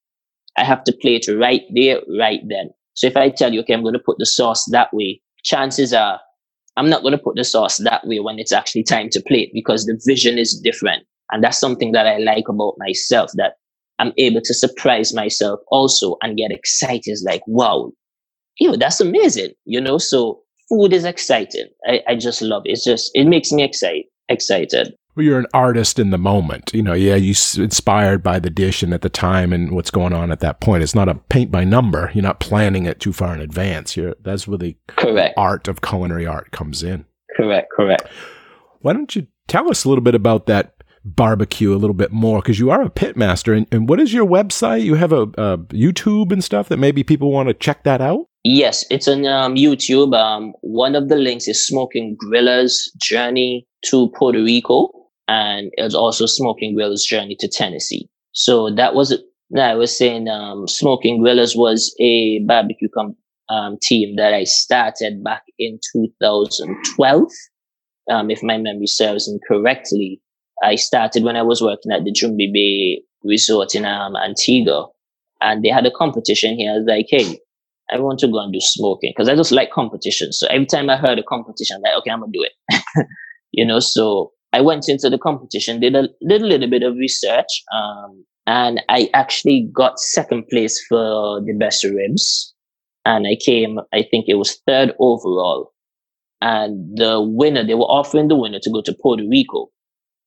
I 0.58 0.64
have 0.64 0.84
to 0.86 0.94
play 1.02 1.16
it 1.16 1.28
right 1.28 1.64
there, 1.74 2.02
right 2.20 2.42
then. 2.48 2.70
So 2.94 3.08
if 3.08 3.18
I 3.18 3.30
tell 3.30 3.54
you, 3.54 3.62
okay, 3.62 3.74
I'm 3.74 3.82
going 3.82 3.94
to 3.94 4.00
put 4.00 4.18
the 4.20 4.26
sauce 4.26 4.66
that 4.72 4.94
way, 4.94 5.22
chances 5.44 5.94
are 5.94 6.20
I'm 6.78 6.90
not 6.90 7.02
going 7.02 7.12
to 7.12 7.24
put 7.24 7.36
the 7.36 7.44
sauce 7.44 7.78
that 7.78 8.06
way 8.06 8.20
when 8.20 8.40
it's 8.40 8.52
actually 8.52 8.84
time 8.84 9.10
to 9.12 9.22
play 9.22 9.42
it 9.42 9.50
because 9.54 9.86
the 9.86 10.00
vision 10.06 10.38
is 10.38 10.60
different. 10.60 11.06
And 11.32 11.44
that's 11.44 11.60
something 11.60 11.92
that 11.92 12.08
I 12.08 12.18
like 12.18 12.48
about 12.50 12.76
myself 12.78 13.32
that 13.36 13.54
I'm 14.00 14.14
able 14.18 14.42
to 14.42 14.54
surprise 14.54 15.14
myself 15.14 15.60
also 15.70 16.18
and 16.22 16.38
get 16.38 16.52
excited. 16.52 17.04
It's 17.06 17.24
like, 17.24 17.42
wow, 17.48 17.92
yo, 18.60 18.76
that's 18.76 19.00
amazing. 19.00 19.52
You 19.66 19.82
know, 19.82 19.98
so 19.98 20.42
food 20.70 20.94
is 20.94 21.06
exciting. 21.06 21.68
I, 21.88 22.02
I 22.08 22.16
just 22.16 22.42
love 22.42 22.64
it. 22.66 22.72
It's 22.72 22.84
just, 22.84 23.12
it 23.14 23.26
makes 23.26 23.52
me 23.52 23.64
excited, 23.64 24.06
excited 24.30 24.94
well, 25.16 25.26
you're 25.26 25.40
an 25.40 25.48
artist 25.54 26.00
in 26.00 26.10
the 26.10 26.18
moment. 26.18 26.72
You 26.74 26.82
know, 26.82 26.94
yeah, 26.94 27.16
you're 27.16 27.64
inspired 27.64 28.24
by 28.24 28.40
the 28.40 28.50
dish 28.50 28.82
and 28.82 28.94
at 28.94 29.02
the 29.02 29.10
time 29.10 29.54
and 29.54 29.72
what's 29.72 29.92
going 29.92 30.14
on 30.14 30.32
at 30.32 30.40
that 30.40 30.60
point. 30.60 30.84
It's 30.84 30.96
not 30.96 31.10
a 31.10 31.16
paint 31.16 31.52
by 31.52 31.64
number. 31.64 32.12
You're 32.14 32.24
not 32.24 32.40
planning 32.40 32.86
it 32.86 33.00
too 33.00 33.14
far 33.14 33.34
in 33.34 33.42
advance. 33.42 33.96
You're 33.96 34.16
that's 34.22 34.48
where 34.48 34.58
the 34.58 34.76
correct 34.88 35.36
art 35.38 35.68
of 35.68 35.82
culinary 35.82 36.26
art 36.26 36.52
comes 36.52 36.84
in. 36.84 37.06
Correct, 37.38 37.72
correct. 37.76 38.08
Why 38.82 38.94
don't 38.94 39.16
you 39.16 39.28
tell 39.48 39.70
us 39.70 39.86
a 39.86 39.90
little 39.90 40.04
bit 40.04 40.16
about 40.16 40.48
that 40.48 40.74
barbecue 41.06 41.74
a 41.74 41.76
little 41.76 41.94
bit 41.94 42.12
more 42.12 42.40
because 42.42 42.60
you 42.60 42.72
are 42.72 42.82
a 42.82 42.90
pit 42.90 43.18
master 43.18 43.54
and, 43.54 43.68
and 43.74 43.90
what 43.90 44.00
is 44.00 44.14
your 44.14 44.26
website 44.26 44.84
you 44.84 44.96
have 44.96 45.12
a, 45.12 45.24
a 45.24 45.58
youtube 45.74 46.32
and 46.32 46.42
stuff 46.42 46.70
that 46.70 46.78
maybe 46.78 47.04
people 47.04 47.30
want 47.30 47.50
to 47.50 47.54
check 47.54 47.84
that 47.84 48.00
out 48.00 48.26
yes 48.46 48.86
it's 48.90 49.06
on 49.06 49.26
um, 49.26 49.56
youtube 49.56 50.16
um, 50.16 50.54
one 50.62 50.96
of 50.96 51.10
the 51.10 51.18
links 51.18 51.46
is 51.46 51.68
smoking 51.68 52.16
griller's 52.18 52.90
journey 52.96 53.68
to 53.84 54.08
puerto 54.18 54.42
rico 54.42 54.90
and 55.34 55.72
it 55.78 55.82
was 55.82 55.96
also 55.96 56.28
Smoking 56.28 56.76
Grillers' 56.78 57.08
journey 57.08 57.36
to 57.40 57.48
Tennessee. 57.48 58.08
So 58.34 58.70
that 58.76 58.94
was, 58.94 59.18
now 59.50 59.72
I 59.72 59.74
was 59.74 59.98
saying, 59.98 60.28
um, 60.28 60.68
Smoking 60.68 61.22
Grillers 61.22 61.56
was 61.56 61.96
a 62.00 62.40
barbecue 62.46 62.90
com- 62.94 63.18
um, 63.50 63.78
team 63.82 64.16
that 64.18 64.34
I 64.34 64.44
started 64.44 65.24
back 65.24 65.42
in 65.58 65.80
2012. 65.94 67.24
Um, 68.12 68.30
if 68.30 68.44
my 68.44 68.58
memory 68.58 68.86
serves 68.86 69.28
me 69.28 69.40
correctly, 69.48 70.22
I 70.64 70.76
started 70.76 71.24
when 71.24 71.36
I 71.36 71.42
was 71.42 71.62
working 71.62 71.92
at 71.92 72.04
the 72.04 72.12
Jumby 72.12 72.54
Bay 72.54 73.02
Resort 73.24 73.74
in 73.74 73.86
um, 73.86 74.16
Antigua, 74.16 74.88
and 75.42 75.64
they 75.64 75.70
had 75.70 75.88
a 75.88 75.92
competition 75.92 76.56
here. 76.56 76.74
I 76.74 76.78
was 76.78 76.86
like, 76.88 77.08
hey, 77.10 77.40
I 77.92 78.00
want 78.00 78.20
to 78.20 78.28
go 78.28 78.40
and 78.40 78.54
do 78.54 78.60
smoking 78.62 79.12
because 79.16 79.30
I 79.30 79.36
just 79.36 79.52
like 79.52 79.72
competition. 79.72 80.32
So 80.32 80.48
every 80.48 80.68
time 80.68 80.90
I 80.90 80.98
heard 80.98 81.18
a 81.18 81.24
competition, 81.24 81.78
I'm 81.78 81.82
like, 81.82 81.98
okay, 82.00 82.12
I'm 82.12 82.20
gonna 82.20 82.32
do 82.32 82.44
it. 82.44 83.08
you 83.52 83.66
know, 83.66 83.80
so 83.80 84.32
I 84.54 84.62
went 84.62 84.88
into 84.88 85.10
the 85.10 85.18
competition, 85.18 85.80
did 85.80 85.96
a, 85.96 86.08
did 86.28 86.42
a 86.42 86.46
little 86.46 86.70
bit 86.70 86.84
of 86.84 86.96
research, 86.96 87.48
um, 87.74 88.24
and 88.46 88.82
I 88.90 89.10
actually 89.14 89.70
got 89.74 90.00
second 90.00 90.48
place 90.50 90.84
for 90.88 91.42
the 91.42 91.54
best 91.58 91.84
ribs. 91.84 92.54
And 93.06 93.28
I 93.28 93.36
came, 93.36 93.80
I 93.94 94.04
think 94.10 94.26
it 94.28 94.36
was 94.36 94.62
third 94.66 94.94
overall. 95.00 95.74
And 96.40 96.98
the 96.98 97.22
winner, 97.22 97.66
they 97.66 97.74
were 97.74 97.82
offering 97.82 98.28
the 98.28 98.36
winner 98.36 98.60
to 98.62 98.72
go 98.72 98.82
to 98.82 98.96
Puerto 99.02 99.24
Rico. 99.30 99.70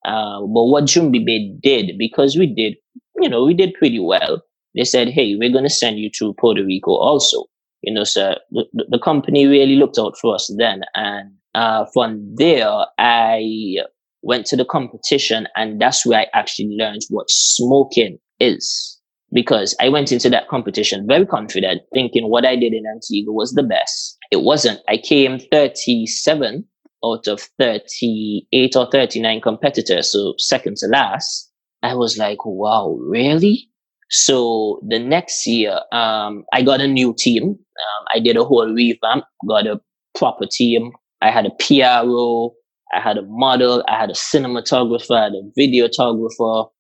Uh, 0.05 0.41
but 0.41 0.65
what 0.65 0.85
Jumby 0.85 1.25
Bay 1.25 1.55
did, 1.63 1.97
because 1.99 2.37
we 2.37 2.47
did, 2.47 2.75
you 3.21 3.29
know, 3.29 3.45
we 3.45 3.55
did 3.55 3.75
pretty 3.75 3.99
well, 3.99 4.43
they 4.75 4.85
said, 4.85 5.09
hey, 5.09 5.37
we're 5.37 5.53
going 5.53 5.65
to 5.65 5.71
send 5.71 5.99
you 5.99 6.11
to 6.19 6.35
Puerto 6.35 6.65
Rico 6.65 6.93
also. 6.93 7.45
You 7.83 7.95
know, 7.95 8.05
so 8.05 8.35
the, 8.51 8.67
the 8.91 8.99
company 8.99 9.47
really 9.47 9.77
looked 9.77 9.99
out 9.99 10.15
for 10.21 10.35
us 10.35 10.53
then. 10.59 10.83
And 10.95 11.33
uh, 11.55 11.87
from 11.95 12.35
there, 12.37 12.87
I 12.99 13.79
went 14.27 14.45
to 14.47 14.57
the 14.57 14.65
competition, 14.65 15.47
and 15.55 15.81
that's 15.81 16.05
where 16.05 16.21
I 16.21 16.27
actually 16.35 16.77
learned 16.77 17.03
what 17.09 17.31
smoking 17.31 18.19
is. 18.41 18.93
Because 19.33 19.75
I 19.81 19.89
went 19.89 20.13
into 20.13 20.29
that 20.31 20.49
competition 20.49 21.07
very 21.07 21.27
confident, 21.27 21.83
thinking 21.95 22.29
what 22.29 22.45
I 22.45 22.57
did 22.57 22.73
in 22.73 22.85
Antigua 22.87 23.33
was 23.33 23.53
the 23.53 23.63
best. 23.63 24.19
It 24.31 24.43
wasn't. 24.43 24.81
I 24.89 24.99
came 24.99 25.39
37 25.39 26.65
out 27.05 27.27
of 27.27 27.41
38 27.59 28.77
or 28.77 28.89
39 28.91 29.41
competitors, 29.41 30.13
so 30.13 30.35
second 30.39 30.77
to 30.79 30.87
last. 30.89 31.51
I 31.83 31.95
was 31.95 32.19
like, 32.19 32.39
wow, 32.45 32.97
really? 33.01 33.69
So 34.11 34.81
the 34.89 34.99
next 34.99 35.47
year, 35.47 35.81
um, 35.93 36.45
I 36.53 36.63
got 36.63 36.81
a 36.81 36.87
new 36.89 37.15
team. 37.17 37.45
Um, 37.45 38.05
I 38.15 38.21
did 38.21 38.37
a 38.37 38.45
whole 38.45 38.73
revamp, 38.73 39.25
got 39.49 39.67
a 39.67 39.81
proper 40.17 40.47
team. 40.51 40.93
I 41.21 41.31
had 41.31 41.47
a 41.47 41.51
PRO, 41.61 42.55
I 42.95 43.01
had 43.01 43.19
a 43.19 43.23
model, 43.23 43.85
I 43.89 43.99
had 43.99 44.11
a 44.11 44.15
cinematographer, 44.15 45.17
I 45.19 45.25
had 45.25 45.33
a 45.33 45.43
videographer, 45.59 46.71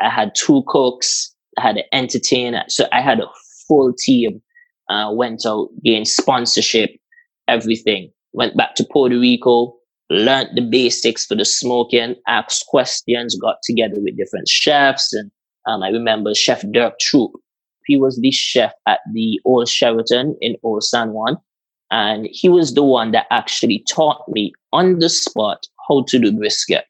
I 0.00 0.10
had 0.10 0.32
two 0.36 0.62
cooks, 0.66 1.34
I 1.58 1.62
had 1.62 1.76
an 1.76 1.84
entertainer. 1.92 2.64
So 2.68 2.86
I 2.92 3.00
had 3.00 3.20
a 3.20 3.26
full 3.66 3.92
team. 3.98 4.42
Uh, 4.88 5.10
went 5.12 5.44
out, 5.44 5.68
gained 5.84 6.06
sponsorship, 6.06 6.90
everything. 7.48 8.08
Went 8.34 8.56
back 8.56 8.76
to 8.76 8.86
Puerto 8.92 9.18
Rico, 9.18 9.74
learned 10.10 10.50
the 10.54 10.60
basics 10.60 11.26
for 11.26 11.34
the 11.34 11.44
smoking, 11.44 12.14
asked 12.28 12.66
questions, 12.68 13.36
got 13.36 13.56
together 13.64 13.96
with 13.96 14.16
different 14.16 14.46
chefs. 14.46 15.12
And 15.12 15.30
um, 15.66 15.82
I 15.82 15.88
remember 15.88 16.34
Chef 16.34 16.62
Dirk 16.70 17.00
Troop. 17.00 17.32
He 17.86 17.96
was 17.96 18.20
the 18.20 18.30
chef 18.30 18.72
at 18.86 19.00
the 19.12 19.40
Old 19.44 19.68
Sheraton 19.68 20.36
in 20.40 20.56
Old 20.62 20.84
San 20.84 21.12
Juan. 21.12 21.36
And 21.90 22.28
he 22.30 22.48
was 22.48 22.74
the 22.74 22.82
one 22.82 23.12
that 23.12 23.26
actually 23.30 23.84
taught 23.88 24.24
me 24.28 24.52
on 24.72 24.98
the 24.98 25.08
spot 25.08 25.66
how 25.88 26.04
to 26.08 26.18
do 26.18 26.32
brisket 26.32 26.86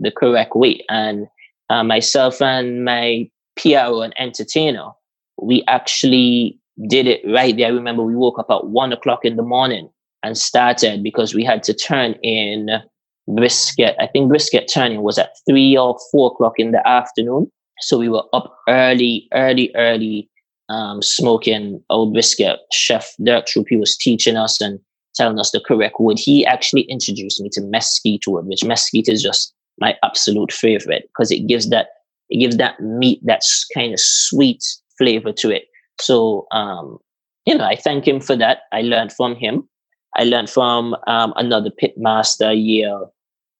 the 0.00 0.10
correct 0.10 0.54
way. 0.54 0.84
And 0.88 1.26
uh, 1.70 1.82
myself 1.82 2.40
and 2.40 2.84
my 2.84 3.28
PRO 3.56 4.00
and 4.02 4.14
entertainer, 4.18 4.88
we 5.40 5.64
actually 5.66 6.58
did 6.88 7.06
it 7.06 7.20
right 7.26 7.56
there. 7.56 7.66
I 7.66 7.70
remember 7.70 8.02
we 8.02 8.14
woke 8.14 8.38
up 8.38 8.50
at 8.50 8.66
one 8.66 8.92
o'clock 8.92 9.24
in 9.24 9.36
the 9.36 9.42
morning 9.42 9.90
and 10.22 10.38
started 10.38 11.02
because 11.02 11.34
we 11.34 11.44
had 11.44 11.62
to 11.64 11.74
turn 11.74 12.12
in 12.22 12.68
brisket. 13.26 13.96
I 14.00 14.06
think 14.06 14.28
brisket 14.28 14.70
turning 14.72 15.02
was 15.02 15.18
at 15.18 15.32
three 15.48 15.76
or 15.76 15.98
four 16.10 16.30
o'clock 16.32 16.54
in 16.58 16.72
the 16.72 16.86
afternoon. 16.86 17.50
So 17.80 17.98
we 17.98 18.08
were 18.08 18.24
up 18.32 18.56
early, 18.68 19.28
early, 19.32 19.72
early, 19.76 20.28
um, 20.68 21.02
smoking 21.02 21.82
old 21.90 22.12
brisket. 22.12 22.60
Chef 22.72 23.14
Dirk 23.22 23.46
was 23.70 23.96
teaching 23.96 24.36
us 24.36 24.60
and 24.60 24.78
telling 25.14 25.38
us 25.38 25.50
the 25.50 25.60
correct 25.60 25.96
wood. 25.98 26.18
He 26.18 26.44
actually 26.46 26.82
introduced 26.82 27.40
me 27.40 27.48
to 27.52 27.62
mesquite 27.62 28.26
wood, 28.26 28.46
which 28.46 28.64
mesquite 28.64 29.08
is 29.08 29.22
just 29.22 29.54
my 29.80 29.96
absolute 30.02 30.52
favorite 30.52 31.08
because 31.08 31.30
it 31.30 31.46
gives 31.46 31.68
that 31.70 31.88
it 32.30 32.38
gives 32.38 32.56
that 32.58 32.78
meat 32.80 33.20
that's 33.24 33.66
kind 33.74 33.92
of 33.92 34.00
sweet 34.00 34.62
flavor 34.98 35.32
to 35.32 35.50
it. 35.50 35.64
So 36.00 36.46
um, 36.52 36.98
you 37.46 37.56
know, 37.56 37.64
I 37.64 37.76
thank 37.76 38.06
him 38.06 38.20
for 38.20 38.36
that. 38.36 38.62
I 38.72 38.82
learned 38.82 39.12
from 39.12 39.34
him. 39.34 39.68
I 40.16 40.24
learned 40.24 40.50
from 40.50 40.96
um, 41.06 41.32
another 41.36 41.70
pit 41.70 41.94
master 41.96 42.52
year 42.52 43.06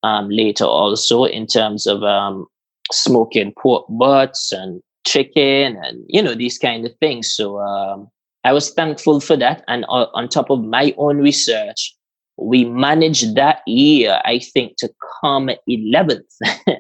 um, 0.03 0.29
later 0.29 0.65
also 0.65 1.25
in 1.25 1.47
terms 1.47 1.87
of 1.87 2.03
um, 2.03 2.47
smoking 2.93 3.53
pork 3.61 3.87
butts 3.89 4.53
and 4.53 4.83
chicken 5.09 5.77
and 5.83 6.05
you 6.09 6.23
know 6.23 6.35
these 6.35 6.59
kind 6.59 6.85
of 6.87 6.93
things. 7.01 7.35
So 7.35 7.59
um, 7.59 8.09
I 8.45 8.53
was 8.53 8.71
thankful 8.71 9.21
for 9.21 9.37
that. 9.37 9.65
And 9.69 9.85
uh, 9.89 10.07
on 10.15 10.29
top 10.29 10.51
of 10.51 10.65
my 10.65 10.95
own 10.97 11.19
research, 11.19 11.95
we 12.37 12.65
managed 12.65 13.35
that 13.35 13.61
year, 13.67 14.21
I 14.25 14.39
think, 14.39 14.77
to 14.79 14.91
come 15.21 15.51
11th. 15.69 16.21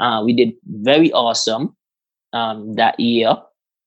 uh, 0.00 0.22
we 0.24 0.32
did 0.32 0.52
very 0.66 1.12
awesome 1.12 1.76
um, 2.32 2.74
that 2.74 2.98
year. 2.98 3.36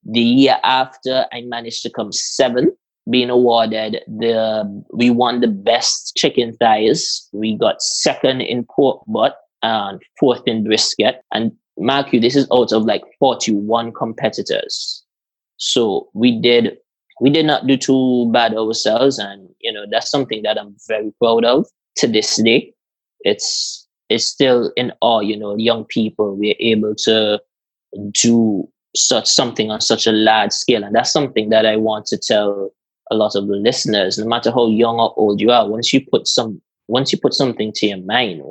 The 0.04 0.20
year 0.20 0.56
after, 0.64 1.26
I 1.32 1.42
managed 1.42 1.82
to 1.82 1.90
come 1.90 2.12
seventh 2.12 2.74
being 3.10 3.30
awarded 3.30 3.98
the 4.06 4.84
we 4.92 5.10
won 5.10 5.40
the 5.40 5.48
best 5.48 6.14
chicken 6.16 6.54
thighs. 6.54 7.28
We 7.32 7.56
got 7.56 7.82
second 7.82 8.42
in 8.42 8.64
pork 8.64 9.02
butt 9.06 9.36
and 9.62 10.00
fourth 10.18 10.42
in 10.46 10.64
brisket. 10.64 11.22
And 11.32 11.52
mark 11.78 12.12
you, 12.12 12.20
this 12.20 12.36
is 12.36 12.46
out 12.52 12.72
of 12.72 12.84
like 12.84 13.02
41 13.18 13.92
competitors. 13.92 15.02
So 15.56 16.08
we 16.14 16.40
did 16.40 16.76
we 17.20 17.30
did 17.30 17.46
not 17.46 17.66
do 17.66 17.76
too 17.76 18.30
bad 18.32 18.54
ourselves 18.54 19.18
and 19.18 19.48
you 19.60 19.72
know 19.72 19.84
that's 19.90 20.10
something 20.10 20.42
that 20.42 20.58
I'm 20.58 20.74
very 20.88 21.12
proud 21.20 21.44
of 21.44 21.66
to 21.96 22.08
this 22.08 22.36
day. 22.42 22.74
It's 23.20 23.86
it's 24.08 24.26
still 24.26 24.72
in 24.76 24.92
awe, 25.00 25.20
you 25.20 25.36
know, 25.36 25.56
young 25.56 25.84
people 25.84 26.36
we're 26.36 26.56
able 26.58 26.94
to 27.04 27.40
do 28.12 28.68
such 28.94 29.26
something 29.26 29.70
on 29.70 29.80
such 29.80 30.06
a 30.06 30.12
large 30.12 30.52
scale. 30.52 30.84
And 30.84 30.94
that's 30.94 31.12
something 31.12 31.48
that 31.50 31.64
I 31.64 31.76
want 31.76 32.06
to 32.06 32.18
tell 32.18 32.70
a 33.10 33.14
lot 33.14 33.34
of 33.34 33.46
the 33.48 33.56
listeners, 33.56 34.18
no 34.18 34.26
matter 34.26 34.50
how 34.50 34.68
young 34.68 34.98
or 34.98 35.14
old 35.16 35.40
you 35.40 35.50
are, 35.50 35.68
once 35.68 35.92
you 35.92 36.04
put 36.10 36.26
some 36.26 36.60
once 36.88 37.12
you 37.12 37.18
put 37.18 37.34
something 37.34 37.72
to 37.76 37.86
your 37.86 37.98
mind, 37.98 38.42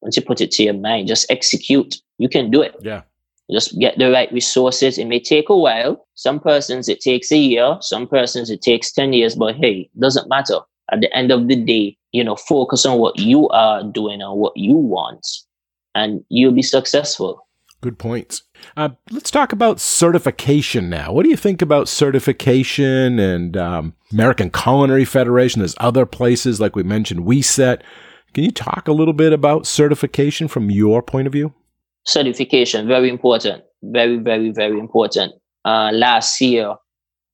once 0.00 0.16
you 0.16 0.22
put 0.22 0.40
it 0.40 0.50
to 0.52 0.62
your 0.62 0.74
mind, 0.74 1.08
just 1.08 1.30
execute. 1.30 1.96
You 2.18 2.28
can 2.28 2.50
do 2.50 2.62
it. 2.62 2.76
Yeah. 2.80 3.02
Just 3.50 3.78
get 3.78 3.98
the 3.98 4.10
right 4.10 4.30
resources. 4.30 4.98
It 4.98 5.06
may 5.06 5.20
take 5.20 5.48
a 5.48 5.56
while. 5.56 6.06
Some 6.14 6.38
persons 6.38 6.88
it 6.88 7.00
takes 7.00 7.32
a 7.32 7.38
year. 7.38 7.78
Some 7.80 8.06
persons 8.06 8.50
it 8.50 8.60
takes 8.60 8.92
10 8.92 9.14
years, 9.14 9.34
but 9.34 9.56
hey, 9.56 9.88
doesn't 9.98 10.28
matter. 10.28 10.58
At 10.92 11.00
the 11.00 11.14
end 11.16 11.30
of 11.30 11.48
the 11.48 11.56
day, 11.56 11.96
you 12.12 12.24
know, 12.24 12.36
focus 12.36 12.84
on 12.84 12.98
what 12.98 13.18
you 13.18 13.48
are 13.48 13.82
doing 13.82 14.20
and 14.22 14.34
what 14.38 14.56
you 14.56 14.74
want, 14.74 15.26
and 15.94 16.24
you'll 16.28 16.52
be 16.52 16.62
successful. 16.62 17.46
Good 17.80 17.98
points. 17.98 18.42
Uh, 18.76 18.90
let's 19.10 19.30
talk 19.30 19.52
about 19.52 19.78
certification 19.78 20.90
now. 20.90 21.12
What 21.12 21.22
do 21.22 21.30
you 21.30 21.36
think 21.36 21.62
about 21.62 21.88
certification 21.88 23.18
and 23.20 23.56
um, 23.56 23.94
American 24.12 24.50
Culinary 24.50 25.04
Federation? 25.04 25.60
There's 25.60 25.76
other 25.78 26.04
places, 26.04 26.60
like 26.60 26.74
we 26.74 26.82
mentioned, 26.82 27.20
WSET. 27.20 27.82
Can 28.38 28.44
you 28.44 28.52
talk 28.52 28.86
a 28.86 28.92
little 28.92 29.14
bit 29.14 29.32
about 29.32 29.66
certification 29.66 30.46
from 30.46 30.70
your 30.70 31.02
point 31.02 31.26
of 31.26 31.32
view? 31.32 31.52
Certification, 32.06 32.86
very 32.86 33.08
important. 33.08 33.64
Very, 33.82 34.18
very, 34.18 34.52
very 34.52 34.78
important. 34.78 35.32
Uh, 35.64 35.90
last 35.92 36.40
year, 36.40 36.76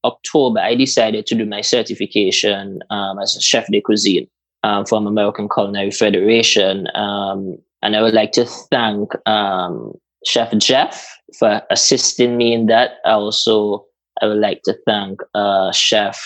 October, 0.02 0.60
I 0.60 0.74
decided 0.74 1.26
to 1.26 1.34
do 1.34 1.44
my 1.44 1.60
certification 1.60 2.80
um, 2.88 3.18
as 3.18 3.36
a 3.36 3.42
chef 3.42 3.66
de 3.66 3.82
cuisine 3.82 4.28
um, 4.62 4.86
from 4.86 5.06
American 5.06 5.46
Culinary 5.46 5.90
Federation. 5.90 6.88
Um, 6.94 7.58
and 7.82 7.96
I 7.96 8.00
would 8.00 8.14
like 8.14 8.32
to 8.32 8.46
thank 8.46 9.10
um, 9.28 9.92
Chef 10.24 10.56
Jeff 10.56 11.06
for 11.38 11.60
assisting 11.68 12.38
me 12.38 12.54
in 12.54 12.64
that. 12.68 12.92
I 13.04 13.10
also, 13.10 13.84
I 14.22 14.28
would 14.28 14.40
like 14.40 14.62
to 14.62 14.74
thank 14.86 15.20
uh, 15.34 15.70
Chef 15.70 16.18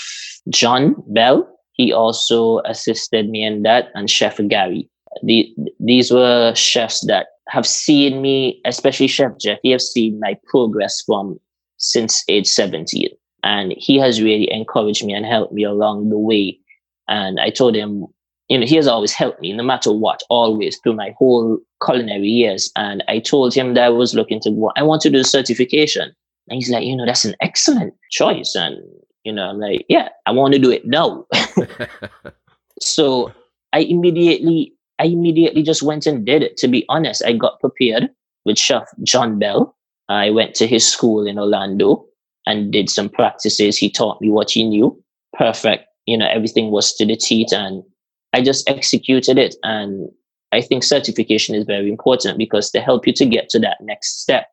John 0.51 0.95
Bell. 1.09 1.53
He 1.79 1.93
also 1.93 2.59
assisted 2.67 3.31
me 3.31 3.43
in 3.43 3.63
that, 3.63 3.89
and 3.95 4.11
Chef 4.11 4.39
Gary. 4.49 4.89
The, 5.23 5.49
these 5.81 6.11
were 6.11 6.55
chefs 6.55 7.07
that 7.07 7.29
have 7.49 7.67
seen 7.67 8.21
me, 8.21 8.61
especially 8.67 9.07
Chef 9.07 9.33
Jeff. 9.41 9.59
He 9.63 9.71
has 9.71 9.91
seen 9.91 10.21
my 10.21 10.37
progress 10.47 11.03
from 11.07 11.41
since 11.79 12.23
age 12.29 12.47
17. 12.47 13.09
And 13.43 13.73
he 13.77 13.97
has 13.99 14.21
really 14.21 14.53
encouraged 14.53 15.05
me 15.05 15.15
and 15.15 15.25
helped 15.25 15.55
me 15.55 15.65
along 15.65 16.11
the 16.11 16.19
way. 16.19 16.59
And 17.09 17.41
I 17.41 17.51
told 17.51 17.75
him 17.75 18.07
you 18.49 18.59
know, 18.59 18.67
he 18.67 18.77
has 18.77 18.89
always 18.89 19.13
helped 19.13 19.41
me 19.41 19.53
no 19.53 19.63
matter 19.63 19.93
what, 19.93 20.23
always 20.31 20.79
through 20.79 20.95
my 20.95 21.15
whole 21.19 21.59
culinary 21.85 22.29
years. 22.29 22.71
And 22.77 23.05
I 23.07 23.19
told 23.19 23.55
him 23.55 23.75
that 23.75 23.85
I 23.85 23.89
was 23.91 24.15
looking 24.15 24.41
to 24.41 24.51
go, 24.51 24.73
I 24.77 24.83
want 24.83 25.03
to 25.03 25.11
do 25.11 25.23
certification. 25.23 26.13
And 26.49 26.57
he's 26.57 26.71
like, 26.71 26.85
you 26.85 26.97
know, 26.97 27.05
that's 27.05 27.27
an 27.27 27.35
excellent 27.43 27.95
choice. 28.11 28.55
And, 28.55 28.79
you 29.25 29.33
know, 29.33 29.51
I'm 29.51 29.59
like, 29.59 29.85
yeah, 29.89 30.09
I 30.27 30.33
want 30.33 30.55
to 30.55 30.61
do 30.61 30.71
it 30.71 30.87
now. 30.87 31.27
so 32.81 33.33
I 33.73 33.81
immediately, 33.81 34.73
I 34.99 35.05
immediately 35.05 35.63
just 35.63 35.83
went 35.83 36.07
and 36.07 36.25
did 36.25 36.43
it. 36.43 36.57
To 36.59 36.69
be 36.69 36.85
honest, 36.89 37.25
I 37.25 37.33
got 37.33 37.61
prepared 37.61 38.11
with 38.45 38.59
Chef 38.59 38.89
John 39.03 39.39
Bell. 39.39 39.77
I 40.09 40.31
went 40.31 40.55
to 40.57 40.67
his 40.67 40.91
school 40.91 41.27
in 41.27 41.39
Orlando 41.39 42.07
and 42.47 42.73
did 42.73 42.89
some 42.89 43.09
practices. 43.09 43.77
He 43.77 43.91
taught 43.91 44.21
me 44.21 44.31
what 44.31 44.51
he 44.51 44.65
knew. 44.65 45.03
Perfect. 45.37 45.85
You 46.07 46.17
know, 46.17 46.29
everything 46.29 46.71
was 46.71 46.95
to 46.95 47.05
the 47.05 47.17
teeth 47.17 47.53
and 47.53 47.83
I 48.33 48.41
just 48.43 48.69
executed 48.69 49.37
it. 49.37 49.57
And 49.63 50.09
I 50.53 50.63
think 50.63 50.83
certification 50.83 51.55
is 51.55 51.65
very 51.65 51.91
important 51.91 52.39
because 52.39 52.71
to 52.71 52.81
help 52.81 53.07
you 53.07 53.13
to 53.15 53.27
get 53.27 53.51
to 53.51 53.59
that 53.59 53.79
next 53.83 54.23
step, 54.23 54.49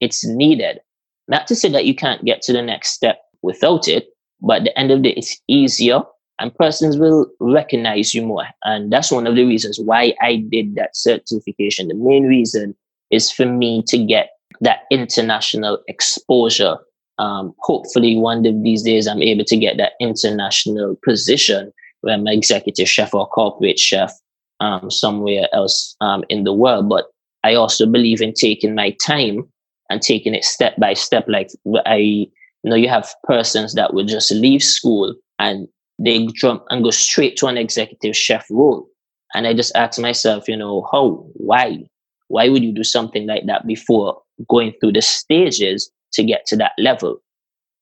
it's 0.00 0.26
needed. 0.26 0.80
Not 1.26 1.46
to 1.46 1.54
say 1.54 1.70
that 1.70 1.86
you 1.86 1.94
can't 1.94 2.24
get 2.24 2.42
to 2.42 2.52
the 2.52 2.62
next 2.62 2.90
step 2.90 3.22
without 3.42 3.88
it, 3.88 4.08
but 4.40 4.58
at 4.58 4.64
the 4.64 4.78
end 4.78 4.90
of 4.90 5.02
the 5.02 5.10
day, 5.10 5.14
it's 5.16 5.40
easier 5.48 6.02
and 6.38 6.54
persons 6.54 6.96
will 6.96 7.26
recognize 7.40 8.14
you 8.14 8.22
more. 8.22 8.46
And 8.64 8.92
that's 8.92 9.10
one 9.10 9.26
of 9.26 9.34
the 9.34 9.44
reasons 9.44 9.78
why 9.80 10.14
I 10.20 10.36
did 10.36 10.76
that 10.76 10.96
certification. 10.96 11.88
The 11.88 11.94
main 11.94 12.26
reason 12.26 12.74
is 13.10 13.30
for 13.30 13.46
me 13.46 13.82
to 13.88 13.98
get 13.98 14.30
that 14.60 14.80
international 14.90 15.82
exposure. 15.88 16.76
Um, 17.18 17.54
hopefully, 17.58 18.16
one 18.16 18.46
of 18.46 18.62
these 18.62 18.82
days, 18.82 19.08
I'm 19.08 19.22
able 19.22 19.44
to 19.44 19.56
get 19.56 19.76
that 19.78 19.92
international 20.00 20.96
position 21.04 21.72
where 22.02 22.14
I'm 22.14 22.28
executive 22.28 22.88
chef 22.88 23.12
or 23.12 23.26
corporate 23.26 23.78
chef 23.78 24.12
um, 24.60 24.90
somewhere 24.90 25.48
else 25.52 25.96
um, 26.00 26.24
in 26.28 26.44
the 26.44 26.52
world. 26.52 26.88
But 26.88 27.06
I 27.42 27.54
also 27.54 27.86
believe 27.86 28.20
in 28.20 28.34
taking 28.34 28.74
my 28.74 28.96
time 29.04 29.48
and 29.90 30.00
taking 30.00 30.34
it 30.34 30.44
step 30.44 30.76
by 30.76 30.94
step. 30.94 31.24
Like 31.26 31.50
I, 31.86 32.28
you 32.62 32.70
know, 32.70 32.76
you 32.76 32.88
have 32.88 33.08
persons 33.24 33.74
that 33.74 33.94
would 33.94 34.08
just 34.08 34.30
leave 34.30 34.62
school 34.62 35.14
and 35.38 35.68
they 35.98 36.26
jump 36.34 36.64
and 36.70 36.84
go 36.84 36.90
straight 36.90 37.36
to 37.38 37.46
an 37.46 37.58
executive 37.58 38.16
chef 38.16 38.46
role. 38.50 38.86
And 39.34 39.46
I 39.46 39.54
just 39.54 39.74
ask 39.76 40.00
myself, 40.00 40.48
you 40.48 40.56
know, 40.56 40.86
how, 40.90 41.26
why, 41.34 41.84
why 42.28 42.48
would 42.48 42.62
you 42.62 42.72
do 42.72 42.84
something 42.84 43.26
like 43.26 43.46
that 43.46 43.66
before 43.66 44.20
going 44.48 44.72
through 44.80 44.92
the 44.92 45.02
stages 45.02 45.90
to 46.12 46.24
get 46.24 46.46
to 46.46 46.56
that 46.56 46.72
level. 46.78 47.20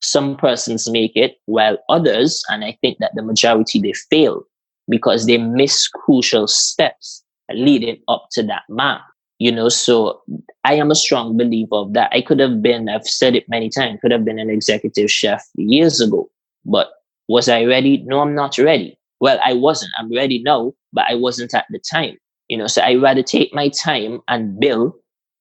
Some 0.02 0.36
persons 0.36 0.90
make 0.90 1.16
it 1.16 1.36
while 1.46 1.78
others, 1.88 2.42
and 2.48 2.64
I 2.64 2.76
think 2.80 2.98
that 2.98 3.12
the 3.14 3.22
majority, 3.22 3.80
they 3.80 3.92
fail 4.10 4.42
because 4.88 5.26
they 5.26 5.38
miss 5.38 5.88
crucial 5.88 6.46
steps 6.46 7.24
leading 7.52 7.98
up 8.08 8.26
to 8.32 8.42
that 8.44 8.62
mark. 8.68 9.02
You 9.38 9.52
know, 9.52 9.68
so 9.68 10.22
I 10.64 10.74
am 10.74 10.90
a 10.90 10.94
strong 10.94 11.36
believer 11.36 11.74
of 11.76 11.92
that. 11.92 12.10
I 12.12 12.22
could 12.22 12.40
have 12.40 12.62
been, 12.62 12.88
I've 12.88 13.06
said 13.06 13.36
it 13.36 13.48
many 13.48 13.68
times, 13.68 13.98
could 14.00 14.12
have 14.12 14.24
been 14.24 14.38
an 14.38 14.48
executive 14.48 15.10
chef 15.10 15.44
years 15.56 16.00
ago, 16.00 16.30
but 16.64 16.88
was 17.28 17.48
I 17.48 17.64
ready? 17.64 18.02
No, 18.06 18.20
I'm 18.20 18.34
not 18.34 18.56
ready. 18.56 18.98
Well, 19.20 19.38
I 19.44 19.52
wasn't. 19.52 19.92
I'm 19.98 20.12
ready 20.14 20.42
now, 20.42 20.72
but 20.92 21.06
I 21.08 21.14
wasn't 21.14 21.54
at 21.54 21.66
the 21.70 21.80
time. 21.90 22.16
You 22.48 22.56
know, 22.56 22.66
so 22.66 22.80
I 22.82 22.94
rather 22.94 23.22
take 23.22 23.52
my 23.52 23.68
time 23.68 24.20
and 24.28 24.58
build 24.58 24.92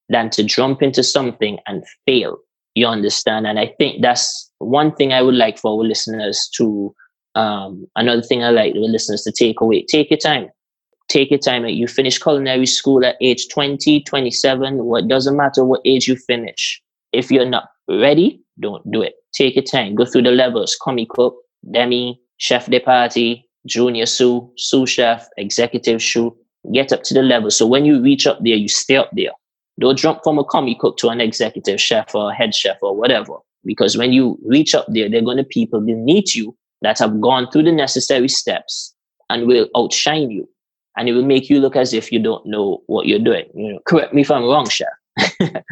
than 0.10 0.30
to 0.32 0.44
jump 0.44 0.82
into 0.82 1.04
something 1.04 1.60
and 1.68 1.84
fail. 2.06 2.38
You 2.74 2.88
understand? 2.88 3.48
And 3.48 3.60
I 3.60 3.68
think 3.78 4.02
that's 4.02 4.52
one 4.60 4.94
thing 4.96 5.14
I 5.14 5.22
would 5.22 5.36
like 5.36 5.58
for 5.58 5.72
our 5.72 5.88
listeners 5.88 6.50
to 6.56 6.94
um, 7.36 7.86
another 7.96 8.22
thing 8.22 8.44
I 8.44 8.50
like 8.50 8.74
the 8.74 8.80
listeners 8.80 9.24
to 9.24 9.32
take 9.32 9.62
away. 9.62 9.86
Take 9.86 10.10
your 10.10 10.18
time. 10.18 10.50
Take 11.08 11.32
your 11.32 11.40
time. 11.40 11.66
You 11.66 11.88
finish 11.88 12.18
culinary 12.18 12.66
school 12.66 13.06
at 13.06 13.16
age 13.22 13.48
20, 13.50 14.02
27, 14.02 14.84
what 14.84 15.08
doesn't 15.08 15.38
matter 15.38 15.64
what 15.64 15.82
age 15.86 16.08
you 16.08 16.16
finish. 16.16 16.82
If 17.12 17.32
you're 17.32 17.46
not 17.46 17.70
ready, 17.88 18.42
don't 18.60 18.90
do 18.92 19.02
it. 19.02 19.14
Take 19.34 19.56
your 19.56 19.64
time. 19.64 19.96
Go 19.96 20.06
through 20.06 20.24
the 20.24 20.32
levels. 20.32 20.78
Commis 20.82 21.08
cook, 21.10 21.36
demi, 21.72 22.20
chef 22.38 22.68
de 22.68 22.80
partie, 22.80 23.48
junior 23.66 24.06
sous, 24.06 24.50
sous 24.58 24.90
chef, 24.90 25.28
executive 25.38 26.02
sous. 26.02 26.32
Get 26.74 26.92
up 26.92 27.04
to 27.04 27.14
the 27.14 27.22
level. 27.22 27.52
So 27.52 27.68
when 27.68 27.86
you 27.86 28.02
reach 28.02 28.26
up 28.26 28.40
there, 28.42 28.56
you 28.56 28.68
stay 28.68 28.98
up 28.98 29.12
there. 29.14 29.32
Don't 29.80 29.98
jump 29.98 30.22
from 30.24 30.40
a 30.40 30.44
commis 30.44 30.78
cook 30.80 30.98
to 30.98 31.10
an 31.10 31.22
executive 31.22 31.80
chef 31.80 32.16
or 32.16 32.32
head 32.32 32.56
chef 32.56 32.78
or 32.82 32.96
whatever. 32.96 33.36
Because 33.64 33.98
when 33.98 34.14
you 34.14 34.40
reach 34.46 34.74
up 34.74 34.86
there, 34.90 35.10
they're 35.10 35.22
going 35.22 35.38
to 35.38 35.44
people 35.44 35.82
beneath 35.82 36.36
you 36.36 36.56
that 36.82 37.00
have 37.00 37.20
gone 37.20 37.50
through 37.52 37.64
the 37.64 37.72
necessary 37.72 38.28
steps 38.28 38.94
and 39.30 39.48
will 39.48 39.68
outshine 39.76 40.32
you. 40.32 40.48
And 40.98 41.10
it 41.10 41.14
will 41.14 41.26
make 41.26 41.50
you 41.50 41.60
look 41.60 41.76
as 41.76 41.94
if 41.94 42.12
you 42.12 42.20
don't 42.20 42.46
know 42.46 42.84
what 42.88 43.08
you're 43.08 43.20
doing. 43.20 43.46
You 43.54 43.74
know, 43.74 43.80
correct 43.86 44.14
me 44.14 44.22
if 44.22 44.32
I'm 44.32 44.44
wrong, 44.44 44.68
chef. 44.70 44.88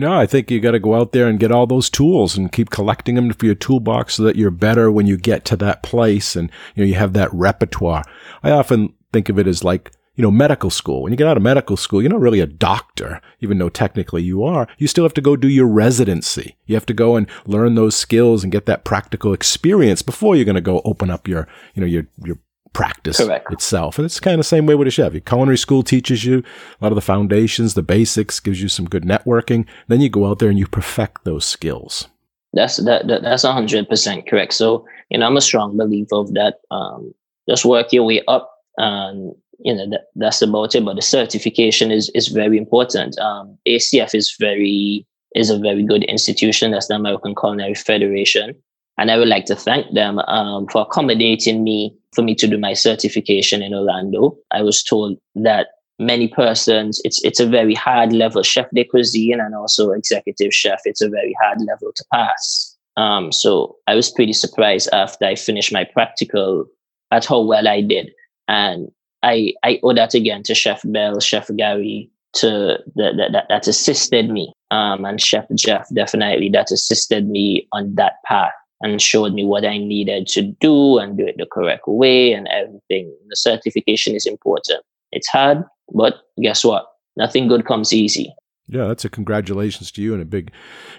No, 0.00 0.16
I 0.16 0.26
think 0.26 0.48
you 0.48 0.60
got 0.60 0.70
to 0.70 0.78
go 0.78 0.94
out 0.94 1.10
there 1.10 1.26
and 1.26 1.40
get 1.40 1.50
all 1.50 1.66
those 1.66 1.90
tools 1.90 2.38
and 2.38 2.52
keep 2.52 2.70
collecting 2.70 3.16
them 3.16 3.32
for 3.32 3.46
your 3.46 3.56
toolbox 3.56 4.14
so 4.14 4.22
that 4.22 4.36
you're 4.36 4.52
better 4.52 4.92
when 4.92 5.08
you 5.08 5.16
get 5.16 5.44
to 5.46 5.56
that 5.56 5.82
place 5.82 6.36
and 6.36 6.52
you 6.76 6.84
know 6.84 6.86
you 6.86 6.94
have 6.94 7.14
that 7.14 7.34
repertoire. 7.34 8.04
I 8.44 8.52
often 8.52 8.94
think 9.12 9.28
of 9.28 9.40
it 9.40 9.48
as 9.48 9.64
like 9.64 9.90
you 10.18 10.22
know, 10.22 10.32
medical 10.32 10.68
school. 10.68 11.02
When 11.04 11.12
you 11.12 11.16
get 11.16 11.28
out 11.28 11.36
of 11.36 11.44
medical 11.44 11.76
school, 11.76 12.02
you're 12.02 12.10
not 12.10 12.20
really 12.20 12.40
a 12.40 12.46
doctor, 12.46 13.20
even 13.38 13.58
though 13.58 13.68
technically 13.68 14.20
you 14.24 14.42
are. 14.42 14.66
You 14.76 14.88
still 14.88 15.04
have 15.04 15.14
to 15.14 15.20
go 15.20 15.36
do 15.36 15.46
your 15.46 15.68
residency. 15.68 16.56
You 16.66 16.74
have 16.74 16.86
to 16.86 16.92
go 16.92 17.14
and 17.14 17.28
learn 17.46 17.76
those 17.76 17.94
skills 17.94 18.42
and 18.42 18.50
get 18.50 18.66
that 18.66 18.84
practical 18.84 19.32
experience 19.32 20.02
before 20.02 20.34
you're 20.34 20.44
going 20.44 20.56
to 20.56 20.60
go 20.60 20.82
open 20.84 21.08
up 21.08 21.28
your, 21.28 21.46
you 21.72 21.80
know, 21.80 21.86
your, 21.86 22.08
your 22.24 22.36
practice 22.72 23.18
Correct. 23.18 23.52
itself. 23.52 23.98
And 23.98 24.04
it's 24.06 24.20
kind 24.20 24.34
of 24.34 24.38
the 24.38 24.44
same 24.44 24.66
way 24.66 24.74
with 24.74 24.88
a 24.88 24.90
chef. 24.90 25.12
Your 25.12 25.20
culinary 25.20 25.58
school 25.58 25.82
teaches 25.82 26.24
you 26.24 26.38
a 26.80 26.84
lot 26.84 26.92
of 26.92 26.96
the 26.96 27.02
foundations, 27.02 27.74
the 27.74 27.82
basics, 27.82 28.40
gives 28.40 28.62
you 28.62 28.68
some 28.68 28.86
good 28.86 29.04
networking. 29.04 29.66
Then 29.88 30.00
you 30.00 30.08
go 30.08 30.26
out 30.26 30.38
there 30.38 30.50
and 30.50 30.58
you 30.58 30.66
perfect 30.66 31.24
those 31.24 31.44
skills. 31.44 32.08
That's 32.52 32.78
that, 32.78 33.06
that 33.08 33.22
that's 33.22 33.42
hundred 33.42 33.88
percent 33.88 34.26
correct. 34.26 34.54
So 34.54 34.86
you 35.10 35.18
know, 35.18 35.26
I'm 35.26 35.36
a 35.36 35.40
strong 35.40 35.76
believer 35.76 36.14
of 36.14 36.32
that. 36.34 36.60
Um, 36.70 37.14
just 37.48 37.64
work 37.64 37.92
your 37.92 38.04
way 38.04 38.22
up, 38.26 38.50
and 38.78 39.34
you 39.58 39.74
know 39.74 39.88
that, 39.90 40.06
that's 40.14 40.40
about 40.42 40.74
it 40.74 40.84
but 40.84 40.96
the 40.96 41.02
certification 41.02 41.90
is 41.90 42.10
is 42.14 42.28
very 42.28 42.56
important 42.56 43.18
um, 43.18 43.58
acf 43.66 44.14
is 44.14 44.34
very 44.38 45.06
is 45.34 45.50
a 45.50 45.58
very 45.58 45.82
good 45.82 46.04
institution 46.04 46.70
that's 46.70 46.88
the 46.88 46.94
american 46.94 47.34
culinary 47.34 47.74
federation 47.74 48.54
and 48.98 49.10
i 49.10 49.16
would 49.16 49.28
like 49.28 49.44
to 49.46 49.56
thank 49.56 49.92
them 49.94 50.18
um, 50.20 50.66
for 50.68 50.82
accommodating 50.82 51.64
me 51.64 51.96
for 52.14 52.22
me 52.22 52.34
to 52.34 52.46
do 52.46 52.58
my 52.58 52.72
certification 52.72 53.62
in 53.62 53.74
orlando. 53.74 54.36
I 54.50 54.62
was 54.62 54.82
told 54.82 55.18
that 55.36 55.68
many 55.98 56.28
persons 56.28 57.00
it's 57.04 57.22
it's 57.24 57.40
a 57.40 57.46
very 57.46 57.74
hard 57.74 58.12
level 58.12 58.42
chef 58.42 58.66
de 58.74 58.84
cuisine 58.84 59.40
and 59.40 59.54
also 59.54 59.90
executive 59.90 60.52
chef 60.52 60.80
it's 60.84 61.00
a 61.00 61.08
very 61.08 61.34
hard 61.42 61.58
level 61.60 61.92
to 61.94 62.04
pass. 62.12 62.76
Um, 62.96 63.30
so 63.30 63.76
i 63.86 63.94
was 63.94 64.10
pretty 64.10 64.32
surprised 64.32 64.88
after 64.92 65.24
i 65.26 65.34
finished 65.34 65.72
my 65.72 65.84
practical 65.84 66.66
at 67.10 67.26
how 67.26 67.40
well 67.40 67.68
i 67.68 67.80
did. 67.80 68.10
And 68.48 68.88
I, 69.22 69.52
I 69.64 69.80
owe 69.82 69.92
that 69.94 70.14
again 70.14 70.42
to 70.44 70.54
Chef 70.54 70.80
Bell, 70.84 71.20
Chef 71.20 71.50
Gary, 71.56 72.08
to 72.34 72.78
that 72.94 73.30
that, 73.32 73.46
that 73.48 73.66
assisted 73.66 74.30
me, 74.30 74.52
um, 74.70 75.04
and 75.04 75.20
Chef 75.20 75.44
Jeff 75.54 75.86
definitely 75.92 76.48
that 76.50 76.70
assisted 76.70 77.28
me 77.28 77.66
on 77.72 77.94
that 77.96 78.14
path 78.24 78.52
and 78.80 79.00
showed 79.02 79.34
me 79.34 79.44
what 79.44 79.64
I 79.64 79.78
needed 79.78 80.26
to 80.28 80.42
do 80.42 80.98
and 80.98 81.16
do 81.16 81.26
it 81.26 81.36
the 81.38 81.46
correct 81.46 81.84
way 81.86 82.32
and 82.32 82.48
everything. 82.48 83.14
The 83.28 83.36
certification 83.36 84.14
is 84.14 84.26
important. 84.26 84.84
It's 85.12 85.28
hard, 85.28 85.64
but 85.92 86.22
guess 86.40 86.64
what? 86.64 86.86
Nothing 87.16 87.48
good 87.48 87.66
comes 87.66 87.92
easy. 87.92 88.32
Yeah, 88.70 88.86
that's 88.86 89.04
a 89.04 89.08
congratulations 89.08 89.90
to 89.92 90.02
you 90.02 90.12
and 90.12 90.20
a 90.20 90.26
big, 90.26 90.52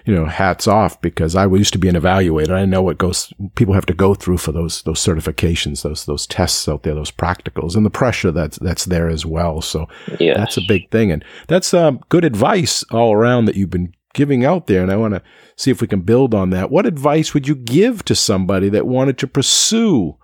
you 0.04 0.12
know, 0.12 0.24
hats 0.24 0.66
off 0.66 1.00
because 1.00 1.36
I 1.36 1.46
used 1.46 1.72
to 1.72 1.78
be 1.78 1.88
an 1.88 1.94
evaluator. 1.94 2.50
I 2.50 2.64
know 2.64 2.82
what 2.82 2.98
goes 2.98 3.32
people 3.54 3.74
have 3.74 3.86
to 3.86 3.94
go 3.94 4.12
through 4.12 4.38
for 4.38 4.50
those 4.50 4.82
those 4.82 4.98
certifications, 4.98 5.82
those 5.82 6.04
those 6.04 6.26
tests 6.26 6.68
out 6.68 6.82
there, 6.82 6.96
those 6.96 7.12
practicals, 7.12 7.76
and 7.76 7.86
the 7.86 7.90
pressure 7.90 8.32
that's 8.32 8.58
that's 8.58 8.86
there 8.86 9.08
as 9.08 9.24
well. 9.24 9.60
So 9.60 9.86
yes. 10.18 10.36
that's 10.36 10.56
a 10.56 10.62
big 10.66 10.90
thing, 10.90 11.12
and 11.12 11.24
that's 11.46 11.72
um, 11.72 12.00
good 12.08 12.24
advice 12.24 12.82
all 12.90 13.14
around 13.14 13.44
that 13.44 13.54
you've 13.54 13.70
been 13.70 13.94
giving 14.14 14.44
out 14.44 14.66
there. 14.66 14.82
And 14.82 14.90
I 14.90 14.96
want 14.96 15.14
to 15.14 15.22
see 15.56 15.70
if 15.70 15.80
we 15.80 15.86
can 15.86 16.00
build 16.00 16.34
on 16.34 16.50
that. 16.50 16.70
What 16.70 16.86
advice 16.86 17.34
would 17.34 17.46
you 17.46 17.54
give 17.54 18.04
to 18.06 18.14
somebody 18.14 18.68
that 18.70 18.86
wanted 18.86 19.18
to 19.18 19.26
pursue 19.26 20.16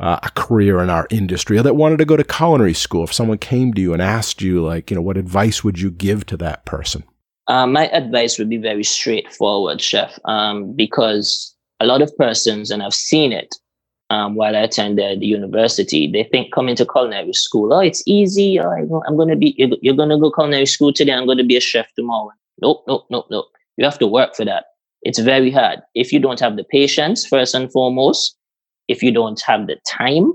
uh, 0.00 0.18
a 0.22 0.30
career 0.30 0.80
in 0.80 0.90
our 0.90 1.06
industry 1.10 1.56
or 1.56 1.62
that 1.62 1.76
wanted 1.76 1.98
to 1.98 2.04
go 2.04 2.16
to 2.16 2.24
culinary 2.24 2.74
school, 2.74 3.04
if 3.04 3.12
someone 3.12 3.38
came 3.38 3.72
to 3.74 3.80
you 3.80 3.92
and 3.92 4.02
asked 4.02 4.42
you, 4.42 4.64
like, 4.64 4.90
you 4.90 4.96
know, 4.96 5.02
what 5.02 5.16
advice 5.16 5.62
would 5.62 5.80
you 5.80 5.90
give 5.90 6.26
to 6.26 6.36
that 6.38 6.64
person? 6.64 7.04
Uh, 7.46 7.66
my 7.66 7.88
advice 7.88 8.38
would 8.38 8.48
be 8.48 8.56
very 8.56 8.84
straightforward, 8.84 9.80
chef, 9.80 10.18
um, 10.24 10.74
because 10.74 11.54
a 11.80 11.86
lot 11.86 12.02
of 12.02 12.16
persons, 12.16 12.70
and 12.70 12.82
I've 12.82 12.94
seen 12.94 13.32
it 13.32 13.54
um, 14.10 14.34
while 14.34 14.56
I 14.56 14.60
attended 14.60 15.20
the 15.20 15.26
university, 15.26 16.10
they 16.10 16.24
think 16.24 16.52
coming 16.52 16.76
to 16.76 16.86
culinary 16.86 17.32
school, 17.32 17.72
oh, 17.72 17.80
it's 17.80 18.02
easy. 18.06 18.60
Oh, 18.60 19.02
I'm 19.06 19.16
going 19.16 19.28
to 19.28 19.36
be, 19.36 19.54
you're, 19.56 19.96
going 19.96 20.10
to 20.10 20.18
go 20.18 20.30
culinary 20.30 20.66
school 20.66 20.92
today. 20.92 21.12
I'm 21.12 21.26
going 21.26 21.38
to 21.38 21.44
be 21.44 21.56
a 21.56 21.60
chef 21.60 21.92
tomorrow. 21.94 22.30
Nope, 22.62 22.84
nope, 22.86 23.06
nope, 23.10 23.26
nope. 23.30 23.46
You 23.76 23.84
have 23.84 23.98
to 23.98 24.06
work 24.06 24.34
for 24.34 24.44
that. 24.44 24.64
It's 25.02 25.18
very 25.18 25.50
hard. 25.50 25.80
If 25.94 26.12
you 26.12 26.20
don't 26.20 26.40
have 26.40 26.56
the 26.56 26.64
patience, 26.64 27.26
first 27.26 27.54
and 27.54 27.70
foremost, 27.72 28.36
if 28.88 29.02
you 29.02 29.10
don't 29.12 29.40
have 29.46 29.66
the 29.66 29.76
time, 29.88 30.32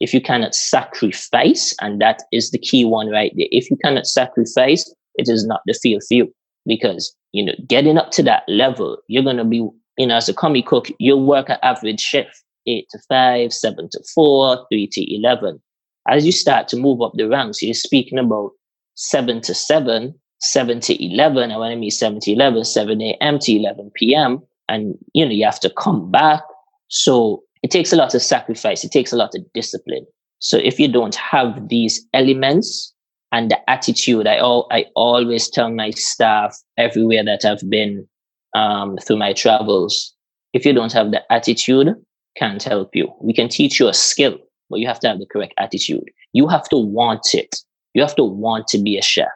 if 0.00 0.12
you 0.12 0.20
cannot 0.20 0.54
sacrifice, 0.54 1.74
and 1.80 2.00
that 2.00 2.22
is 2.32 2.50
the 2.50 2.58
key 2.58 2.84
one 2.84 3.08
right 3.08 3.32
there. 3.36 3.46
If 3.50 3.70
you 3.70 3.76
cannot 3.84 4.06
sacrifice, 4.06 4.92
it 5.14 5.28
is 5.28 5.46
not 5.46 5.60
the 5.66 5.74
field 5.74 6.02
for 6.08 6.14
you 6.14 6.34
because 6.66 7.14
you 7.32 7.44
know 7.44 7.52
getting 7.68 7.98
up 7.98 8.10
to 8.12 8.22
that 8.24 8.42
level, 8.48 8.98
you're 9.08 9.22
gonna 9.22 9.44
be 9.44 9.58
you 9.98 10.06
know 10.06 10.16
as 10.16 10.28
a 10.28 10.34
commis 10.34 10.64
cook, 10.66 10.88
you'll 10.98 11.26
work 11.26 11.50
at 11.50 11.62
average 11.62 12.00
shift 12.00 12.42
eight 12.66 12.86
to 12.90 12.98
five, 13.08 13.52
seven 13.52 13.88
to 13.92 14.02
four, 14.14 14.66
three 14.70 14.88
to 14.92 15.14
eleven. 15.14 15.60
As 16.08 16.24
you 16.24 16.32
start 16.32 16.66
to 16.68 16.76
move 16.76 17.02
up 17.02 17.12
the 17.14 17.28
ranks, 17.28 17.62
you're 17.62 17.74
speaking 17.74 18.18
about 18.18 18.52
seven 18.94 19.40
to 19.42 19.54
seven, 19.54 20.14
seven 20.40 20.80
to 20.80 21.04
eleven. 21.04 21.50
And 21.50 21.60
when 21.60 21.72
I 21.72 21.76
mean 21.76 21.90
seven 21.90 22.20
to 22.20 22.32
11, 22.32 22.64
7 22.64 23.00
a.m. 23.00 23.38
to 23.40 23.52
11 23.52 23.90
p.m. 23.94 24.40
And 24.68 24.96
you 25.14 25.24
know 25.24 25.32
you 25.32 25.44
have 25.44 25.60
to 25.60 25.70
come 25.70 26.10
back. 26.10 26.42
So 26.88 27.42
it 27.62 27.70
takes 27.70 27.92
a 27.92 27.96
lot 27.96 28.14
of 28.14 28.22
sacrifice. 28.22 28.84
It 28.84 28.92
takes 28.92 29.12
a 29.12 29.16
lot 29.16 29.34
of 29.34 29.44
discipline. 29.52 30.06
So 30.38 30.56
if 30.56 30.80
you 30.80 30.88
don't 30.88 31.14
have 31.14 31.68
these 31.68 32.06
elements 32.14 32.92
and 33.32 33.50
the 33.50 33.70
attitude, 33.70 34.26
I 34.26 34.38
all 34.38 34.66
I 34.70 34.86
always 34.96 35.50
tell 35.50 35.70
my 35.70 35.90
staff 35.90 36.56
everywhere 36.76 37.24
that 37.24 37.44
I've 37.44 37.68
been 37.68 38.08
um, 38.54 38.96
through 38.98 39.18
my 39.18 39.32
travels, 39.32 40.14
if 40.52 40.64
you 40.64 40.72
don't 40.72 40.92
have 40.92 41.10
the 41.10 41.22
attitude, 41.32 41.94
can't 42.36 42.62
help 42.62 42.94
you. 42.94 43.12
We 43.20 43.32
can 43.32 43.48
teach 43.48 43.78
you 43.78 43.88
a 43.88 43.94
skill, 43.94 44.38
but 44.68 44.80
you 44.80 44.86
have 44.86 45.00
to 45.00 45.08
have 45.08 45.18
the 45.18 45.26
correct 45.26 45.54
attitude. 45.58 46.10
You 46.32 46.48
have 46.48 46.68
to 46.70 46.76
want 46.76 47.34
it. 47.34 47.56
You 47.94 48.02
have 48.02 48.16
to 48.16 48.24
want 48.24 48.66
to 48.68 48.78
be 48.78 48.96
a 48.96 49.02
chef. 49.02 49.28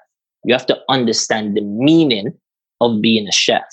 You 0.44 0.54
have 0.54 0.66
to 0.66 0.78
understand 0.88 1.56
the 1.56 1.62
meaning 1.62 2.32
of 2.80 3.00
being 3.00 3.26
a 3.26 3.32
chef. 3.32 3.64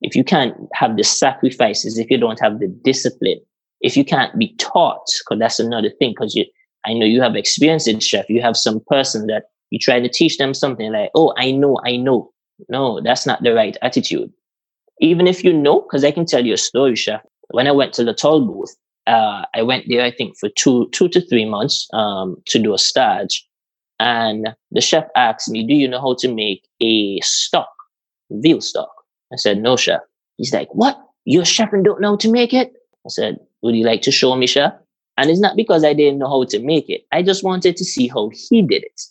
If 0.00 0.16
you 0.16 0.24
can't 0.24 0.54
have 0.74 0.96
the 0.96 1.04
sacrifices, 1.04 1.98
if 1.98 2.10
you 2.10 2.18
don't 2.18 2.40
have 2.40 2.58
the 2.58 2.68
discipline, 2.68 3.40
if 3.80 3.96
you 3.96 4.04
can't 4.04 4.36
be 4.38 4.54
taught, 4.56 5.06
because 5.24 5.38
that's 5.38 5.60
another 5.60 5.90
thing, 5.98 6.10
because 6.10 6.34
you, 6.34 6.44
I 6.84 6.92
know 6.92 7.06
you 7.06 7.20
have 7.22 7.36
experience 7.36 7.86
in 7.86 8.00
chef, 8.00 8.28
you 8.28 8.42
have 8.42 8.56
some 8.56 8.80
person 8.88 9.26
that 9.28 9.44
you 9.70 9.78
try 9.78 10.00
to 10.00 10.08
teach 10.08 10.38
them 10.38 10.54
something 10.54 10.92
like, 10.92 11.10
oh, 11.14 11.32
I 11.36 11.50
know, 11.50 11.80
I 11.84 11.96
know. 11.96 12.30
No, 12.68 13.00
that's 13.00 13.26
not 13.26 13.42
the 13.42 13.54
right 13.54 13.76
attitude. 13.82 14.32
Even 15.00 15.26
if 15.26 15.42
you 15.42 15.52
know, 15.52 15.80
because 15.80 16.04
I 16.04 16.10
can 16.10 16.26
tell 16.26 16.44
you 16.44 16.54
a 16.54 16.58
story, 16.58 16.94
chef. 16.94 17.22
When 17.50 17.66
I 17.66 17.72
went 17.72 17.92
to 17.94 18.04
the 18.04 18.14
Talbooth, 18.14 18.70
uh, 19.06 19.44
I 19.54 19.62
went 19.62 19.86
there, 19.88 20.02
I 20.02 20.10
think, 20.10 20.38
for 20.38 20.48
two, 20.50 20.88
two 20.90 21.08
to 21.08 21.20
three 21.20 21.44
months 21.44 21.88
um, 21.92 22.36
to 22.46 22.58
do 22.58 22.74
a 22.74 22.78
stage. 22.78 23.46
And 23.98 24.48
the 24.70 24.80
chef 24.80 25.04
asked 25.16 25.48
me, 25.48 25.66
Do 25.66 25.74
you 25.74 25.88
know 25.88 26.00
how 26.00 26.14
to 26.18 26.32
make 26.32 26.68
a 26.82 27.20
stock? 27.20 27.68
veal 28.40 28.60
stock. 28.60 28.90
I 29.32 29.36
said, 29.36 29.58
no, 29.58 29.76
chef. 29.76 30.00
He's 30.36 30.52
like, 30.52 30.68
what? 30.74 30.98
You're 31.24 31.42
a 31.42 31.46
chef 31.46 31.72
and 31.72 31.84
don't 31.84 32.00
know 32.00 32.12
how 32.12 32.16
to 32.16 32.30
make 32.30 32.52
it? 32.52 32.72
I 33.06 33.08
said, 33.08 33.38
would 33.62 33.74
you 33.74 33.84
like 33.84 34.02
to 34.02 34.10
show 34.10 34.34
me, 34.34 34.46
chef? 34.46 34.72
And 35.16 35.30
it's 35.30 35.40
not 35.40 35.56
because 35.56 35.84
I 35.84 35.92
didn't 35.92 36.18
know 36.18 36.28
how 36.28 36.44
to 36.44 36.58
make 36.58 36.88
it. 36.88 37.02
I 37.12 37.22
just 37.22 37.44
wanted 37.44 37.76
to 37.76 37.84
see 37.84 38.08
how 38.08 38.30
he 38.32 38.62
did 38.62 38.82
it. 38.82 39.02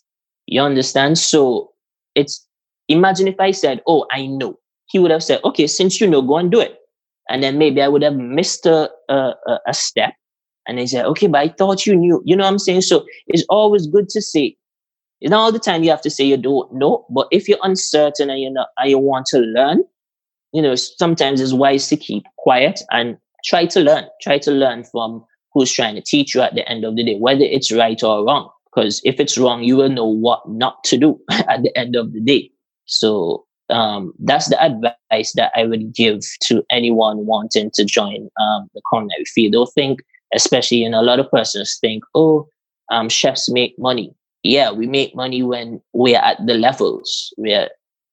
You 0.48 0.62
understand? 0.62 1.18
So 1.18 1.72
it's 2.16 2.46
imagine 2.88 3.28
if 3.28 3.40
I 3.40 3.52
said, 3.52 3.82
Oh, 3.88 4.06
I 4.12 4.26
know. 4.26 4.58
He 4.88 5.00
would 5.00 5.12
have 5.12 5.24
said, 5.24 5.40
Okay, 5.46 5.68
since 5.68 6.02
you 6.02 6.08
know, 6.08 6.22
go 6.22 6.38
and 6.38 6.52
do 6.52 6.60
it. 6.60 6.80
And 7.30 7.44
then 7.44 7.58
maybe 7.58 7.82
I 7.82 7.88
would 7.88 8.02
have 8.02 8.16
missed 8.16 8.66
a, 8.66 8.90
a, 9.10 9.34
a 9.68 9.74
step. 9.74 10.14
And 10.68 10.80
he 10.80 10.88
said, 10.88 11.06
Okay, 11.06 11.28
but 11.28 11.40
I 11.40 11.50
thought 11.50 11.86
you 11.86 11.96
knew. 11.96 12.22
You 12.26 12.36
know 12.36 12.44
what 12.44 12.52
I'm 12.52 12.60
saying? 12.60 12.82
So 12.82 13.06
it's 13.28 13.46
always 13.48 13.88
good 13.88 14.10
to 14.10 14.22
say, 14.22 14.58
it's 15.22 15.30
not 15.30 15.40
all 15.40 15.52
the 15.52 15.60
time 15.60 15.84
you 15.84 15.92
have 15.92 16.02
to 16.02 16.10
say 16.10 16.24
you 16.24 16.38
don't 16.38 16.74
know, 16.74 17.06
but 17.10 17.28
if 17.32 17.48
you're 17.48 17.60
uncertain 17.62 18.30
and 18.30 18.42
you're 18.42 18.52
not, 18.52 18.70
and 18.78 18.90
you 18.90 18.98
want 18.98 19.28
to 19.28 19.40
learn, 19.40 19.84
you 20.52 20.62
know, 20.62 20.76
sometimes 20.76 21.40
it's 21.40 21.54
wise 21.54 21.88
to 21.90 21.96
keep 21.96 22.24
quiet 22.40 22.82
and 22.92 23.18
try 23.46 23.66
to 23.68 23.80
learn. 23.80 24.06
Try 24.22 24.40
to 24.40 24.52
learn 24.52 24.84
from 24.84 25.24
who's 25.54 25.72
trying 25.72 25.96
to 25.96 26.02
teach 26.02 26.34
you 26.34 26.42
at 26.42 26.56
the 26.56 26.68
end 26.68 26.84
of 26.84 26.96
the 26.96 27.04
day, 27.04 27.18
whether 27.18 27.44
it's 27.44 27.72
right 27.72 28.02
or 28.04 28.26
wrong. 28.26 28.50
Because 28.74 29.02
if 29.04 29.20
it's 29.20 29.38
wrong, 29.38 29.64
you 29.64 29.78
will 29.78 29.90
know 29.90 30.08
what 30.08 30.42
not 30.50 30.84
to 30.86 30.98
do 30.98 31.20
at 31.32 31.62
the 31.62 31.78
end 31.78 31.96
of 31.96 32.14
the 32.14 32.22
day. 32.22 32.50
So 32.86 33.46
um, 33.70 34.14
that's 34.20 34.50
the 34.50 34.62
advice 34.62 35.34
that 35.36 35.52
I 35.56 35.66
would 35.66 35.94
give 35.94 36.22
to 36.44 36.64
anyone 36.72 37.26
wanting 37.26 37.72
to 37.76 37.86
join 37.86 38.30
um, 38.40 38.68
the 38.74 38.82
culinary 38.90 39.26
field. 39.26 39.54
Don't 39.54 39.74
think, 39.74 40.00
especially 40.34 40.78
you 40.78 40.90
know, 40.90 41.02
a 41.02 41.04
lot 41.04 41.20
of 41.20 41.30
persons 41.30 41.78
think, 41.80 42.04
oh, 42.16 42.48
um, 42.90 43.08
chefs 43.08 43.50
make 43.50 43.76
money. 43.78 44.14
Yeah, 44.44 44.72
we 44.72 44.88
make 44.88 45.16
money 45.16 45.44
when 45.44 45.82
we're 45.94 46.20
at 46.20 46.46
the 46.46 46.56
levels, 46.56 47.34
we're 47.38 47.70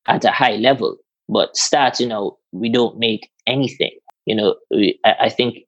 at 0.06 0.24
a 0.24 0.30
high 0.30 0.56
level. 0.56 0.96
But 1.28 1.56
starting 1.56 2.12
out, 2.12 2.36
we 2.52 2.68
don't 2.70 2.98
make 2.98 3.30
anything. 3.46 3.92
You 4.26 4.34
know, 4.34 4.56
we, 4.70 4.98
I, 5.04 5.14
I 5.20 5.28
think 5.28 5.58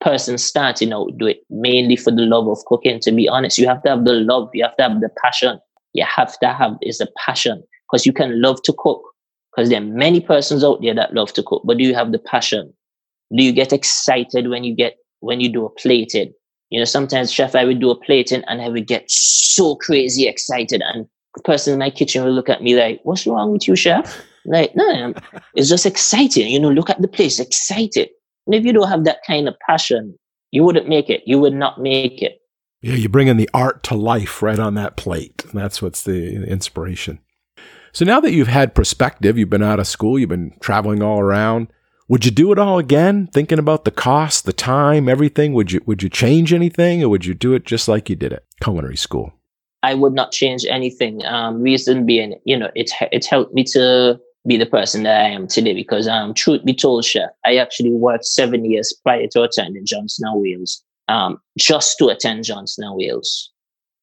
person 0.00 0.36
starting 0.36 0.92
out 0.92 1.16
do 1.18 1.26
it 1.26 1.38
mainly 1.48 1.96
for 1.96 2.10
the 2.10 2.22
love 2.22 2.46
of 2.48 2.58
cooking. 2.66 3.00
To 3.00 3.12
be 3.12 3.28
honest, 3.28 3.58
you 3.58 3.66
have 3.66 3.82
to 3.84 3.90
have 3.90 4.04
the 4.04 4.12
love, 4.12 4.50
you 4.52 4.62
have 4.64 4.76
to 4.76 4.82
have 4.82 5.00
the 5.00 5.10
passion. 5.22 5.58
You 5.94 6.04
have 6.04 6.38
to 6.40 6.52
have 6.52 6.72
is 6.82 7.00
a 7.00 7.06
passion 7.24 7.62
because 7.90 8.04
you 8.04 8.12
can 8.12 8.40
love 8.42 8.60
to 8.64 8.74
cook. 8.76 9.02
Because 9.54 9.70
there 9.70 9.80
are 9.80 9.84
many 9.84 10.20
persons 10.20 10.64
out 10.64 10.82
there 10.82 10.94
that 10.94 11.14
love 11.14 11.32
to 11.34 11.42
cook, 11.42 11.62
but 11.64 11.78
do 11.78 11.84
you 11.84 11.94
have 11.94 12.10
the 12.10 12.18
passion? 12.18 12.72
Do 13.34 13.42
you 13.44 13.52
get 13.52 13.72
excited 13.72 14.48
when 14.48 14.64
you 14.64 14.74
get 14.74 14.96
when 15.20 15.40
you 15.40 15.48
do 15.48 15.64
a 15.64 15.70
plating? 15.70 16.32
You 16.74 16.80
know, 16.80 16.86
sometimes 16.86 17.30
chef, 17.30 17.54
I 17.54 17.64
would 17.64 17.78
do 17.78 17.90
a 17.90 17.94
plating 17.94 18.42
and 18.48 18.60
I 18.60 18.68
would 18.68 18.88
get 18.88 19.08
so 19.08 19.76
crazy 19.76 20.26
excited, 20.26 20.82
and 20.82 21.06
the 21.36 21.42
person 21.42 21.72
in 21.72 21.78
my 21.78 21.88
kitchen 21.88 22.24
would 22.24 22.32
look 22.32 22.48
at 22.48 22.64
me 22.64 22.74
like, 22.74 22.98
"What's 23.04 23.28
wrong 23.28 23.52
with 23.52 23.68
you, 23.68 23.76
chef?" 23.76 24.20
Like, 24.44 24.74
no, 24.74 25.14
it's 25.54 25.68
just 25.68 25.86
exciting. 25.86 26.48
You 26.48 26.58
know, 26.58 26.70
look 26.70 26.90
at 26.90 27.00
the 27.00 27.06
place, 27.06 27.38
excited. 27.38 28.08
And 28.48 28.56
if 28.56 28.64
you 28.64 28.72
don't 28.72 28.88
have 28.88 29.04
that 29.04 29.20
kind 29.24 29.46
of 29.46 29.54
passion, 29.64 30.18
you 30.50 30.64
wouldn't 30.64 30.88
make 30.88 31.08
it. 31.08 31.22
You 31.26 31.38
would 31.38 31.54
not 31.54 31.80
make 31.80 32.20
it. 32.20 32.40
Yeah, 32.82 32.94
you 32.94 33.08
bring 33.08 33.28
in 33.28 33.36
the 33.36 33.48
art 33.54 33.84
to 33.84 33.94
life 33.94 34.42
right 34.42 34.58
on 34.58 34.74
that 34.74 34.96
plate. 34.96 35.44
That's 35.54 35.80
what's 35.80 36.02
the 36.02 36.44
inspiration. 36.44 37.20
So 37.92 38.04
now 38.04 38.18
that 38.18 38.32
you've 38.32 38.48
had 38.48 38.74
perspective, 38.74 39.38
you've 39.38 39.48
been 39.48 39.62
out 39.62 39.78
of 39.78 39.86
school, 39.86 40.18
you've 40.18 40.28
been 40.28 40.54
traveling 40.58 41.04
all 41.04 41.20
around. 41.20 41.68
Would 42.08 42.26
you 42.26 42.30
do 42.30 42.52
it 42.52 42.58
all 42.58 42.78
again? 42.78 43.28
Thinking 43.28 43.58
about 43.58 43.84
the 43.84 43.90
cost, 43.90 44.44
the 44.44 44.52
time, 44.52 45.08
everything. 45.08 45.54
Would 45.54 45.72
you 45.72 45.80
would 45.86 46.02
you 46.02 46.10
change 46.10 46.52
anything, 46.52 47.02
or 47.02 47.08
would 47.08 47.24
you 47.24 47.34
do 47.34 47.54
it 47.54 47.64
just 47.64 47.88
like 47.88 48.10
you 48.10 48.16
did 48.16 48.32
it, 48.32 48.44
culinary 48.62 48.96
school? 48.96 49.32
I 49.82 49.94
would 49.94 50.12
not 50.12 50.32
change 50.32 50.64
anything. 50.68 51.24
Um, 51.24 51.62
reason 51.62 52.06
being, 52.06 52.38
you 52.44 52.58
know, 52.58 52.70
it 52.74 52.90
it 53.10 53.24
helped 53.26 53.54
me 53.54 53.64
to 53.72 54.20
be 54.46 54.56
the 54.58 54.66
person 54.66 55.02
that 55.04 55.24
I 55.24 55.28
am 55.28 55.46
today 55.46 55.72
because, 55.72 56.06
um, 56.06 56.34
truth 56.34 56.64
be 56.64 56.74
told, 56.74 57.04
chef, 57.04 57.30
I 57.46 57.56
actually 57.56 57.92
worked 57.92 58.26
seven 58.26 58.64
years 58.64 58.92
prior 59.02 59.26
to 59.28 59.42
attending 59.42 59.86
Johnson 59.86 60.28
and 60.28 60.40
Wales, 60.40 60.82
um, 61.08 61.40
just 61.58 61.96
to 61.98 62.08
attend 62.08 62.44
Johnson 62.44 62.84
and 62.84 62.94
Wales. 62.94 63.50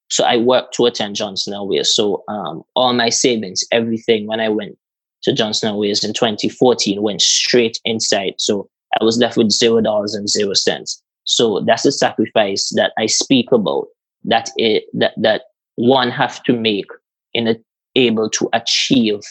So 0.09 0.23
I 0.25 0.37
worked 0.37 0.73
to 0.75 0.87
attend 0.87 1.15
Johnson 1.15 1.53
and 1.53 1.69
Wales. 1.69 1.95
So 1.95 2.23
um, 2.27 2.63
all 2.75 2.93
my 2.93 3.09
savings, 3.09 3.63
everything, 3.71 4.25
when 4.25 4.39
I 4.39 4.49
went 4.49 4.77
to 5.23 5.33
Johnson 5.33 5.69
and 5.69 5.77
Wales 5.77 6.03
in 6.03 6.13
2014, 6.13 7.01
went 7.01 7.21
straight 7.21 7.79
inside. 7.85 8.35
So 8.37 8.69
I 8.99 9.03
was 9.03 9.17
left 9.17 9.37
with 9.37 9.51
zero 9.51 9.81
dollars 9.81 10.13
and 10.13 10.29
zero 10.29 10.53
cents. 10.53 11.01
So 11.23 11.61
that's 11.65 11.85
a 11.85 11.91
sacrifice 11.91 12.69
that 12.75 12.93
I 12.97 13.05
speak 13.05 13.51
about. 13.51 13.87
That 14.23 14.49
it 14.57 14.83
that 14.93 15.13
that 15.17 15.43
one 15.75 16.11
have 16.11 16.43
to 16.43 16.53
make 16.53 16.87
in 17.33 17.47
a, 17.47 17.55
able 17.95 18.29
to 18.31 18.49
achieve 18.53 19.21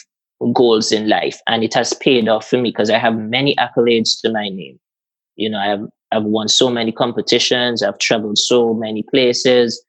goals 0.53 0.91
in 0.91 1.07
life. 1.07 1.39
And 1.47 1.63
it 1.63 1.73
has 1.73 1.93
paid 1.93 2.27
off 2.27 2.49
for 2.49 2.57
me 2.57 2.71
because 2.71 2.89
I 2.89 2.97
have 2.97 3.15
many 3.15 3.55
accolades 3.55 4.19
to 4.21 4.31
my 4.31 4.49
name. 4.49 4.79
You 5.35 5.49
know, 5.49 5.59
I 5.59 5.67
have 5.67 5.87
I've 6.11 6.23
won 6.23 6.47
so 6.49 6.69
many 6.69 6.91
competitions, 6.91 7.81
I've 7.81 7.99
traveled 7.99 8.37
so 8.37 8.73
many 8.73 9.03
places. 9.03 9.81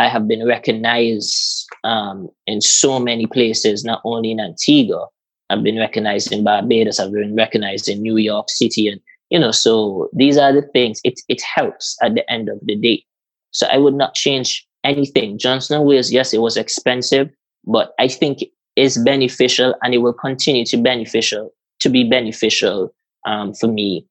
I 0.00 0.08
have 0.08 0.28
been 0.28 0.46
recognized 0.46 1.66
um, 1.82 2.28
in 2.46 2.60
so 2.60 3.00
many 3.00 3.26
places, 3.26 3.84
not 3.84 4.00
only 4.04 4.30
in 4.30 4.38
Antigua. 4.38 5.06
I've 5.50 5.62
been 5.62 5.78
recognized 5.78 6.32
in 6.32 6.44
Barbados. 6.44 7.00
I've 7.00 7.12
been 7.12 7.34
recognized 7.34 7.88
in 7.88 8.02
New 8.02 8.16
York 8.16 8.50
City, 8.50 8.88
and 8.88 9.00
you 9.30 9.38
know, 9.38 9.50
so 9.50 10.08
these 10.12 10.36
are 10.36 10.52
the 10.52 10.62
things. 10.62 11.00
It 11.04 11.20
it 11.28 11.42
helps 11.42 11.96
at 12.02 12.14
the 12.14 12.30
end 12.30 12.48
of 12.48 12.58
the 12.62 12.76
day. 12.76 13.04
So 13.50 13.66
I 13.66 13.78
would 13.78 13.94
not 13.94 14.14
change 14.14 14.66
anything. 14.84 15.38
Johnson 15.38 15.84
Wales, 15.84 16.12
yes, 16.12 16.32
it 16.32 16.38
was 16.38 16.56
expensive, 16.56 17.30
but 17.64 17.92
I 17.98 18.08
think 18.08 18.44
it's 18.76 18.98
beneficial 18.98 19.74
and 19.82 19.92
it 19.92 19.98
will 19.98 20.12
continue 20.12 20.64
to 20.66 20.76
beneficial 20.76 21.50
to 21.80 21.88
be 21.88 22.08
beneficial 22.08 22.94
um, 23.26 23.52
for 23.54 23.66
me 23.66 24.06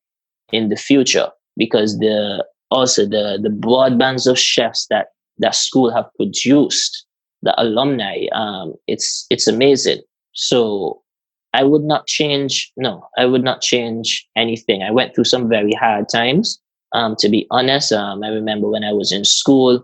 in 0.51 0.69
the 0.69 0.75
future 0.75 1.29
because 1.55 1.97
the 1.99 2.45
also 2.69 3.05
the 3.05 3.39
the 3.41 3.49
broad 3.49 3.97
bands 3.97 4.27
of 4.27 4.37
chefs 4.37 4.87
that 4.89 5.07
that 5.37 5.55
school 5.55 5.93
have 5.93 6.05
produced 6.15 7.05
the 7.43 7.53
alumni 7.61 8.25
um, 8.33 8.73
it's 8.87 9.25
it's 9.29 9.47
amazing 9.47 10.01
so 10.33 11.01
i 11.57 11.63
would 11.63 11.83
not 11.83 12.07
change 12.07 12.71
no 12.77 12.93
i 13.17 13.25
would 13.25 13.43
not 13.43 13.61
change 13.61 14.27
anything 14.35 14.83
i 14.83 14.91
went 14.91 15.13
through 15.13 15.29
some 15.33 15.49
very 15.49 15.73
hard 15.73 16.05
times 16.09 16.59
um, 16.93 17.15
to 17.17 17.29
be 17.29 17.45
honest 17.51 17.91
um, 17.91 18.23
i 18.23 18.29
remember 18.29 18.69
when 18.69 18.83
i 18.83 18.93
was 18.93 19.11
in 19.11 19.25
school 19.25 19.81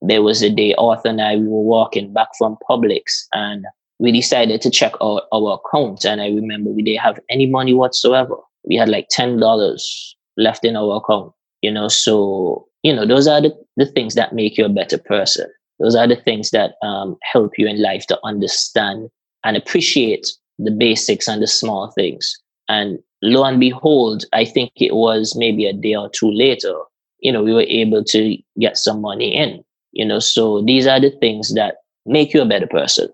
there 0.00 0.22
was 0.22 0.42
a 0.42 0.50
day 0.50 0.74
arthur 0.78 1.08
and 1.08 1.20
i 1.20 1.36
we 1.36 1.46
were 1.46 1.68
walking 1.76 2.12
back 2.12 2.28
from 2.38 2.56
publix 2.68 3.26
and 3.32 3.64
we 4.02 4.10
decided 4.10 4.60
to 4.60 4.68
check 4.68 4.92
our, 5.00 5.22
our 5.32 5.60
account. 5.64 6.04
And 6.04 6.20
I 6.20 6.26
remember 6.26 6.70
we 6.70 6.82
didn't 6.82 7.02
have 7.02 7.20
any 7.30 7.46
money 7.46 7.72
whatsoever. 7.72 8.34
We 8.68 8.74
had 8.74 8.88
like 8.88 9.06
$10 9.16 10.14
left 10.36 10.64
in 10.64 10.76
our 10.76 10.96
account, 10.96 11.32
you 11.62 11.70
know. 11.70 11.86
So, 11.86 12.66
you 12.82 12.92
know, 12.92 13.06
those 13.06 13.28
are 13.28 13.40
the, 13.40 13.56
the 13.76 13.86
things 13.86 14.16
that 14.16 14.34
make 14.34 14.58
you 14.58 14.64
a 14.64 14.68
better 14.68 14.98
person. 14.98 15.46
Those 15.78 15.94
are 15.94 16.08
the 16.08 16.16
things 16.16 16.50
that 16.50 16.74
um, 16.82 17.16
help 17.22 17.52
you 17.56 17.68
in 17.68 17.80
life 17.80 18.06
to 18.08 18.18
understand 18.24 19.08
and 19.44 19.56
appreciate 19.56 20.26
the 20.64 20.70
basics 20.70 21.28
and 21.28 21.42
the 21.42 21.46
small 21.46 21.90
things. 21.90 22.38
And 22.68 22.98
lo 23.22 23.44
and 23.44 23.60
behold, 23.60 24.24
I 24.32 24.44
think 24.44 24.72
it 24.76 24.94
was 24.94 25.34
maybe 25.36 25.66
a 25.66 25.72
day 25.72 25.94
or 25.94 26.10
two 26.10 26.30
later, 26.30 26.74
you 27.20 27.32
know, 27.32 27.42
we 27.42 27.52
were 27.52 27.62
able 27.62 28.04
to 28.04 28.36
get 28.58 28.76
some 28.76 29.00
money 29.00 29.34
in, 29.34 29.62
you 29.92 30.04
know. 30.04 30.18
So 30.18 30.62
these 30.62 30.86
are 30.86 31.00
the 31.00 31.10
things 31.10 31.54
that 31.54 31.76
make 32.06 32.34
you 32.34 32.42
a 32.42 32.46
better 32.46 32.66
person, 32.66 33.08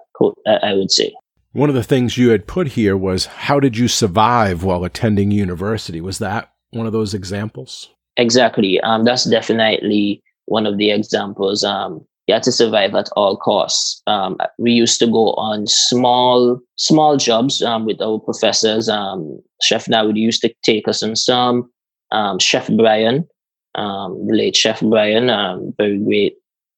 I 0.47 0.75
would 0.75 0.91
say. 0.91 1.13
One 1.53 1.69
of 1.69 1.75
the 1.75 1.83
things 1.83 2.19
you 2.19 2.31
had 2.31 2.47
put 2.47 2.69
here 2.69 2.97
was 2.97 3.27
how 3.27 3.59
did 3.61 3.77
you 3.77 3.89
survive 3.89 4.63
while 4.63 4.85
attending 4.85 5.31
university? 5.31 6.01
Was 6.01 6.19
that 6.19 6.53
one 6.71 6.87
of 6.87 6.93
those 6.93 7.15
examples? 7.15 7.91
Exactly. 8.17 8.81
Um, 8.81 9.05
that's 9.05 9.25
definitely 9.25 10.23
one 10.47 10.67
of 10.67 10.77
the 10.79 10.91
examples. 10.91 11.65
Um, 11.65 12.05
you 12.29 12.35
had 12.35 12.43
to 12.43 12.53
survive 12.53 12.95
at 12.95 13.09
all 13.17 13.39
costs. 13.39 14.03
Um, 14.07 14.37
we 14.59 14.73
used 14.73 14.99
to 15.01 15.07
go 15.07 15.33
on 15.35 15.67
small, 15.67 16.61
small 16.77 17.17
jobs 17.17 17.63
um, 17.63 17.87
with 17.87 18.01
our 18.03 18.21
professors. 18.21 18.89
Um, 18.89 19.41
Chef 19.63 19.87
Nawid 19.87 20.17
used 20.17 20.43
to 20.43 20.55
take 20.63 20.87
us 20.87 21.03
on 21.03 21.17
some. 21.17 21.71
Um, 22.13 22.39
Chef 22.39 22.69
Brian, 22.77 23.27
um, 23.75 24.27
late 24.29 24.57
Chef 24.57 24.81
Brian, 24.81 25.31
um, 25.31 25.75
very 25.79 25.99
great 25.99 26.35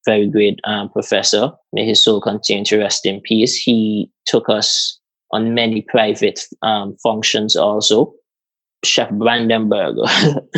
very 0.07 0.29
great 0.29 0.59
um, 0.65 0.89
professor. 0.89 1.51
May 1.75 1.85
his 1.85 2.03
soul 2.03 2.23
continue 2.23 2.65
to 2.65 2.79
rest 2.79 3.05
in 3.05 3.21
peace. 3.21 3.55
He 3.55 4.11
took 4.25 4.49
us 4.49 4.99
on 5.31 5.53
many 5.53 5.83
private 5.83 6.41
um, 6.63 6.97
functions 7.03 7.55
also. 7.55 8.15
Chef 8.83 9.11
Brandenburg, 9.11 9.97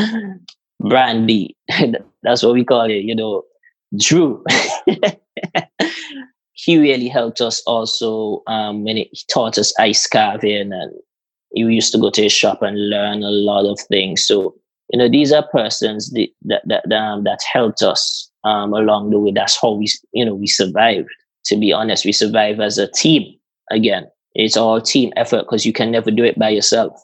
Brandy, 0.80 1.56
that's 2.22 2.44
what 2.44 2.52
we 2.52 2.64
call 2.64 2.88
it, 2.88 3.02
you 3.02 3.16
know, 3.16 3.42
Drew. 3.98 4.42
he 6.52 6.78
really 6.78 7.08
helped 7.08 7.40
us 7.40 7.62
also 7.66 8.42
um, 8.46 8.84
when 8.84 8.96
he 8.96 9.10
taught 9.30 9.58
us 9.58 9.72
ice 9.78 10.06
carving 10.06 10.72
and 10.72 10.92
he 11.52 11.62
used 11.62 11.92
to 11.92 11.98
go 11.98 12.10
to 12.10 12.22
his 12.22 12.32
shop 12.32 12.62
and 12.62 12.88
learn 12.88 13.22
a 13.22 13.30
lot 13.30 13.70
of 13.70 13.78
things. 13.88 14.24
So, 14.24 14.54
you 14.90 14.98
know, 14.98 15.08
these 15.08 15.32
are 15.32 15.46
persons 15.48 16.10
that, 16.10 16.28
that, 16.42 16.62
that, 16.66 16.92
um, 16.92 17.24
that 17.24 17.40
helped 17.52 17.82
us 17.82 18.30
um, 18.44 18.72
along 18.72 19.10
the 19.10 19.18
way. 19.18 19.32
That's 19.32 19.60
how 19.60 19.72
we, 19.72 19.88
you 20.12 20.24
know, 20.24 20.34
we 20.34 20.46
survived. 20.46 21.08
To 21.46 21.56
be 21.56 21.72
honest, 21.72 22.04
we 22.04 22.12
survived 22.12 22.60
as 22.60 22.78
a 22.78 22.86
team 22.86 23.34
again. 23.70 24.06
It's 24.34 24.56
all 24.56 24.80
team 24.80 25.12
effort 25.16 25.42
because 25.42 25.66
you 25.66 25.72
can 25.72 25.90
never 25.90 26.10
do 26.10 26.24
it 26.24 26.38
by 26.38 26.50
yourself. 26.50 27.02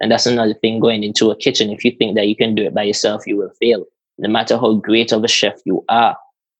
And 0.00 0.10
that's 0.10 0.26
another 0.26 0.54
thing 0.54 0.80
going 0.80 1.04
into 1.04 1.30
a 1.30 1.36
kitchen. 1.36 1.70
If 1.70 1.84
you 1.84 1.92
think 1.92 2.16
that 2.16 2.26
you 2.26 2.34
can 2.34 2.54
do 2.54 2.64
it 2.64 2.74
by 2.74 2.82
yourself, 2.82 3.26
you 3.26 3.36
will 3.36 3.52
fail. 3.60 3.84
No 4.18 4.28
matter 4.28 4.56
how 4.56 4.74
great 4.74 5.12
of 5.12 5.22
a 5.22 5.28
chef 5.28 5.54
you 5.64 5.84
are, 5.88 6.16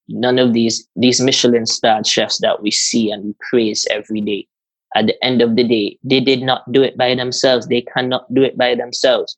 none 0.08 0.38
of 0.38 0.52
these 0.52 0.86
these 0.96 1.20
Michelin 1.20 1.66
starred 1.66 2.06
chefs 2.06 2.38
that 2.40 2.62
we 2.62 2.70
see 2.70 3.10
and 3.10 3.24
we 3.24 3.34
praise 3.50 3.86
every 3.90 4.20
day, 4.20 4.46
at 4.94 5.06
the 5.06 5.24
end 5.24 5.42
of 5.42 5.56
the 5.56 5.64
day, 5.64 5.98
they 6.04 6.20
did 6.20 6.42
not 6.42 6.70
do 6.72 6.82
it 6.82 6.96
by 6.96 7.14
themselves. 7.14 7.66
They 7.66 7.82
cannot 7.82 8.32
do 8.32 8.42
it 8.42 8.56
by 8.56 8.74
themselves. 8.74 9.36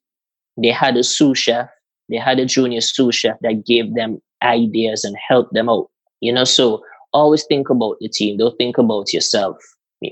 They 0.57 0.71
had 0.71 0.97
a 0.97 1.03
sous 1.03 1.39
chef, 1.39 1.69
they 2.09 2.17
had 2.17 2.39
a 2.39 2.47
junior 2.47 2.81
sous 2.81 3.15
chef 3.15 3.37
that 3.41 3.65
gave 3.67 3.95
them 3.95 4.21
ideas 4.43 5.05
and 5.05 5.17
helped 5.29 5.55
them 5.55 5.69
out. 5.69 5.91
You 6.21 6.33
know, 6.33 6.45
so 6.45 6.83
always 7.13 7.45
think 7.45 7.71
about 7.71 7.97
the 8.01 8.09
team. 8.09 8.37
Don't 8.39 8.57
think 8.57 8.79
about 8.79 9.13
yourself. 9.13 9.57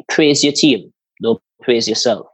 Praise 0.08 0.42
your 0.42 0.52
team. 0.52 0.92
Don't 1.22 1.40
praise 1.62 1.88
yourself. 1.88 2.26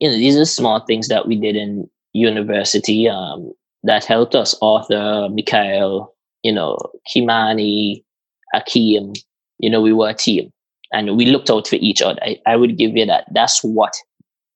You 0.00 0.10
know, 0.10 0.16
these 0.16 0.36
are 0.36 0.44
small 0.44 0.80
things 0.80 1.08
that 1.08 1.26
we 1.26 1.36
did 1.36 1.56
in 1.56 1.88
university 2.12 3.08
um, 3.08 3.52
that 3.84 4.04
helped 4.04 4.34
us. 4.34 4.54
Arthur, 4.60 5.28
Mikhail, 5.30 6.13
you 6.44 6.52
know, 6.52 6.78
Kimani, 7.12 8.04
Akeem, 8.54 9.16
you 9.58 9.68
know, 9.68 9.80
we 9.80 9.92
were 9.92 10.10
a 10.10 10.14
team 10.14 10.52
and 10.92 11.16
we 11.16 11.26
looked 11.26 11.50
out 11.50 11.66
for 11.66 11.76
each 11.76 12.00
other. 12.00 12.20
I, 12.22 12.38
I 12.46 12.54
would 12.54 12.78
give 12.78 12.96
you 12.96 13.06
that. 13.06 13.24
That's 13.32 13.64
what 13.64 13.94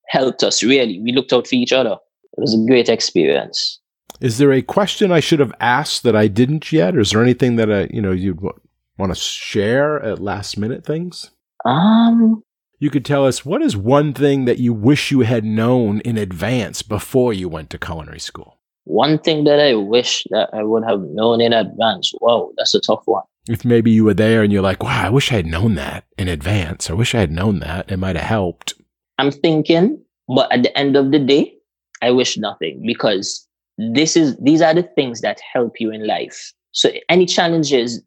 helped 0.07 0.43
us 0.43 0.63
really. 0.63 1.01
We 1.01 1.11
looked 1.11 1.33
out 1.33 1.47
for 1.47 1.55
each 1.55 1.73
other. 1.73 1.97
It 2.37 2.39
was 2.39 2.53
a 2.53 2.65
great 2.67 2.87
experience. 2.87 3.79
Is 4.21 4.37
there 4.37 4.53
a 4.53 4.61
question 4.61 5.11
I 5.11 5.19
should 5.19 5.39
have 5.39 5.53
asked 5.59 6.03
that 6.03 6.15
I 6.15 6.27
didn't 6.27 6.71
yet, 6.71 6.95
or 6.95 6.99
is 6.99 7.11
there 7.11 7.23
anything 7.23 7.55
that 7.55 7.71
I, 7.71 7.89
you 7.91 8.01
know, 8.01 8.11
you'd 8.11 8.41
want 8.41 9.13
to 9.13 9.15
share 9.15 10.01
at 10.01 10.19
last 10.19 10.57
minute 10.57 10.85
things? 10.85 11.31
Um, 11.65 12.43
you 12.79 12.89
could 12.89 13.05
tell 13.05 13.25
us 13.25 13.45
what 13.45 13.61
is 13.61 13.75
one 13.75 14.13
thing 14.13 14.45
that 14.45 14.59
you 14.59 14.73
wish 14.73 15.11
you 15.11 15.21
had 15.21 15.45
known 15.45 16.01
in 16.01 16.17
advance 16.17 16.81
before 16.81 17.33
you 17.33 17.49
went 17.49 17.69
to 17.71 17.77
culinary 17.77 18.19
school. 18.19 18.58
One 18.89 19.19
thing 19.19 19.43
that 19.43 19.59
I 19.59 19.75
wish 19.75 20.25
that 20.31 20.49
I 20.51 20.63
would 20.63 20.83
have 20.83 21.01
known 21.01 21.41
in 21.41 21.53
advance. 21.53 22.11
Whoa, 22.19 22.51
that's 22.57 22.73
a 22.73 22.81
tough 22.81 23.03
one. 23.05 23.21
If 23.47 23.63
maybe 23.63 23.91
you 23.91 24.03
were 24.03 24.15
there 24.15 24.41
and 24.41 24.51
you're 24.51 24.63
like, 24.63 24.81
wow, 24.81 25.05
I 25.05 25.09
wish 25.11 25.31
I 25.31 25.35
had 25.35 25.45
known 25.45 25.75
that 25.75 26.05
in 26.17 26.27
advance. 26.27 26.89
I 26.89 26.93
wish 26.93 27.13
I 27.13 27.19
had 27.19 27.31
known 27.31 27.59
that. 27.59 27.91
It 27.91 27.97
might 27.97 28.15
have 28.15 28.25
helped. 28.25 28.73
I'm 29.19 29.29
thinking, 29.29 30.01
but 30.27 30.51
at 30.51 30.63
the 30.63 30.75
end 30.75 30.95
of 30.95 31.11
the 31.11 31.19
day, 31.19 31.53
I 32.01 32.09
wish 32.09 32.35
nothing 32.35 32.81
because 32.83 33.47
this 33.77 34.17
is 34.17 34.35
these 34.37 34.61
are 34.61 34.73
the 34.73 34.83
things 34.83 35.21
that 35.21 35.39
help 35.53 35.79
you 35.79 35.91
in 35.91 36.07
life. 36.07 36.51
So 36.71 36.89
any 37.09 37.27
challenges, 37.27 38.01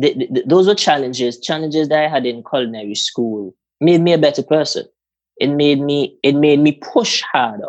th- 0.00 0.16
th- 0.16 0.44
those 0.46 0.66
were 0.66 0.74
challenges, 0.74 1.38
challenges 1.40 1.88
that 1.88 2.02
I 2.02 2.08
had 2.08 2.24
in 2.24 2.42
culinary 2.42 2.94
school 2.94 3.54
made 3.82 4.00
me 4.00 4.14
a 4.14 4.18
better 4.18 4.42
person. 4.42 4.86
It 5.36 5.48
made 5.48 5.80
me 5.82 6.18
it 6.22 6.36
made 6.36 6.60
me 6.60 6.72
push 6.72 7.22
harder. 7.32 7.68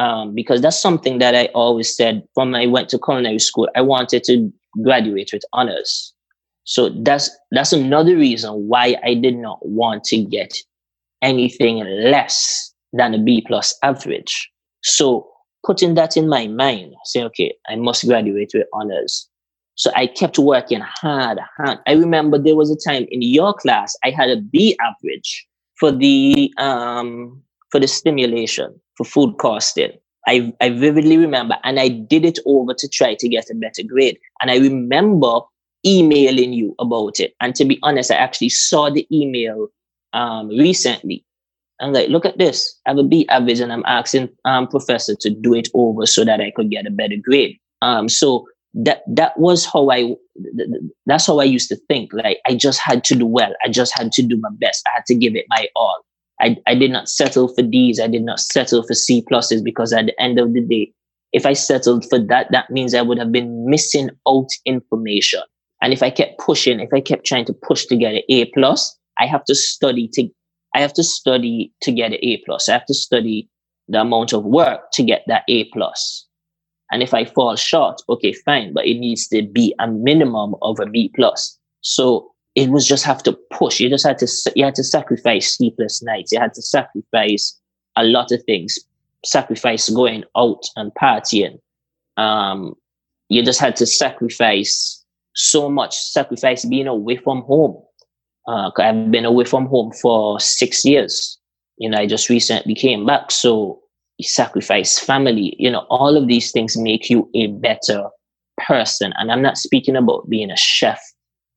Um, 0.00 0.34
because 0.34 0.62
that's 0.62 0.80
something 0.80 1.18
that 1.18 1.34
I 1.34 1.46
always 1.54 1.94
said 1.94 2.22
when 2.32 2.54
I 2.54 2.66
went 2.66 2.88
to 2.88 2.98
culinary 2.98 3.38
school. 3.38 3.68
I 3.76 3.82
wanted 3.82 4.24
to 4.24 4.50
graduate 4.82 5.28
with 5.30 5.42
honors. 5.52 6.14
So 6.64 6.88
that's 6.88 7.28
that's 7.50 7.74
another 7.74 8.16
reason 8.16 8.50
why 8.66 8.96
I 9.04 9.12
did 9.12 9.36
not 9.36 9.58
want 9.60 10.04
to 10.04 10.16
get 10.16 10.56
anything 11.20 11.84
less 11.84 12.72
than 12.94 13.12
a 13.12 13.18
B 13.18 13.44
plus 13.46 13.76
average. 13.82 14.50
So 14.82 15.28
putting 15.66 15.96
that 15.96 16.16
in 16.16 16.30
my 16.30 16.46
mind, 16.46 16.94
saying, 17.04 17.26
okay, 17.26 17.52
I 17.68 17.76
must 17.76 18.06
graduate 18.06 18.52
with 18.54 18.66
honors. 18.72 19.28
So 19.74 19.90
I 19.94 20.06
kept 20.06 20.38
working 20.38 20.80
hard, 20.80 21.40
hard. 21.58 21.78
I 21.86 21.92
remember 21.92 22.38
there 22.38 22.56
was 22.56 22.70
a 22.70 22.90
time 22.90 23.06
in 23.10 23.20
your 23.20 23.52
class 23.52 23.94
I 24.02 24.10
had 24.10 24.30
a 24.30 24.40
B 24.40 24.78
average 24.80 25.46
for 25.78 25.92
the 25.92 26.54
um 26.56 27.42
for 27.70 27.80
the 27.80 27.88
stimulation 27.88 28.80
for 28.96 29.04
food 29.04 29.36
costing. 29.38 29.92
I, 30.26 30.52
I 30.60 30.70
vividly 30.70 31.16
remember, 31.16 31.56
and 31.64 31.80
I 31.80 31.88
did 31.88 32.24
it 32.24 32.38
over 32.46 32.74
to 32.74 32.88
try 32.88 33.14
to 33.14 33.28
get 33.28 33.50
a 33.50 33.54
better 33.54 33.82
grade. 33.82 34.18
And 34.42 34.50
I 34.50 34.58
remember 34.58 35.40
emailing 35.86 36.52
you 36.52 36.74
about 36.78 37.18
it. 37.18 37.34
And 37.40 37.54
to 37.54 37.64
be 37.64 37.78
honest, 37.82 38.10
I 38.10 38.16
actually 38.16 38.50
saw 38.50 38.90
the 38.90 39.06
email 39.10 39.68
um, 40.12 40.48
recently 40.48 41.24
I'm 41.80 41.92
like, 41.92 42.08
look 42.08 42.26
at 42.26 42.38
this. 42.38 42.78
I 42.86 42.90
have 42.90 42.98
a 42.98 43.02
B 43.02 43.26
average 43.28 43.60
and 43.60 43.72
I'm 43.72 43.84
asking 43.86 44.28
um 44.44 44.68
professor 44.68 45.14
to 45.20 45.30
do 45.30 45.54
it 45.54 45.68
over 45.74 46.06
so 46.06 46.24
that 46.24 46.40
I 46.40 46.52
could 46.54 46.70
get 46.70 46.86
a 46.86 46.90
better 46.90 47.16
grade. 47.22 47.58
Um, 47.82 48.08
so 48.08 48.46
that 48.74 49.02
that 49.08 49.38
was 49.38 49.64
how 49.64 49.90
I 49.90 50.14
that's 51.06 51.26
how 51.26 51.40
I 51.40 51.44
used 51.44 51.68
to 51.70 51.76
think. 51.88 52.12
Like 52.12 52.38
I 52.46 52.54
just 52.54 52.80
had 52.80 53.02
to 53.04 53.14
do 53.14 53.26
well. 53.26 53.52
I 53.64 53.68
just 53.68 53.96
had 53.96 54.12
to 54.12 54.22
do 54.22 54.36
my 54.36 54.50
best. 54.60 54.86
I 54.86 54.96
had 54.96 55.06
to 55.06 55.14
give 55.14 55.34
it 55.34 55.46
my 55.48 55.68
all. 55.74 56.04
I, 56.40 56.56
I 56.66 56.74
did 56.74 56.90
not 56.90 57.08
settle 57.08 57.48
for 57.48 57.62
D's. 57.62 58.00
I 58.00 58.08
did 58.08 58.22
not 58.22 58.40
settle 58.40 58.82
for 58.82 58.94
C 58.94 59.22
pluses 59.30 59.62
because 59.62 59.92
at 59.92 60.06
the 60.06 60.20
end 60.20 60.38
of 60.38 60.54
the 60.54 60.60
day, 60.60 60.92
if 61.32 61.46
I 61.46 61.52
settled 61.52 62.08
for 62.08 62.18
that, 62.18 62.50
that 62.50 62.70
means 62.70 62.94
I 62.94 63.02
would 63.02 63.18
have 63.18 63.30
been 63.30 63.68
missing 63.68 64.10
out 64.26 64.48
information. 64.64 65.42
And 65.82 65.92
if 65.92 66.02
I 66.02 66.10
kept 66.10 66.38
pushing, 66.38 66.80
if 66.80 66.90
I 66.92 67.00
kept 67.00 67.24
trying 67.24 67.44
to 67.46 67.52
push 67.52 67.86
to 67.86 67.96
get 67.96 68.14
an 68.14 68.22
A 68.28 68.46
plus, 68.46 68.96
I 69.18 69.26
have 69.26 69.44
to 69.44 69.54
study 69.54 70.08
to 70.14 70.28
I 70.74 70.80
have 70.80 70.92
to 70.94 71.02
study 71.02 71.72
to 71.82 71.92
get 71.92 72.12
an 72.12 72.18
A 72.22 72.42
plus. 72.46 72.68
I 72.68 72.72
have 72.72 72.86
to 72.86 72.94
study 72.94 73.48
the 73.88 74.00
amount 74.00 74.32
of 74.32 74.44
work 74.44 74.92
to 74.92 75.02
get 75.02 75.24
that 75.26 75.42
A 75.48 75.64
plus. 75.70 76.26
And 76.92 77.02
if 77.02 77.12
I 77.14 77.24
fall 77.24 77.56
short, 77.56 78.00
okay, 78.08 78.32
fine, 78.32 78.72
but 78.72 78.86
it 78.86 78.98
needs 78.98 79.28
to 79.28 79.42
be 79.42 79.74
a 79.80 79.88
minimum 79.88 80.54
of 80.62 80.78
a 80.80 80.86
B 80.86 81.10
plus. 81.14 81.58
So 81.82 82.30
it 82.54 82.70
was 82.70 82.86
just 82.86 83.04
have 83.04 83.22
to 83.24 83.38
push. 83.52 83.80
You 83.80 83.88
just 83.88 84.06
had 84.06 84.18
to 84.18 84.52
you 84.56 84.64
had 84.64 84.74
to 84.76 84.84
sacrifice 84.84 85.56
sleepless 85.56 86.02
nights. 86.02 86.32
You 86.32 86.40
had 86.40 86.54
to 86.54 86.62
sacrifice 86.62 87.58
a 87.96 88.04
lot 88.04 88.32
of 88.32 88.42
things. 88.44 88.78
Sacrifice 89.24 89.88
going 89.88 90.24
out 90.36 90.62
and 90.76 90.92
partying. 91.00 91.58
Um, 92.16 92.74
you 93.28 93.44
just 93.44 93.60
had 93.60 93.76
to 93.76 93.86
sacrifice 93.86 95.04
so 95.34 95.68
much. 95.68 95.96
Sacrifice 95.96 96.64
being 96.64 96.86
away 96.86 97.16
from 97.16 97.42
home 97.42 97.80
uh, 98.50 98.70
I've 98.78 99.10
been 99.10 99.24
away 99.24 99.44
from 99.44 99.66
home 99.66 99.92
for 99.92 100.40
six 100.40 100.84
years. 100.84 101.38
You 101.78 101.88
know, 101.88 101.98
I 101.98 102.06
just 102.06 102.28
recently 102.28 102.74
came 102.74 103.06
back. 103.06 103.30
So 103.30 103.80
you 104.18 104.26
sacrifice 104.26 104.98
family. 104.98 105.54
You 105.58 105.70
know, 105.70 105.86
all 105.90 106.16
of 106.16 106.26
these 106.26 106.50
things 106.50 106.76
make 106.76 107.08
you 107.08 107.30
a 107.34 107.48
better 107.48 108.08
person. 108.66 109.12
And 109.18 109.30
I'm 109.30 109.42
not 109.42 109.56
speaking 109.56 109.96
about 109.96 110.28
being 110.28 110.50
a 110.50 110.56
chef. 110.56 111.00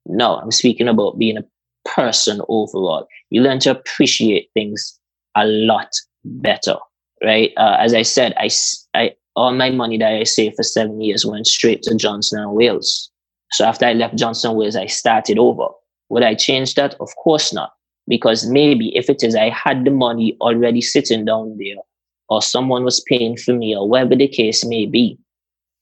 No, 0.06 0.36
I'm 0.36 0.50
speaking 0.50 0.88
about 0.88 1.18
being 1.18 1.38
a 1.38 1.44
person 1.88 2.40
overall. 2.48 3.06
You 3.30 3.42
learn 3.42 3.58
to 3.60 3.70
appreciate 3.70 4.48
things 4.54 4.98
a 5.36 5.46
lot 5.46 5.88
better, 6.24 6.76
right? 7.22 7.52
Uh, 7.56 7.76
as 7.78 7.94
I 7.94 8.02
said, 8.02 8.34
I, 8.36 8.50
I 8.94 9.12
all 9.36 9.52
my 9.52 9.70
money 9.70 9.98
that 9.98 10.12
I 10.12 10.24
saved 10.24 10.56
for 10.56 10.62
seven 10.62 11.00
years 11.00 11.26
went 11.26 11.46
straight 11.46 11.82
to 11.82 11.94
Johnson 11.96 12.40
and 12.40 12.52
Wales. 12.52 13.10
So 13.52 13.64
after 13.64 13.86
I 13.86 13.92
left 13.92 14.16
Johnson 14.16 14.50
and 14.50 14.58
Wales, 14.58 14.76
I 14.76 14.86
started 14.86 15.38
over. 15.38 15.66
Would 16.10 16.22
I 16.22 16.34
change 16.34 16.74
that? 16.74 16.94
Of 17.00 17.08
course 17.16 17.52
not. 17.52 17.72
Because 18.06 18.46
maybe 18.46 18.94
if 18.96 19.08
it 19.08 19.22
is 19.22 19.34
I 19.34 19.48
had 19.48 19.84
the 19.84 19.90
money 19.90 20.36
already 20.40 20.80
sitting 20.80 21.24
down 21.24 21.56
there, 21.58 21.76
or 22.28 22.42
someone 22.42 22.84
was 22.84 23.02
paying 23.08 23.36
for 23.36 23.54
me, 23.54 23.74
or 23.76 23.88
whatever 23.88 24.14
the 24.16 24.28
case 24.28 24.64
may 24.64 24.86
be, 24.86 25.18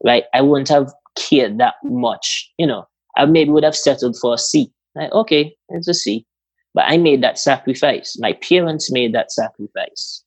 right? 0.05 0.25
I 0.33 0.41
wouldn't 0.41 0.68
have 0.68 0.93
cared 1.16 1.59
that 1.59 1.75
much. 1.83 2.51
You 2.59 2.66
know, 2.66 2.87
I 3.16 3.26
maybe 3.26 3.50
would 3.50 3.64
have 3.64 3.76
settled 3.76 4.16
for 4.18 4.34
a 4.34 4.38
C. 4.38 4.72
Like, 4.94 5.12
okay, 5.12 5.54
it's 5.68 5.88
a 5.88 5.94
C. 5.94 6.26
But 6.74 6.84
I 6.86 6.96
made 6.96 7.22
that 7.22 7.38
sacrifice. 7.38 8.16
My 8.18 8.32
parents 8.32 8.90
made 8.90 9.14
that 9.14 9.30
sacrifice. 9.30 10.24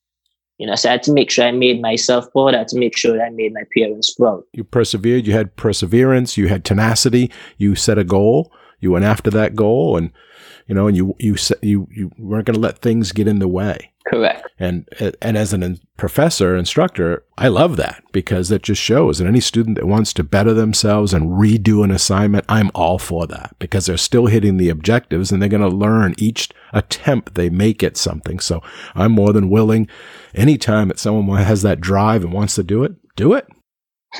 You 0.57 0.67
know, 0.67 0.75
so 0.75 0.89
I 0.89 0.93
had 0.93 1.03
to 1.03 1.13
make 1.13 1.31
sure 1.31 1.45
I 1.45 1.51
made 1.51 1.81
myself 1.81 2.31
proud. 2.31 2.55
I 2.55 2.59
had 2.59 2.67
to 2.69 2.79
make 2.79 2.97
sure 2.97 3.21
I 3.21 3.29
made 3.29 3.53
my 3.53 3.63
parents 3.75 4.13
proud. 4.13 4.43
You 4.53 4.63
persevered. 4.63 5.27
You 5.27 5.33
had 5.33 5.55
perseverance. 5.55 6.37
You 6.37 6.47
had 6.47 6.63
tenacity. 6.63 7.31
You 7.57 7.75
set 7.75 7.97
a 7.97 8.03
goal 8.03 8.53
you 8.79 8.91
went 8.91 9.05
after 9.05 9.31
that 9.31 9.55
goal 9.55 9.97
and 9.97 10.11
you 10.67 10.75
know 10.75 10.87
and 10.87 10.97
you 10.97 11.15
you 11.19 11.35
you 11.61 11.87
you 11.91 12.11
weren't 12.17 12.45
going 12.45 12.55
to 12.55 12.59
let 12.59 12.79
things 12.79 13.11
get 13.11 13.27
in 13.27 13.39
the 13.39 13.47
way. 13.47 13.91
Correct. 14.07 14.47
And 14.59 14.87
and 15.21 15.35
as 15.35 15.51
a 15.51 15.77
professor 15.97 16.55
instructor 16.55 17.23
i 17.37 17.47
love 17.47 17.75
that 17.77 18.03
because 18.11 18.49
that 18.49 18.61
just 18.61 18.81
shows 18.81 19.17
that 19.17 19.27
any 19.27 19.39
student 19.39 19.77
that 19.77 19.87
wants 19.87 20.13
to 20.13 20.23
better 20.23 20.53
themselves 20.53 21.13
and 21.13 21.31
redo 21.39 21.83
an 21.83 21.89
assignment 21.89 22.45
i'm 22.47 22.69
all 22.75 22.99
for 22.99 23.25
that 23.25 23.55
because 23.59 23.85
they're 23.85 23.97
still 23.97 24.27
hitting 24.27 24.57
the 24.57 24.69
objectives 24.69 25.31
and 25.31 25.41
they're 25.41 25.49
going 25.49 25.61
to 25.61 25.75
learn 25.75 26.13
each 26.17 26.49
attempt 26.73 27.35
they 27.35 27.49
make 27.49 27.81
at 27.81 27.97
something. 27.97 28.39
So 28.39 28.61
i'm 28.93 29.11
more 29.11 29.33
than 29.33 29.49
willing 29.49 29.87
anytime 30.35 30.89
that 30.89 30.99
someone 30.99 31.41
has 31.41 31.63
that 31.63 31.81
drive 31.81 32.23
and 32.23 32.33
wants 32.33 32.55
to 32.55 32.63
do 32.63 32.83
it 32.83 32.93
do 33.15 33.33
it. 33.33 33.47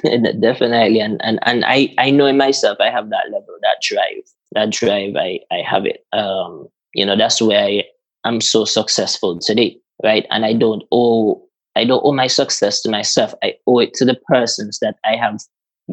Definitely. 0.41 0.99
And, 0.99 1.21
and 1.23 1.39
and 1.43 1.63
i 1.65 1.93
i 1.97 2.09
know 2.09 2.31
myself 2.33 2.77
i 2.81 2.89
have 2.89 3.09
that 3.09 3.25
level 3.31 3.55
that 3.61 3.77
drive 3.81 4.23
that 4.55 4.71
drive 4.71 5.15
i 5.15 5.39
i 5.51 5.57
have 5.57 5.85
it 5.85 6.05
um 6.13 6.67
you 6.93 7.05
know 7.05 7.15
that's 7.15 7.41
where 7.41 7.63
i 7.63 7.83
am 8.25 8.41
so 8.41 8.65
successful 8.65 9.39
today 9.39 9.77
right 10.03 10.25
and 10.31 10.45
i 10.45 10.53
don't 10.53 10.83
owe 10.91 11.41
i 11.75 11.85
don't 11.85 12.03
owe 12.03 12.13
my 12.13 12.27
success 12.27 12.81
to 12.81 12.89
myself 12.89 13.33
i 13.43 13.53
owe 13.67 13.79
it 13.79 13.93
to 13.93 14.05
the 14.05 14.17
persons 14.27 14.79
that 14.79 14.95
i 15.05 15.15
have 15.15 15.39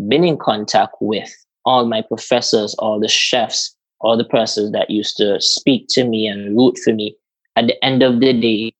been 0.08 0.24
in 0.24 0.38
contact 0.38 0.94
with 1.00 1.30
all 1.64 1.86
my 1.86 2.02
professors 2.02 2.74
all 2.78 2.98
the 2.98 3.08
chefs 3.08 3.76
all 4.00 4.16
the 4.16 4.24
persons 4.24 4.72
that 4.72 4.90
used 4.90 5.16
to 5.16 5.40
speak 5.40 5.86
to 5.88 6.04
me 6.04 6.26
and 6.26 6.56
root 6.56 6.78
for 6.78 6.92
me 6.92 7.14
at 7.56 7.66
the 7.66 7.84
end 7.84 8.02
of 8.02 8.20
the 8.20 8.32
day, 8.32 8.72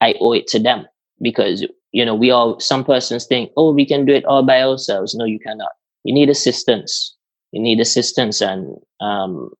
I 0.00 0.14
owe 0.20 0.32
it 0.32 0.46
to 0.48 0.58
them 0.58 0.86
because 1.20 1.66
you 1.92 2.04
know 2.04 2.14
we 2.14 2.30
all 2.30 2.60
some 2.60 2.84
persons 2.84 3.26
think, 3.26 3.50
oh, 3.56 3.72
we 3.72 3.86
can 3.86 4.04
do 4.04 4.14
it 4.14 4.24
all 4.24 4.42
by 4.42 4.62
ourselves. 4.62 5.14
No, 5.14 5.24
you 5.24 5.38
cannot. 5.38 5.72
You 6.04 6.14
need 6.14 6.30
assistance. 6.30 7.16
You 7.52 7.62
need 7.62 7.80
assistance, 7.80 8.40
and 8.40 8.76
um, 9.00 9.50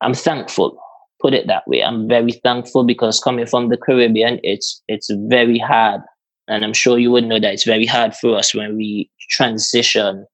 I'm 0.00 0.14
thankful. 0.14 0.78
Put 1.20 1.34
it 1.34 1.46
that 1.46 1.66
way. 1.68 1.82
I'm 1.82 2.08
very 2.08 2.32
thankful 2.32 2.84
because 2.84 3.20
coming 3.20 3.46
from 3.46 3.68
the 3.68 3.76
Caribbean, 3.76 4.40
it's 4.42 4.82
it's 4.88 5.10
very 5.28 5.58
hard, 5.58 6.00
and 6.48 6.64
I'm 6.64 6.72
sure 6.72 6.98
you 6.98 7.10
would 7.10 7.24
know 7.24 7.38
that 7.38 7.52
it's 7.52 7.64
very 7.64 7.86
hard 7.86 8.14
for 8.14 8.36
us 8.36 8.54
when 8.54 8.76
we 8.76 9.10
transition 9.30 10.26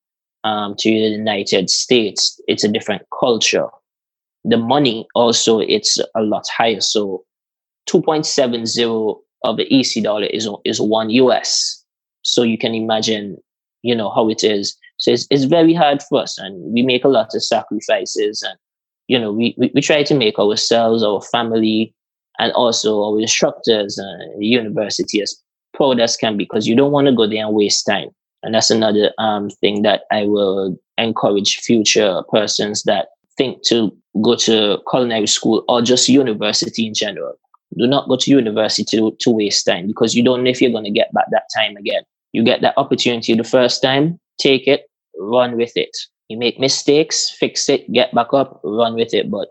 um, 0.44 0.74
to 0.78 0.88
the 0.88 1.16
United 1.16 1.68
States. 1.68 2.40
It's 2.46 2.64
a 2.64 2.68
different 2.68 3.02
culture. 3.18 3.66
The 4.44 4.56
money 4.56 5.06
also 5.14 5.58
it's 5.58 5.98
a 6.14 6.22
lot 6.22 6.44
higher. 6.56 6.80
So 6.80 7.24
2.70 7.90 9.18
of 9.44 9.56
the 9.56 9.66
EC 9.72 10.04
dollar 10.04 10.26
is 10.26 10.48
is 10.64 10.80
one 10.80 11.10
US. 11.10 11.84
So 12.22 12.42
you 12.42 12.56
can 12.58 12.74
imagine, 12.74 13.36
you 13.82 13.94
know, 13.94 14.10
how 14.10 14.28
it 14.28 14.44
is. 14.44 14.76
So 14.98 15.12
it's, 15.12 15.26
it's 15.30 15.44
very 15.44 15.74
hard 15.74 16.02
for 16.02 16.22
us, 16.22 16.38
and 16.38 16.72
we 16.72 16.82
make 16.82 17.04
a 17.04 17.08
lot 17.08 17.34
of 17.34 17.42
sacrifices, 17.42 18.42
and 18.42 18.58
you 19.08 19.18
know, 19.18 19.32
we, 19.32 19.54
we, 19.56 19.70
we 19.74 19.80
try 19.80 20.02
to 20.02 20.14
make 20.14 20.38
ourselves, 20.38 21.02
our 21.02 21.22
family, 21.22 21.94
and 22.38 22.52
also 22.52 23.02
our 23.02 23.20
instructors 23.20 23.98
and 23.98 24.44
university 24.44 25.22
as 25.22 25.40
proud 25.74 26.00
as 26.00 26.16
can 26.16 26.36
because 26.36 26.66
you 26.66 26.74
don't 26.74 26.92
want 26.92 27.06
to 27.06 27.14
go 27.14 27.26
there 27.26 27.44
and 27.44 27.54
waste 27.54 27.86
time. 27.86 28.08
And 28.42 28.54
that's 28.54 28.70
another 28.70 29.12
um, 29.18 29.50
thing 29.50 29.82
that 29.82 30.02
I 30.10 30.24
will 30.24 30.76
encourage 30.98 31.56
future 31.56 32.22
persons 32.30 32.82
that 32.84 33.08
think 33.36 33.62
to 33.66 33.96
go 34.22 34.34
to 34.36 34.78
culinary 34.90 35.26
school 35.26 35.64
or 35.68 35.82
just 35.82 36.08
university 36.08 36.86
in 36.86 36.94
general. 36.94 37.34
Do 37.76 37.86
not 37.86 38.08
go 38.08 38.16
to 38.16 38.30
university 38.30 38.96
to, 38.96 39.16
to 39.20 39.30
waste 39.30 39.66
time 39.66 39.88
because 39.88 40.14
you 40.14 40.22
don't 40.22 40.44
know 40.44 40.50
if 40.50 40.62
you're 40.62 40.70
going 40.70 40.84
to 40.84 40.90
get 40.90 41.12
back 41.12 41.26
that 41.30 41.48
time 41.54 41.76
again. 41.76 42.02
You 42.32 42.42
get 42.42 42.60
that 42.62 42.74
opportunity 42.76 43.34
the 43.34 43.44
first 43.44 43.82
time, 43.82 44.18
take 44.38 44.66
it, 44.66 44.86
run 45.18 45.56
with 45.56 45.72
it. 45.76 45.96
You 46.28 46.38
make 46.38 46.58
mistakes, 46.58 47.30
fix 47.30 47.68
it, 47.68 47.90
get 47.92 48.14
back 48.14 48.32
up, 48.32 48.60
run 48.64 48.94
with 48.94 49.14
it. 49.14 49.30
But 49.30 49.48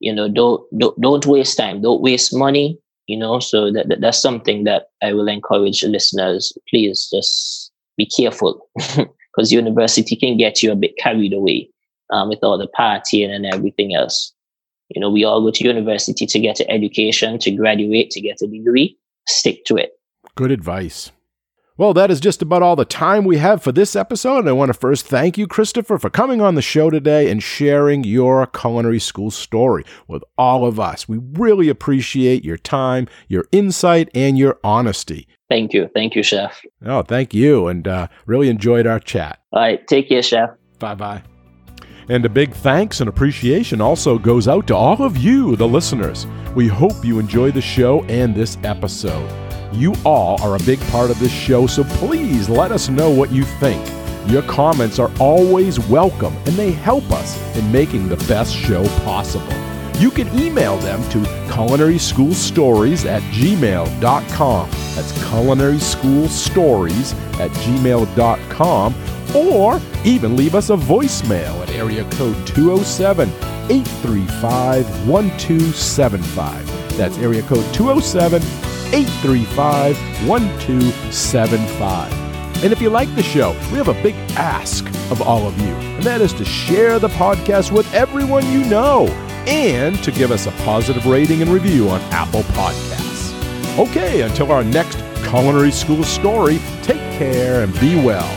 you 0.00 0.12
know, 0.12 0.28
don't 0.28 0.62
don't, 0.78 1.00
don't 1.00 1.26
waste 1.26 1.56
time. 1.56 1.82
Don't 1.82 2.02
waste 2.02 2.34
money. 2.34 2.78
You 3.08 3.18
know, 3.18 3.40
so 3.40 3.72
that, 3.72 3.88
that 3.88 4.00
that's 4.00 4.22
something 4.22 4.64
that 4.64 4.86
I 5.02 5.12
will 5.12 5.28
encourage 5.28 5.82
listeners. 5.82 6.52
Please 6.68 7.08
just 7.12 7.72
be 7.96 8.06
careful 8.06 8.68
because 8.76 9.52
university 9.52 10.16
can 10.16 10.36
get 10.36 10.62
you 10.62 10.72
a 10.72 10.76
bit 10.76 10.96
carried 10.98 11.32
away 11.32 11.68
um, 12.10 12.28
with 12.28 12.38
all 12.42 12.58
the 12.58 12.68
partying 12.78 13.30
and 13.30 13.46
everything 13.46 13.94
else. 13.94 14.32
You 14.94 15.00
know, 15.00 15.10
we 15.10 15.24
all 15.24 15.40
go 15.42 15.50
to 15.50 15.64
university 15.64 16.26
to 16.26 16.38
get 16.38 16.60
an 16.60 16.70
education, 16.70 17.38
to 17.40 17.50
graduate, 17.50 18.10
to 18.10 18.20
get 18.20 18.42
a 18.42 18.46
degree. 18.46 18.96
Stick 19.26 19.64
to 19.66 19.76
it. 19.76 19.92
Good 20.34 20.50
advice. 20.50 21.10
Well, 21.78 21.94
that 21.94 22.10
is 22.10 22.20
just 22.20 22.42
about 22.42 22.62
all 22.62 22.76
the 22.76 22.84
time 22.84 23.24
we 23.24 23.38
have 23.38 23.62
for 23.62 23.72
this 23.72 23.96
episode. 23.96 24.40
And 24.40 24.48
I 24.48 24.52
want 24.52 24.68
to 24.68 24.78
first 24.78 25.06
thank 25.06 25.38
you, 25.38 25.46
Christopher, 25.46 25.98
for 25.98 26.10
coming 26.10 26.40
on 26.40 26.54
the 26.54 26.62
show 26.62 26.90
today 26.90 27.30
and 27.30 27.42
sharing 27.42 28.04
your 28.04 28.46
culinary 28.46 29.00
school 29.00 29.30
story 29.30 29.84
with 30.06 30.22
all 30.36 30.66
of 30.66 30.78
us. 30.78 31.08
We 31.08 31.18
really 31.18 31.70
appreciate 31.70 32.44
your 32.44 32.58
time, 32.58 33.08
your 33.26 33.46
insight, 33.52 34.10
and 34.14 34.36
your 34.36 34.58
honesty. 34.62 35.26
Thank 35.48 35.72
you. 35.72 35.88
Thank 35.94 36.14
you, 36.14 36.22
Chef. 36.22 36.60
Oh, 36.84 37.02
thank 37.02 37.32
you. 37.32 37.68
And 37.68 37.88
uh, 37.88 38.08
really 38.26 38.48
enjoyed 38.48 38.86
our 38.86 39.00
chat. 39.00 39.40
All 39.52 39.60
right. 39.60 39.86
Take 39.86 40.08
care, 40.08 40.22
Chef. 40.22 40.50
Bye 40.78 40.94
bye. 40.94 41.22
And 42.08 42.24
a 42.26 42.28
big 42.28 42.52
thanks 42.52 43.00
and 43.00 43.08
appreciation 43.08 43.80
also 43.80 44.18
goes 44.18 44.48
out 44.48 44.66
to 44.66 44.76
all 44.76 45.02
of 45.02 45.16
you, 45.16 45.56
the 45.56 45.68
listeners. 45.68 46.26
We 46.54 46.68
hope 46.68 47.04
you 47.04 47.18
enjoy 47.18 47.52
the 47.52 47.60
show 47.60 48.04
and 48.04 48.34
this 48.34 48.58
episode. 48.64 49.41
You 49.74 49.94
all 50.04 50.40
are 50.42 50.56
a 50.56 50.62
big 50.64 50.80
part 50.90 51.10
of 51.10 51.18
this 51.18 51.32
show, 51.32 51.66
so 51.66 51.82
please 51.84 52.48
let 52.48 52.72
us 52.72 52.88
know 52.90 53.10
what 53.10 53.30
you 53.32 53.44
think. 53.44 53.82
Your 54.26 54.42
comments 54.42 54.98
are 54.98 55.10
always 55.18 55.80
welcome 55.80 56.36
and 56.46 56.54
they 56.54 56.72
help 56.72 57.10
us 57.10 57.56
in 57.56 57.72
making 57.72 58.08
the 58.08 58.18
best 58.28 58.54
show 58.54 58.86
possible. 59.00 59.52
You 59.98 60.10
can 60.10 60.28
email 60.38 60.76
them 60.78 61.02
to 61.10 61.18
culinaryschoolstories 61.50 63.06
at 63.06 63.22
gmail.com. 63.22 64.70
That's 64.94 65.28
culinary 65.28 65.78
school 65.78 66.28
stories 66.28 67.14
at 67.40 67.50
gmail.com. 67.50 68.94
Or 69.34 69.80
even 70.04 70.36
leave 70.36 70.54
us 70.54 70.68
a 70.68 70.76
voicemail 70.76 71.62
at 71.62 71.70
area 71.70 72.04
code 72.10 72.46
207 72.46 73.28
835 73.70 75.08
1275. 75.08 76.96
That's 76.98 77.16
area 77.18 77.42
code 77.42 77.72
207 77.72 78.42
835 78.92 79.96
1275. 80.28 82.12
And 82.62 82.72
if 82.72 82.80
you 82.80 82.90
like 82.90 83.12
the 83.16 83.22
show, 83.22 83.52
we 83.72 83.78
have 83.78 83.88
a 83.88 84.02
big 84.02 84.14
ask 84.36 84.86
of 85.10 85.20
all 85.20 85.46
of 85.46 85.58
you, 85.58 85.66
and 85.66 86.02
that 86.04 86.20
is 86.20 86.32
to 86.34 86.44
share 86.44 86.98
the 86.98 87.08
podcast 87.08 87.72
with 87.72 87.92
everyone 87.92 88.46
you 88.52 88.64
know 88.64 89.08
and 89.46 90.00
to 90.04 90.12
give 90.12 90.30
us 90.30 90.46
a 90.46 90.52
positive 90.62 91.06
rating 91.06 91.42
and 91.42 91.50
review 91.50 91.88
on 91.88 92.00
Apple 92.12 92.42
Podcasts. 92.54 93.32
Okay, 93.78 94.22
until 94.22 94.52
our 94.52 94.62
next 94.62 94.98
Culinary 95.28 95.72
School 95.72 96.04
story, 96.04 96.60
take 96.82 97.00
care 97.18 97.62
and 97.64 97.72
be 97.80 97.96
well. 97.96 98.28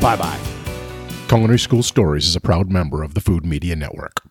Bye 0.00 0.16
bye. 0.16 0.40
Culinary 1.28 1.58
School 1.58 1.82
Stories 1.82 2.26
is 2.26 2.34
a 2.34 2.40
proud 2.40 2.70
member 2.72 3.02
of 3.02 3.14
the 3.14 3.20
Food 3.20 3.44
Media 3.44 3.76
Network. 3.76 4.27